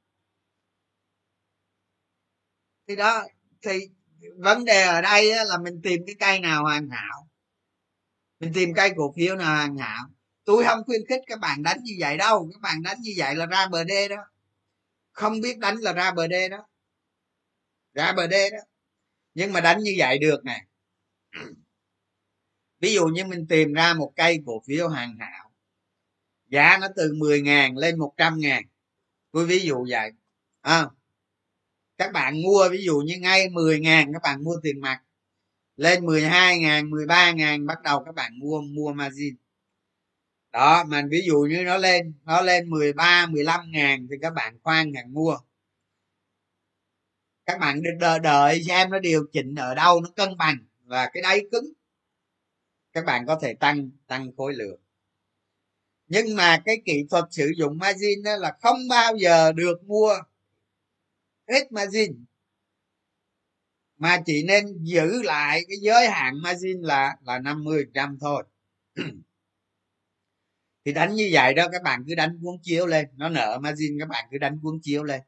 Thì 2.89 2.97
đó, 2.97 3.25
thì 3.63 3.89
vấn 4.37 4.65
đề 4.65 4.83
ở 4.83 5.01
đây 5.03 5.33
là 5.47 5.59
mình 5.59 5.81
tìm 5.83 6.03
cái 6.07 6.15
cây 6.19 6.41
nào 6.41 6.63
hoàn 6.63 6.91
hảo. 6.91 7.29
Mình 8.41 8.53
tìm 8.55 8.75
cây 8.75 8.93
cổ 8.97 9.15
phiếu 9.17 9.37
nào 9.37 9.57
hoàn 9.57 9.77
hảo 9.77 10.05
tôi 10.47 10.65
không 10.65 10.85
khuyến 10.87 11.01
khích 11.09 11.21
các 11.27 11.41
bạn 11.41 11.63
đánh 11.63 11.79
như 11.83 11.93
vậy 11.99 12.17
đâu. 12.17 12.49
Các 12.53 12.61
bạn 12.61 12.83
đánh 12.83 12.97
như 13.01 13.13
vậy 13.17 13.35
là 13.35 13.47
ra 13.47 13.69
bờ 13.69 13.85
đê 13.85 14.09
đó. 14.09 14.17
Không 15.13 15.41
biết 15.41 15.59
đánh 15.59 15.77
là 15.77 15.93
ra 15.93 16.13
bờ 16.13 16.27
đê 16.27 16.49
đó. 16.49 16.67
Ra 17.95 18.13
bờ 18.13 18.27
đê 18.27 18.51
đó. 18.51 18.59
Nhưng 19.35 19.53
mà 19.53 19.61
đánh 19.61 19.79
như 19.83 19.95
vậy 19.99 20.19
được 20.19 20.45
nè. 20.45 20.65
Ví 22.81 22.95
dụ 22.95 23.07
như 23.07 23.25
mình 23.25 23.47
tìm 23.49 23.73
ra 23.73 23.95
một 23.95 24.13
cây 24.17 24.43
cổ 24.47 24.63
phiếu 24.67 24.89
hoàn 24.89 25.17
hảo. 25.19 25.53
Giá 26.47 26.79
nó 26.81 26.89
từ 26.97 27.15
10 27.15 27.41
ngàn 27.41 27.77
lên 27.77 27.99
100 27.99 28.39
ngàn. 28.39 28.65
Tôi 29.33 29.47
ví 29.47 29.59
dụ 29.59 29.87
vậy. 29.91 30.11
À, 30.61 30.87
các 31.99 32.13
bạn 32.13 32.43
mua 32.43 32.69
ví 32.71 32.85
dụ 32.85 32.99
như 33.07 33.15
ngay 33.19 33.49
10 33.49 33.81
ngàn 33.81 34.13
các 34.13 34.23
bạn 34.23 34.45
mua 34.45 34.57
tiền 34.63 34.81
mặt. 34.81 35.03
Lên 35.77 36.07
12 36.07 36.59
ngàn 36.59 36.91
13 36.91 37.33
ngàn 37.33 37.67
bắt 37.67 37.83
đầu 37.83 38.05
các 38.05 38.15
bạn 38.15 38.39
mua 38.39 38.61
mua 38.61 38.93
margin 38.93 39.37
đó 40.57 40.85
mà 40.85 41.03
ví 41.11 41.23
dụ 41.27 41.47
như 41.51 41.63
nó 41.65 41.77
lên 41.77 42.15
nó 42.25 42.41
lên 42.41 42.71
13 42.71 43.27
15 43.27 43.71
ngàn 43.71 44.07
thì 44.11 44.17
các 44.23 44.31
bạn 44.35 44.59
khoan 44.63 44.93
ngàn 44.93 45.15
mua. 45.15 45.39
Các 47.47 47.59
bạn 47.61 47.83
đợi, 48.01 48.19
đợi 48.19 48.63
xem 48.63 48.91
nó 48.91 48.99
điều 48.99 49.27
chỉnh 49.33 49.55
ở 49.55 49.75
đâu 49.75 50.01
nó 50.01 50.11
cân 50.17 50.37
bằng 50.37 50.59
và 50.85 51.11
cái 51.13 51.23
đáy 51.23 51.41
cứng. 51.53 51.73
Các 52.93 53.05
bạn 53.05 53.27
có 53.27 53.39
thể 53.43 53.55
tăng 53.55 53.91
tăng 54.07 54.31
khối 54.37 54.55
lượng. 54.55 54.81
Nhưng 56.09 56.37
mà 56.37 56.63
cái 56.65 56.77
kỹ 56.85 57.05
thuật 57.11 57.25
sử 57.31 57.53
dụng 57.57 57.79
margin 57.79 58.23
đó 58.25 58.37
là 58.37 58.57
không 58.63 58.89
bao 58.89 59.17
giờ 59.17 59.53
được 59.53 59.85
mua 59.85 60.15
hết 61.49 61.73
margin. 61.73 62.25
Mà 63.97 64.23
chỉ 64.27 64.45
nên 64.49 64.67
giữ 64.83 65.23
lại 65.23 65.65
cái 65.69 65.77
giới 65.81 66.09
hạn 66.09 66.43
margin 66.43 66.81
là 66.81 67.17
là 67.25 67.39
50 67.39 67.85
trăm 67.95 68.19
thôi. 68.21 68.45
thì 70.87 70.93
đánh 70.93 71.15
như 71.15 71.29
vậy 71.33 71.55
đó, 71.55 71.69
các 71.73 71.83
bạn 71.83 72.05
cứ 72.09 72.15
đánh 72.15 72.39
cuốn 72.43 72.57
chiếu 72.63 72.87
lên, 72.87 73.07
nó 73.17 73.29
nợ 73.29 73.59
margin, 73.63 73.99
các 73.99 74.09
bạn 74.09 74.25
cứ 74.31 74.39
đánh 74.39 74.59
cuốn 74.63 74.79
chiếu 74.83 75.05
lên. 75.05 75.21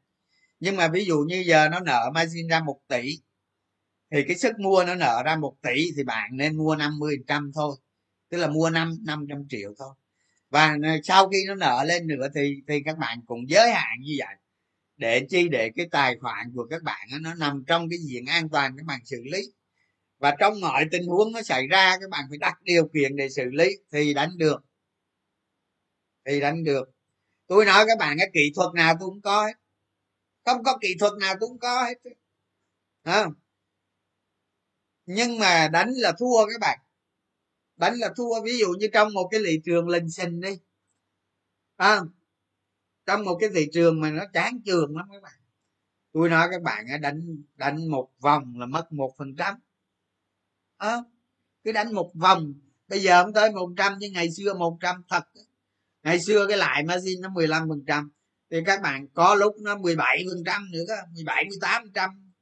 Nhưng 0.59 0.75
mà 0.75 0.87
ví 0.87 1.05
dụ 1.05 1.19
như 1.27 1.43
giờ 1.47 1.69
nó 1.69 1.79
nợ 1.79 2.11
margin 2.13 2.47
ra 2.47 2.59
một 2.59 2.79
tỷ, 2.87 3.19
thì 4.11 4.23
cái 4.27 4.37
sức 4.37 4.59
mua 4.59 4.83
nó 4.87 4.95
nợ 4.95 5.23
ra 5.25 5.35
một 5.35 5.55
tỷ 5.61 5.91
thì 5.97 6.03
bạn 6.03 6.29
nên 6.37 6.57
mua 6.57 6.75
50 6.75 7.17
trăm 7.27 7.51
thôi, 7.55 7.75
tức 8.29 8.37
là 8.37 8.47
mua 8.47 8.69
năm 8.69 8.93
năm 9.05 9.25
trăm 9.29 9.47
triệu 9.49 9.73
thôi. 9.79 9.93
Và 10.49 10.77
sau 11.03 11.29
khi 11.29 11.37
nó 11.47 11.55
nợ 11.55 11.83
lên 11.87 12.07
nữa 12.07 12.27
thì 12.35 12.55
thì 12.67 12.81
các 12.85 12.97
bạn 12.97 13.19
cũng 13.25 13.49
giới 13.49 13.71
hạn 13.71 13.99
như 14.01 14.15
vậy, 14.19 14.35
để 14.97 15.25
chi 15.29 15.49
để 15.49 15.71
cái 15.75 15.87
tài 15.91 16.17
khoản 16.21 16.51
của 16.55 16.67
các 16.69 16.83
bạn 16.83 17.07
nó 17.21 17.33
nằm 17.33 17.63
trong 17.67 17.89
cái 17.89 17.99
diện 17.99 18.25
an 18.25 18.49
toàn 18.49 18.77
các 18.77 18.85
bạn 18.85 18.99
xử 19.05 19.23
lý. 19.31 19.41
Và 20.19 20.35
trong 20.39 20.61
mọi 20.61 20.85
tình 20.91 21.07
huống 21.07 21.31
nó 21.31 21.41
xảy 21.41 21.67
ra, 21.67 21.97
các 22.01 22.09
bạn 22.09 22.25
phải 22.29 22.37
đặt 22.37 22.63
điều 22.63 22.87
kiện 22.93 23.15
để 23.15 23.29
xử 23.29 23.45
lý 23.51 23.69
thì 23.91 24.13
đánh 24.13 24.29
được 24.37 24.68
thì 26.29 26.39
đánh 26.39 26.63
được. 26.63 26.91
Tôi 27.47 27.65
nói 27.65 27.85
các 27.87 27.97
bạn 27.99 28.17
cái 28.17 28.29
kỹ 28.33 28.51
thuật 28.55 28.73
nào 28.73 28.95
tôi 28.99 29.09
cũng 29.09 29.21
có 29.21 29.45
hết. 29.45 29.53
Không 30.45 30.63
có 30.63 30.77
kỹ 30.81 30.95
thuật 30.99 31.13
nào 31.19 31.35
tôi 31.39 31.49
cũng 31.49 31.59
có 31.59 31.83
hết. 31.83 31.93
Không? 33.03 33.33
Nhưng 35.05 35.39
mà 35.39 35.67
đánh 35.67 35.89
là 35.95 36.11
thua 36.19 36.45
các 36.45 36.59
bạn. 36.61 36.79
Đánh 37.75 37.93
là 37.97 38.09
thua. 38.15 38.41
Ví 38.43 38.57
dụ 38.59 38.67
như 38.79 38.87
trong 38.93 39.13
một 39.13 39.27
cái 39.31 39.41
thị 39.45 39.61
trường 39.65 39.87
lình 39.89 40.09
xình 40.09 40.41
đi. 40.41 40.59
À, 41.75 42.01
trong 43.05 43.25
một 43.25 43.37
cái 43.41 43.49
thị 43.55 43.67
trường 43.73 44.01
mà 44.01 44.11
nó 44.11 44.25
chán 44.33 44.61
trường 44.65 44.97
lắm 44.97 45.07
các 45.11 45.23
bạn. 45.23 45.39
Tôi 46.11 46.29
nói 46.29 46.47
các 46.51 46.61
bạn 46.61 46.85
đánh 47.01 47.43
đánh 47.55 47.91
một 47.91 48.09
vòng 48.19 48.59
là 48.59 48.65
mất 48.65 48.91
một 48.91 49.13
phần 49.17 49.35
trăm. 49.35 49.55
À, 50.77 50.97
cứ 51.63 51.71
đánh 51.71 51.93
một 51.93 52.11
vòng 52.13 52.53
bây 52.87 52.99
giờ 52.99 53.23
không 53.23 53.33
tới 53.33 53.51
một 53.51 53.69
trăm 53.77 53.97
như 53.97 54.09
ngày 54.09 54.31
xưa 54.31 54.53
một 54.53 54.77
trăm 54.81 55.03
thật 55.09 55.23
ngày 56.09 56.19
xưa 56.19 56.47
cái 56.47 56.57
lại 56.57 56.83
margin 56.83 57.21
nó 57.21 57.29
15 57.29 57.69
phần 57.69 57.83
trăm, 57.87 58.11
thì 58.51 58.57
các 58.65 58.81
bạn 58.81 59.07
có 59.13 59.35
lúc 59.35 59.55
nó 59.61 59.77
17 59.77 60.23
phần 60.29 60.43
trăm 60.45 60.71
nữa 60.71 60.85
17 61.13 61.45
18 61.45 61.83
phần 61.83 61.93
trăm. 61.93 62.33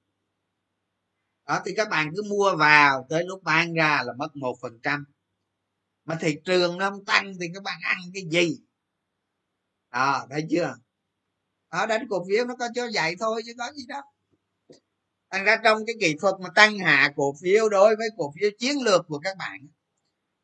Đó, 1.47 1.61
thì 1.65 1.73
các 1.77 1.89
bạn 1.89 2.11
cứ 2.15 2.23
mua 2.23 2.55
vào, 2.55 3.07
tới 3.09 3.23
lúc 3.25 3.43
bán 3.43 3.73
ra 3.73 4.03
là 4.05 4.13
mất 4.13 4.35
một 4.35 4.57
phần 4.61 4.79
trăm. 4.83 5.05
Mà 6.05 6.17
thị 6.21 6.35
trường 6.45 6.77
nó 6.77 6.89
không 6.89 7.05
tăng 7.05 7.33
thì 7.41 7.47
các 7.53 7.63
bạn 7.63 7.79
ăn 7.83 7.97
cái 8.13 8.23
gì? 8.31 8.57
Đó, 9.91 10.27
thấy 10.29 10.45
chưa? 10.49 10.75
Đó, 11.71 11.85
đánh 11.85 12.07
cổ 12.09 12.25
phiếu 12.29 12.45
nó 12.45 12.55
có 12.55 12.67
cho 12.75 12.87
vậy 12.93 13.15
thôi 13.19 13.41
chứ 13.45 13.53
có 13.57 13.71
gì 13.75 13.85
đâu. 13.87 14.01
Thành 15.31 15.43
ra 15.43 15.57
trong 15.63 15.85
cái 15.87 15.95
kỹ 15.99 16.15
thuật 16.21 16.35
mà 16.39 16.49
tăng 16.55 16.79
hạ 16.79 17.13
cổ 17.15 17.35
phiếu 17.41 17.69
đối 17.69 17.95
với 17.95 18.07
cổ 18.17 18.33
phiếu 18.39 18.49
chiến 18.59 18.75
lược 18.83 19.01
của 19.07 19.19
các 19.19 19.37
bạn 19.37 19.67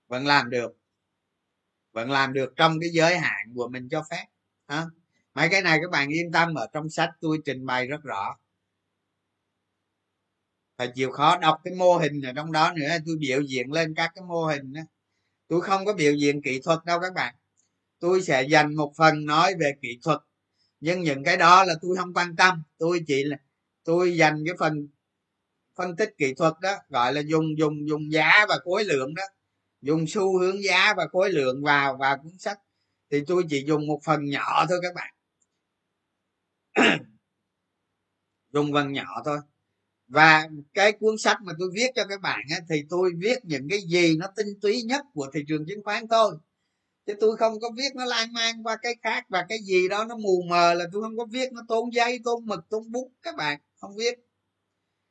vẫn 0.08 0.26
làm 0.26 0.50
được 0.50 0.83
vẫn 1.94 2.12
làm 2.12 2.34
được 2.34 2.54
trong 2.56 2.80
cái 2.80 2.90
giới 2.90 3.18
hạn 3.18 3.54
của 3.56 3.68
mình 3.68 3.90
cho 3.90 4.04
phép, 4.12 4.26
hả? 4.68 4.86
Mấy 5.34 5.50
cái 5.50 5.62
này 5.62 5.80
các 5.82 5.92
bạn 5.92 6.10
yên 6.10 6.32
tâm, 6.32 6.56
ở 6.56 6.68
trong 6.74 6.90
sách 6.90 7.10
tôi 7.22 7.40
trình 7.46 7.66
bày 7.66 7.88
rất 7.88 8.04
rõ. 8.04 8.38
Phải 10.78 10.92
chịu 10.96 11.12
khó 11.12 11.38
đọc 11.38 11.62
cái 11.64 11.74
mô 11.74 11.98
hình 11.98 12.22
ở 12.22 12.34
trong 12.36 12.52
đó 12.52 12.74
nữa, 12.76 12.90
tôi 13.06 13.16
biểu 13.20 13.42
diễn 13.42 13.72
lên 13.72 13.94
các 13.96 14.12
cái 14.16 14.24
mô 14.24 14.46
hình 14.46 14.74
đó. 14.74 14.82
tôi 15.48 15.62
không 15.62 15.86
có 15.86 15.94
biểu 15.94 16.14
diễn 16.14 16.42
kỹ 16.42 16.60
thuật 16.64 16.80
đâu 16.86 17.00
các 17.00 17.14
bạn. 17.14 17.36
Tôi 18.00 18.22
sẽ 18.22 18.44
dành 18.44 18.76
một 18.76 18.94
phần 18.98 19.26
nói 19.26 19.54
về 19.60 19.74
kỹ 19.82 20.00
thuật, 20.04 20.20
nhưng 20.80 21.02
những 21.02 21.24
cái 21.24 21.38
đó 21.38 21.64
là 21.64 21.74
tôi 21.82 21.98
không 21.98 22.14
quan 22.14 22.36
tâm. 22.36 22.64
Tôi 22.78 23.04
chỉ 23.08 23.24
là, 23.24 23.38
tôi 23.84 24.18
dành 24.18 24.44
cái 24.46 24.56
phần 24.60 24.88
phân 25.76 25.96
tích 25.96 26.16
kỹ 26.18 26.34
thuật 26.34 26.54
đó, 26.62 26.76
gọi 26.90 27.14
là 27.14 27.22
dùng 27.22 27.58
dùng 27.58 27.88
dùng 27.90 28.12
giá 28.12 28.46
và 28.50 28.56
khối 28.64 28.84
lượng 28.86 29.16
đó 29.16 29.24
dùng 29.84 30.06
xu 30.08 30.40
hướng 30.40 30.64
giá 30.64 30.94
và 30.98 31.08
khối 31.12 31.32
lượng 31.32 31.64
vào 31.64 31.98
vào 31.98 32.18
cuốn 32.18 32.38
sách. 32.38 32.60
Thì 33.12 33.24
tôi 33.28 33.44
chỉ 33.50 33.64
dùng 33.68 33.88
một 33.88 34.00
phần 34.04 34.26
nhỏ 34.26 34.66
thôi 34.70 34.80
các 34.82 34.94
bạn. 34.96 35.14
Dùng 38.54 38.74
phần 38.74 38.94
nhỏ 38.94 39.22
thôi. 39.26 39.40
Và 40.08 40.48
cái 40.74 40.92
cuốn 40.92 41.18
sách 41.18 41.38
mà 41.42 41.54
tôi 41.60 41.70
viết 41.74 41.92
cho 41.96 42.06
các 42.10 42.22
bạn 42.22 42.42
á, 42.50 42.58
thì 42.70 42.84
tôi 42.90 43.12
viết 43.18 43.46
những 43.46 43.68
cái 43.70 43.80
gì 43.82 44.18
nó 44.18 44.28
tinh 44.36 44.48
túy 44.62 44.82
nhất 44.82 45.06
của 45.14 45.28
thị 45.34 45.40
trường 45.48 45.66
chứng 45.68 45.84
khoán 45.84 46.08
thôi. 46.08 46.38
Chứ 47.06 47.14
tôi 47.20 47.38
không 47.38 47.60
có 47.60 47.70
viết 47.78 47.96
nó 47.96 48.06
lan 48.06 48.34
man 48.34 48.64
qua 48.64 48.78
cái 48.82 48.96
khác 49.02 49.26
và 49.30 49.46
cái 49.50 49.58
gì 49.64 49.88
đó 49.88 50.06
nó 50.06 50.18
mù 50.18 50.44
mờ 50.50 50.74
là 50.74 50.86
tôi 50.94 51.02
không 51.02 51.18
có 51.18 51.26
viết 51.26 51.54
nó 51.54 51.62
tốn 51.68 51.94
giấy 51.94 52.20
tốn 52.24 52.46
mực 52.46 52.70
tốn 52.70 52.92
bút 52.92 53.12
các 53.22 53.36
bạn 53.36 53.60
không 53.76 53.96
viết. 53.96 54.20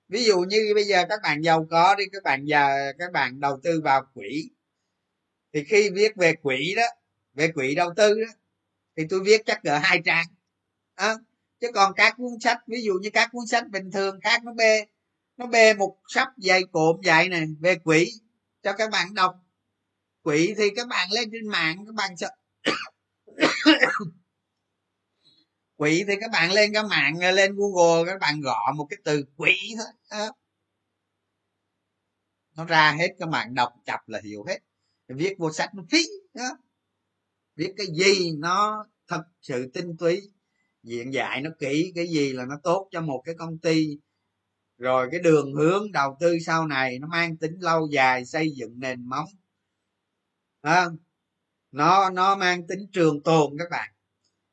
Ví 0.09 0.25
dụ 0.25 0.41
như 0.41 0.73
bây 0.75 0.85
giờ 0.85 1.05
các 1.09 1.21
bạn 1.23 1.43
giàu 1.43 1.67
có 1.71 1.95
đi 1.99 2.05
các 2.13 2.23
bạn 2.23 2.45
giờ 2.45 2.93
các 2.99 3.13
bạn 3.13 3.41
đầu 3.41 3.61
tư 3.63 3.81
vào 3.85 4.07
quỹ 4.15 4.51
thì 5.53 5.65
khi 5.65 5.91
viết 5.91 6.17
về 6.17 6.35
quỹ 6.43 6.75
đó 6.77 6.87
về 7.35 7.49
quỹ 7.55 7.75
đầu 7.75 7.93
tư 7.97 8.15
đó 8.21 8.33
thì 8.97 9.03
tôi 9.11 9.21
viết 9.25 9.43
chắc 9.47 9.63
cỡ 9.63 9.79
hai 9.79 10.01
trang. 10.05 10.27
À, 10.95 11.15
chứ 11.61 11.69
còn 11.75 11.93
các 11.97 12.15
cuốn 12.17 12.41
sách 12.41 12.59
ví 12.67 12.83
dụ 12.83 12.95
như 12.95 13.11
các 13.11 13.29
cuốn 13.33 13.47
sách 13.47 13.69
bình 13.69 13.91
thường 13.91 14.21
khác 14.21 14.45
nó 14.45 14.53
bê 14.53 14.87
nó 15.37 15.47
bê 15.47 15.75
một 15.75 15.97
sắp 16.09 16.29
dày 16.37 16.63
cộm 16.73 17.01
dạy 17.05 17.29
này 17.29 17.47
về 17.61 17.75
quỹ 17.75 18.13
cho 18.63 18.73
các 18.73 18.91
bạn 18.91 19.15
đọc. 19.15 19.35
Quỹ 20.23 20.55
thì 20.57 20.71
các 20.77 20.89
bạn 20.89 21.09
lên 21.13 21.29
trên 21.33 21.49
mạng 21.49 21.87
các 21.87 21.95
bạn 21.95 22.17
sợ 22.17 22.31
quỹ 25.77 26.05
thì 26.09 26.15
các 26.21 26.31
bạn 26.31 26.53
lên 26.53 26.73
cái 26.73 26.83
mạng 26.83 27.19
lên 27.19 27.57
google 27.57 28.13
các 28.13 28.21
bạn 28.21 28.41
gõ 28.41 28.73
một 28.77 28.87
cái 28.91 28.99
từ 29.05 29.25
quỹ 29.37 29.57
thôi. 29.77 29.87
À. 30.09 30.29
nó 32.57 32.65
ra 32.65 32.93
hết 32.99 33.09
các 33.19 33.29
bạn 33.29 33.55
đọc 33.55 33.73
chập 33.87 34.01
là 34.09 34.21
hiểu 34.25 34.45
hết 34.49 34.59
viết 35.09 35.35
vô 35.39 35.53
sách 35.53 35.75
nó 35.75 35.83
phí 35.91 36.03
đó. 36.35 36.59
viết 37.57 37.75
cái 37.77 37.87
gì 37.87 38.33
nó 38.33 38.87
thật 39.09 39.23
sự 39.41 39.71
tinh 39.75 39.97
túy. 39.97 40.23
Diện 40.83 41.13
dạy 41.13 41.41
nó 41.41 41.51
kỹ 41.59 41.93
cái 41.95 42.07
gì 42.07 42.33
là 42.33 42.47
nó 42.47 42.55
tốt 42.63 42.89
cho 42.91 43.01
một 43.01 43.23
cái 43.25 43.35
công 43.39 43.59
ty. 43.59 43.99
Rồi 44.79 45.09
cái 45.11 45.21
đường 45.21 45.53
hướng 45.55 45.93
đầu 45.93 46.17
tư 46.21 46.39
sau 46.47 46.67
này 46.67 46.99
nó 46.99 47.09
mang 47.09 47.37
tính 47.37 47.59
lâu 47.61 47.89
dài 47.93 48.25
xây 48.25 48.51
dựng 48.51 48.81
nền 48.81 49.09
móng. 49.09 49.29
À, 50.61 50.87
nó 51.71 52.11
nó 52.11 52.37
mang 52.37 52.67
tính 52.67 52.87
trường 52.93 53.23
tồn 53.23 53.53
các 53.59 53.69
bạn. 53.71 53.93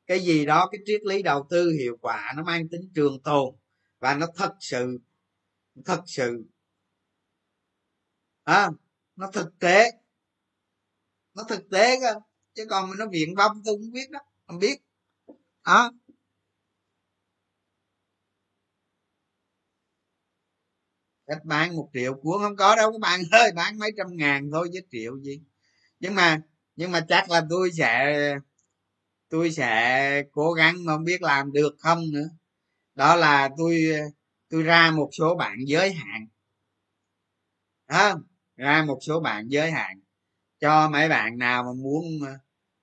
Cái 0.06 0.20
gì 0.20 0.46
đó 0.46 0.68
cái 0.72 0.80
triết 0.86 1.02
lý 1.04 1.22
đầu 1.22 1.46
tư 1.50 1.70
hiệu 1.70 1.96
quả 2.00 2.32
nó 2.36 2.42
mang 2.42 2.68
tính 2.68 2.90
trường 2.94 3.22
tồn. 3.22 3.54
Và 3.98 4.14
nó 4.14 4.26
thật 4.36 4.54
sự 4.60 4.98
thật 5.84 6.02
sự. 6.06 6.44
À, 8.44 8.70
nó 9.16 9.30
thực 9.32 9.58
tế 9.58 9.90
nó 11.40 11.46
thực 11.48 11.70
tế 11.70 12.00
cơ. 12.00 12.14
Chứ 12.54 12.66
còn 12.70 12.90
nó 12.98 13.06
viện 13.12 13.34
vong 13.36 13.62
tôi 13.64 13.74
cũng 13.74 13.90
biết 13.92 14.10
đó. 14.10 14.20
Không 14.46 14.58
biết. 14.58 14.82
Đó. 15.66 15.92
Cách 21.26 21.44
bán 21.44 21.76
một 21.76 21.90
triệu 21.94 22.14
cuốn 22.14 22.42
không 22.42 22.56
có 22.56 22.76
đâu. 22.76 22.92
Các 22.92 22.98
bạn 23.00 23.20
ơi 23.32 23.52
bán 23.56 23.78
mấy 23.78 23.90
trăm 23.96 24.06
ngàn 24.16 24.50
thôi 24.52 24.70
chứ 24.72 24.80
triệu 24.90 25.20
gì. 25.20 25.42
Nhưng 26.00 26.14
mà 26.14 26.40
nhưng 26.76 26.92
mà 26.92 27.06
chắc 27.08 27.30
là 27.30 27.42
tôi 27.50 27.70
sẽ 27.72 28.14
tôi 29.28 29.52
sẽ 29.52 30.22
cố 30.32 30.52
gắng 30.52 30.84
mà 30.84 30.94
không 30.94 31.04
biết 31.04 31.22
làm 31.22 31.52
được 31.52 31.76
không 31.78 32.10
nữa. 32.12 32.28
Đó 32.94 33.16
là 33.16 33.50
tôi 33.58 33.86
tôi 34.48 34.62
ra 34.62 34.90
một 34.90 35.10
số 35.18 35.34
bạn 35.36 35.58
giới 35.66 35.92
hạn. 35.92 36.26
À, 37.86 38.14
ra 38.56 38.84
một 38.84 38.98
số 39.02 39.20
bạn 39.20 39.48
giới 39.48 39.70
hạn 39.70 40.00
cho 40.60 40.88
mấy 40.88 41.08
bạn 41.08 41.38
nào 41.38 41.62
mà 41.62 41.72
muốn 41.72 42.04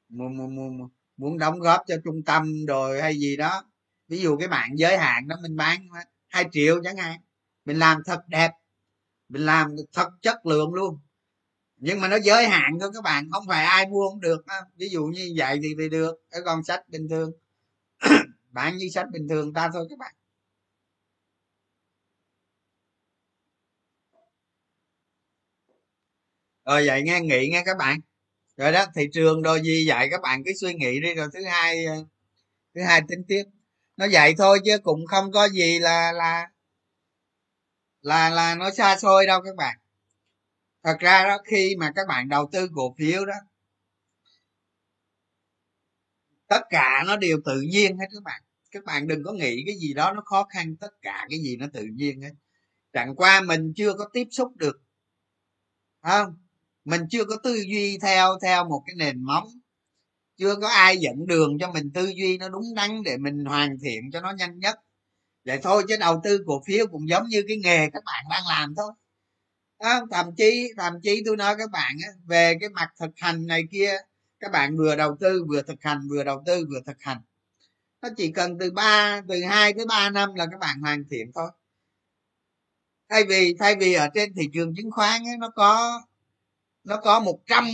muốn, 0.10 0.38
muốn, 0.56 0.90
muốn 1.18 1.38
đóng 1.38 1.60
góp 1.60 1.82
cho 1.88 1.96
trung 2.04 2.24
tâm 2.26 2.66
rồi 2.68 3.02
hay 3.02 3.20
gì 3.20 3.38
đó. 3.38 3.64
Ví 4.08 4.22
dụ 4.22 4.38
cái 4.38 4.48
bạn 4.48 4.70
giới 4.76 4.98
hạn 4.98 5.28
đó 5.28 5.36
mình 5.42 5.56
bán 5.56 5.88
hai 6.28 6.46
triệu 6.52 6.82
chẳng 6.84 6.98
hạn. 6.98 7.20
Mình 7.66 7.80
làm 7.80 8.02
thật 8.06 8.22
đẹp. 8.28 8.52
Mình 9.30 9.46
làm 9.46 9.76
thật 9.94 10.10
chất 10.22 10.46
lượng 10.46 10.74
luôn. 10.74 11.00
Nhưng 11.78 12.02
mà 12.02 12.08
nó 12.08 12.20
giới 12.20 12.48
hạn 12.48 12.78
thôi 12.82 12.92
các 12.94 13.04
bạn 13.04 13.30
không 13.32 13.44
phải 13.48 13.66
ai 13.66 13.88
mua 13.88 14.10
cũng 14.10 14.22
được 14.22 14.46
ví 14.76 14.90
dụ 14.90 15.06
như 15.06 15.34
vậy 15.38 15.60
thì 15.64 15.76
thì 15.80 15.90
được. 15.90 16.16
Cái 16.32 16.42
con 16.46 16.64
sách 16.64 16.90
bình 16.90 17.08
thường. 17.10 17.32
Bán 18.52 18.78
như 18.78 18.90
sách 18.94 19.08
bình 19.12 19.28
thường 19.30 19.54
ta 19.54 19.70
thôi 19.74 19.88
các 19.90 20.00
bạn. 20.00 20.16
Rồi 26.68 26.88
vậy 26.88 27.02
nghe 27.02 27.22
nghĩ 27.22 27.50
nghe 27.52 27.64
các 27.66 27.78
bạn. 27.78 28.00
Rồi 28.58 28.72
đó, 28.72 28.86
thị 28.96 29.10
trường 29.14 29.42
đôi 29.42 29.62
gì 29.62 29.86
vậy 29.88 30.08
các 30.12 30.22
bạn 30.22 30.44
cứ 30.46 30.52
suy 30.62 30.74
nghĩ 30.74 31.00
đi, 31.02 31.14
rồi 31.14 31.28
thứ 31.34 31.46
hai 31.46 31.86
ờ, 31.86 32.06
thứ 32.76 32.82
hai 32.82 33.02
tính 33.08 33.24
tiếp. 33.28 33.44
Nó 33.98 34.08
vậy 34.12 34.34
thôi 34.38 34.60
chứ 34.66 34.78
cũng 34.84 35.06
không 35.06 35.32
có 35.32 35.50
gì 35.50 35.80
là 35.80 36.12
là 36.12 36.48
là 38.02 38.30
là 38.30 38.56
nó 38.56 38.72
xa 38.72 38.98
xôi 38.98 39.26
đâu 39.26 39.42
các 39.42 39.56
bạn. 39.56 39.78
Thật 40.84 40.98
ra 41.00 41.24
đó, 41.24 41.38
khi 41.46 41.76
mà 41.80 41.92
các 41.96 42.08
bạn 42.08 42.30
đầu 42.30 42.50
tư 42.52 42.70
cổ 42.76 42.96
phiếu 42.98 43.26
đó, 43.26 43.36
tất 46.48 46.62
cả 46.70 47.04
nó 47.08 47.18
đều 47.18 47.38
tự 47.46 47.62
nhiên 47.62 47.98
hết 47.98 48.06
các 48.14 48.24
bạn. 48.24 48.42
Các 48.72 48.84
bạn 48.84 49.08
đừng 49.08 49.24
có 49.24 49.32
nghĩ 49.34 49.64
cái 49.66 49.76
gì 49.76 49.94
đó 49.94 50.14
nó 50.14 50.22
khó 50.26 50.44
khăn, 50.44 50.76
tất 50.80 50.92
cả 51.02 51.26
cái 51.30 51.40
gì 51.40 51.58
nó 51.58 51.66
tự 51.74 51.84
nhiên 51.94 52.22
hết. 52.22 52.32
Chẳng 52.94 53.16
qua 53.16 53.42
mình 53.42 53.74
chưa 53.76 53.94
có 53.94 54.10
tiếp 54.14 54.28
xúc 54.32 54.58
được. 54.58 54.82
Không? 56.04 56.47
Mình 56.88 57.02
chưa 57.10 57.26
có 57.26 57.36
tư 57.44 57.56
duy 57.68 57.98
theo 58.02 58.38
theo 58.42 58.70
một 58.70 58.84
cái 58.86 58.96
nền 58.96 59.24
móng. 59.24 59.48
Chưa 60.38 60.56
có 60.56 60.68
ai 60.68 60.98
dẫn 60.98 61.28
đường 61.28 61.58
cho 61.60 61.72
mình 61.72 61.92
tư 61.94 62.12
duy 62.16 62.38
nó 62.38 62.50
đúng 62.50 62.74
đắn 62.76 63.04
để 63.04 63.18
mình 63.18 63.46
hoàn 63.46 63.78
thiện 63.84 64.12
cho 64.14 64.22
nó 64.22 64.32
nhanh 64.32 64.60
nhất. 64.60 64.76
Vậy 65.46 65.60
thôi 65.64 65.84
chứ 65.88 65.98
đầu 66.00 66.22
tư 66.24 66.44
cổ 66.48 66.62
phiếu 66.68 66.88
cũng 66.88 67.10
giống 67.10 67.28
như 67.28 67.44
cái 67.48 67.58
nghề 67.58 67.90
các 67.90 68.04
bạn 68.06 68.26
đang 68.30 68.44
làm 68.50 68.76
thôi. 68.76 68.92
À, 69.78 70.02
thậm 70.12 70.26
chí 70.38 70.72
thậm 70.78 70.94
chí 71.04 71.22
tôi 71.26 71.38
nói 71.38 71.56
các 71.58 71.72
bạn 71.72 71.96
á, 72.06 72.10
về 72.26 72.58
cái 72.62 72.70
mặt 72.70 72.90
thực 73.00 73.12
hành 73.16 73.48
này 73.48 73.64
kia 73.72 73.98
các 74.40 74.52
bạn 74.52 74.78
vừa 74.78 74.96
đầu 74.96 75.18
tư 75.20 75.46
vừa 75.48 75.62
thực 75.62 75.84
hành 75.84 76.08
vừa 76.10 76.24
đầu 76.24 76.44
tư 76.46 76.66
vừa 76.70 76.80
thực 76.86 76.98
hành. 77.00 77.22
Nó 78.02 78.10
chỉ 78.18 78.32
cần 78.32 78.58
từ 78.60 78.72
3 78.72 79.22
từ 79.28 79.44
2 79.44 79.74
tới 79.74 79.86
3 79.86 80.10
năm 80.10 80.36
là 80.36 80.46
các 80.52 80.60
bạn 80.60 80.82
hoàn 80.82 81.04
thiện 81.10 81.32
thôi. 81.36 81.50
Thay 83.10 83.24
vì 83.24 83.56
thay 83.60 83.76
vì 83.76 83.94
ở 83.94 84.10
trên 84.14 84.34
thị 84.36 84.50
trường 84.54 84.74
chứng 84.76 84.92
khoán 84.92 85.24
ấy, 85.24 85.38
nó 85.38 85.50
có 85.50 86.02
nó 86.88 86.98
có 86.98 87.20
một 87.20 87.40
trăm 87.48 87.68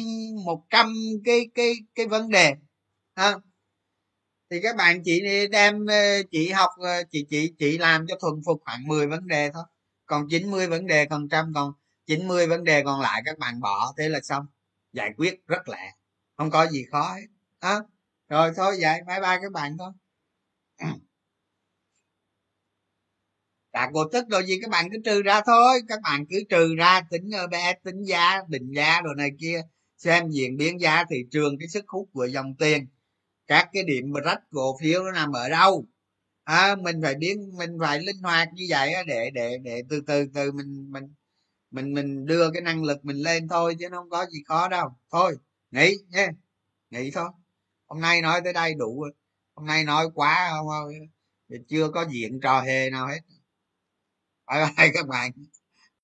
một 0.46 0.64
trăm 0.70 0.94
cái 1.26 1.50
cái 1.56 1.74
cái 1.96 2.08
vấn 2.08 2.30
đề 2.30 2.56
ha. 3.16 3.34
Thì 4.50 4.62
các 4.64 4.76
bạn 4.76 5.02
chỉ 5.06 5.22
đem 5.52 5.86
ờ, 5.86 6.24
chị 6.32 6.50
học 6.50 6.70
ờ, 6.78 7.04
chị 7.12 7.26
chị 7.30 7.54
chị 7.60 7.78
làm 7.78 8.06
cho 8.08 8.16
thuần 8.22 8.42
phục 8.46 8.62
khoảng 8.66 8.88
10 8.88 9.08
vấn 9.08 9.28
đề 9.28 9.52
thôi. 9.54 9.64
Còn 10.06 10.28
90 10.30 10.68
vấn 10.68 10.88
đề 10.88 11.06
còn 11.06 11.30
trăm 11.30 11.52
còn 11.56 11.74
90 12.06 12.48
vấn 12.48 12.64
đề 12.64 12.84
còn 12.84 13.02
lại 13.02 13.22
các 13.26 13.38
bạn 13.40 13.60
bỏ 13.60 13.94
thế 13.98 14.10
là 14.10 14.20
xong. 14.24 14.46
Giải 14.94 15.12
quyết 15.18 15.48
rất 15.48 15.70
lẹ 15.70 15.94
không 16.38 16.52
có 16.52 16.68
gì 16.68 16.86
khó 16.92 17.14
hết 17.14 17.26
à, 17.60 17.80
rồi 18.30 18.52
thôi 18.56 18.78
vậy 18.82 19.02
bye 19.08 19.20
bye 19.20 19.40
các 19.42 19.52
bạn 19.52 19.78
thôi 19.78 19.92
đạt 23.74 23.90
cổ 23.94 24.10
tức 24.12 24.26
rồi 24.30 24.46
gì 24.46 24.60
các 24.62 24.70
bạn 24.72 24.90
cứ 24.92 24.98
trừ 25.06 25.22
ra 25.22 25.42
thôi. 25.46 25.82
Các 25.88 26.00
bạn 26.04 26.26
cứ 26.30 26.44
trừ 26.50 26.76
ra 26.76 27.02
tính 27.12 27.32
ờ, 27.34 27.48
bé 27.48 27.74
tính 27.84 28.04
giá 28.04 28.42
định 28.48 28.72
giá 28.76 29.02
đồ 29.02 29.14
này 29.14 29.30
kia. 29.40 29.62
Xem 29.98 30.30
diễn 30.30 30.58
biến 30.58 30.82
giá 30.82 31.04
thị 31.10 31.18
trường 31.32 31.58
cái 31.60 31.68
sức 31.68 31.86
hút 31.88 32.10
của 32.14 32.26
dòng 32.26 32.56
tiền. 32.60 32.88
Các 33.48 33.70
cái 33.74 33.84
điểm 33.84 34.14
rách 34.26 34.40
cổ 34.52 34.78
phiếu 34.82 35.04
nó 35.04 35.12
nằm 35.12 35.32
ở 35.32 35.50
đâu? 35.50 35.88
À, 36.44 36.76
mình 36.76 37.02
phải 37.04 37.16
biến 37.16 37.52
mình 37.58 37.72
phải 37.82 38.00
linh 38.00 38.18
hoạt 38.24 38.50
như 38.54 38.66
vậy 38.70 38.94
để 39.08 39.30
để 39.34 39.58
để 39.64 39.84
từ 39.90 40.02
từ 40.08 40.26
từ 40.34 40.52
mình 40.52 40.92
mình 40.92 41.14
mình 41.72 41.94
mình 41.94 42.26
đưa 42.26 42.52
cái 42.52 42.62
năng 42.62 42.84
lực 42.84 43.06
mình 43.06 43.18
lên 43.18 43.48
thôi 43.48 43.76
chứ 43.80 43.90
nó 43.90 43.98
không 43.98 44.10
có 44.10 44.26
gì 44.26 44.44
khó 44.48 44.68
đâu. 44.68 44.90
Thôi 45.12 45.38
nghỉ 45.72 45.96
nhé. 46.10 46.28
Nghỉ 46.90 47.12
thôi. 47.12 47.30
Hôm 47.88 48.02
nay 48.02 48.22
nói 48.22 48.42
tới 48.44 48.54
đây 48.54 48.74
đủ 48.74 49.02
rồi. 49.02 49.14
Hôm 49.56 49.68
nay 49.68 49.84
nói 49.84 50.08
quá 50.16 50.50
ờ, 50.52 50.58
không 50.58 50.90
chưa 51.70 51.90
có 51.94 52.06
diện 52.12 52.40
trò 52.42 52.62
hề 52.62 52.90
nào 52.90 53.08
hết 53.08 53.20
bye 54.54 54.74
bye 54.78 54.92
các 54.94 55.08
bạn. 55.08 55.32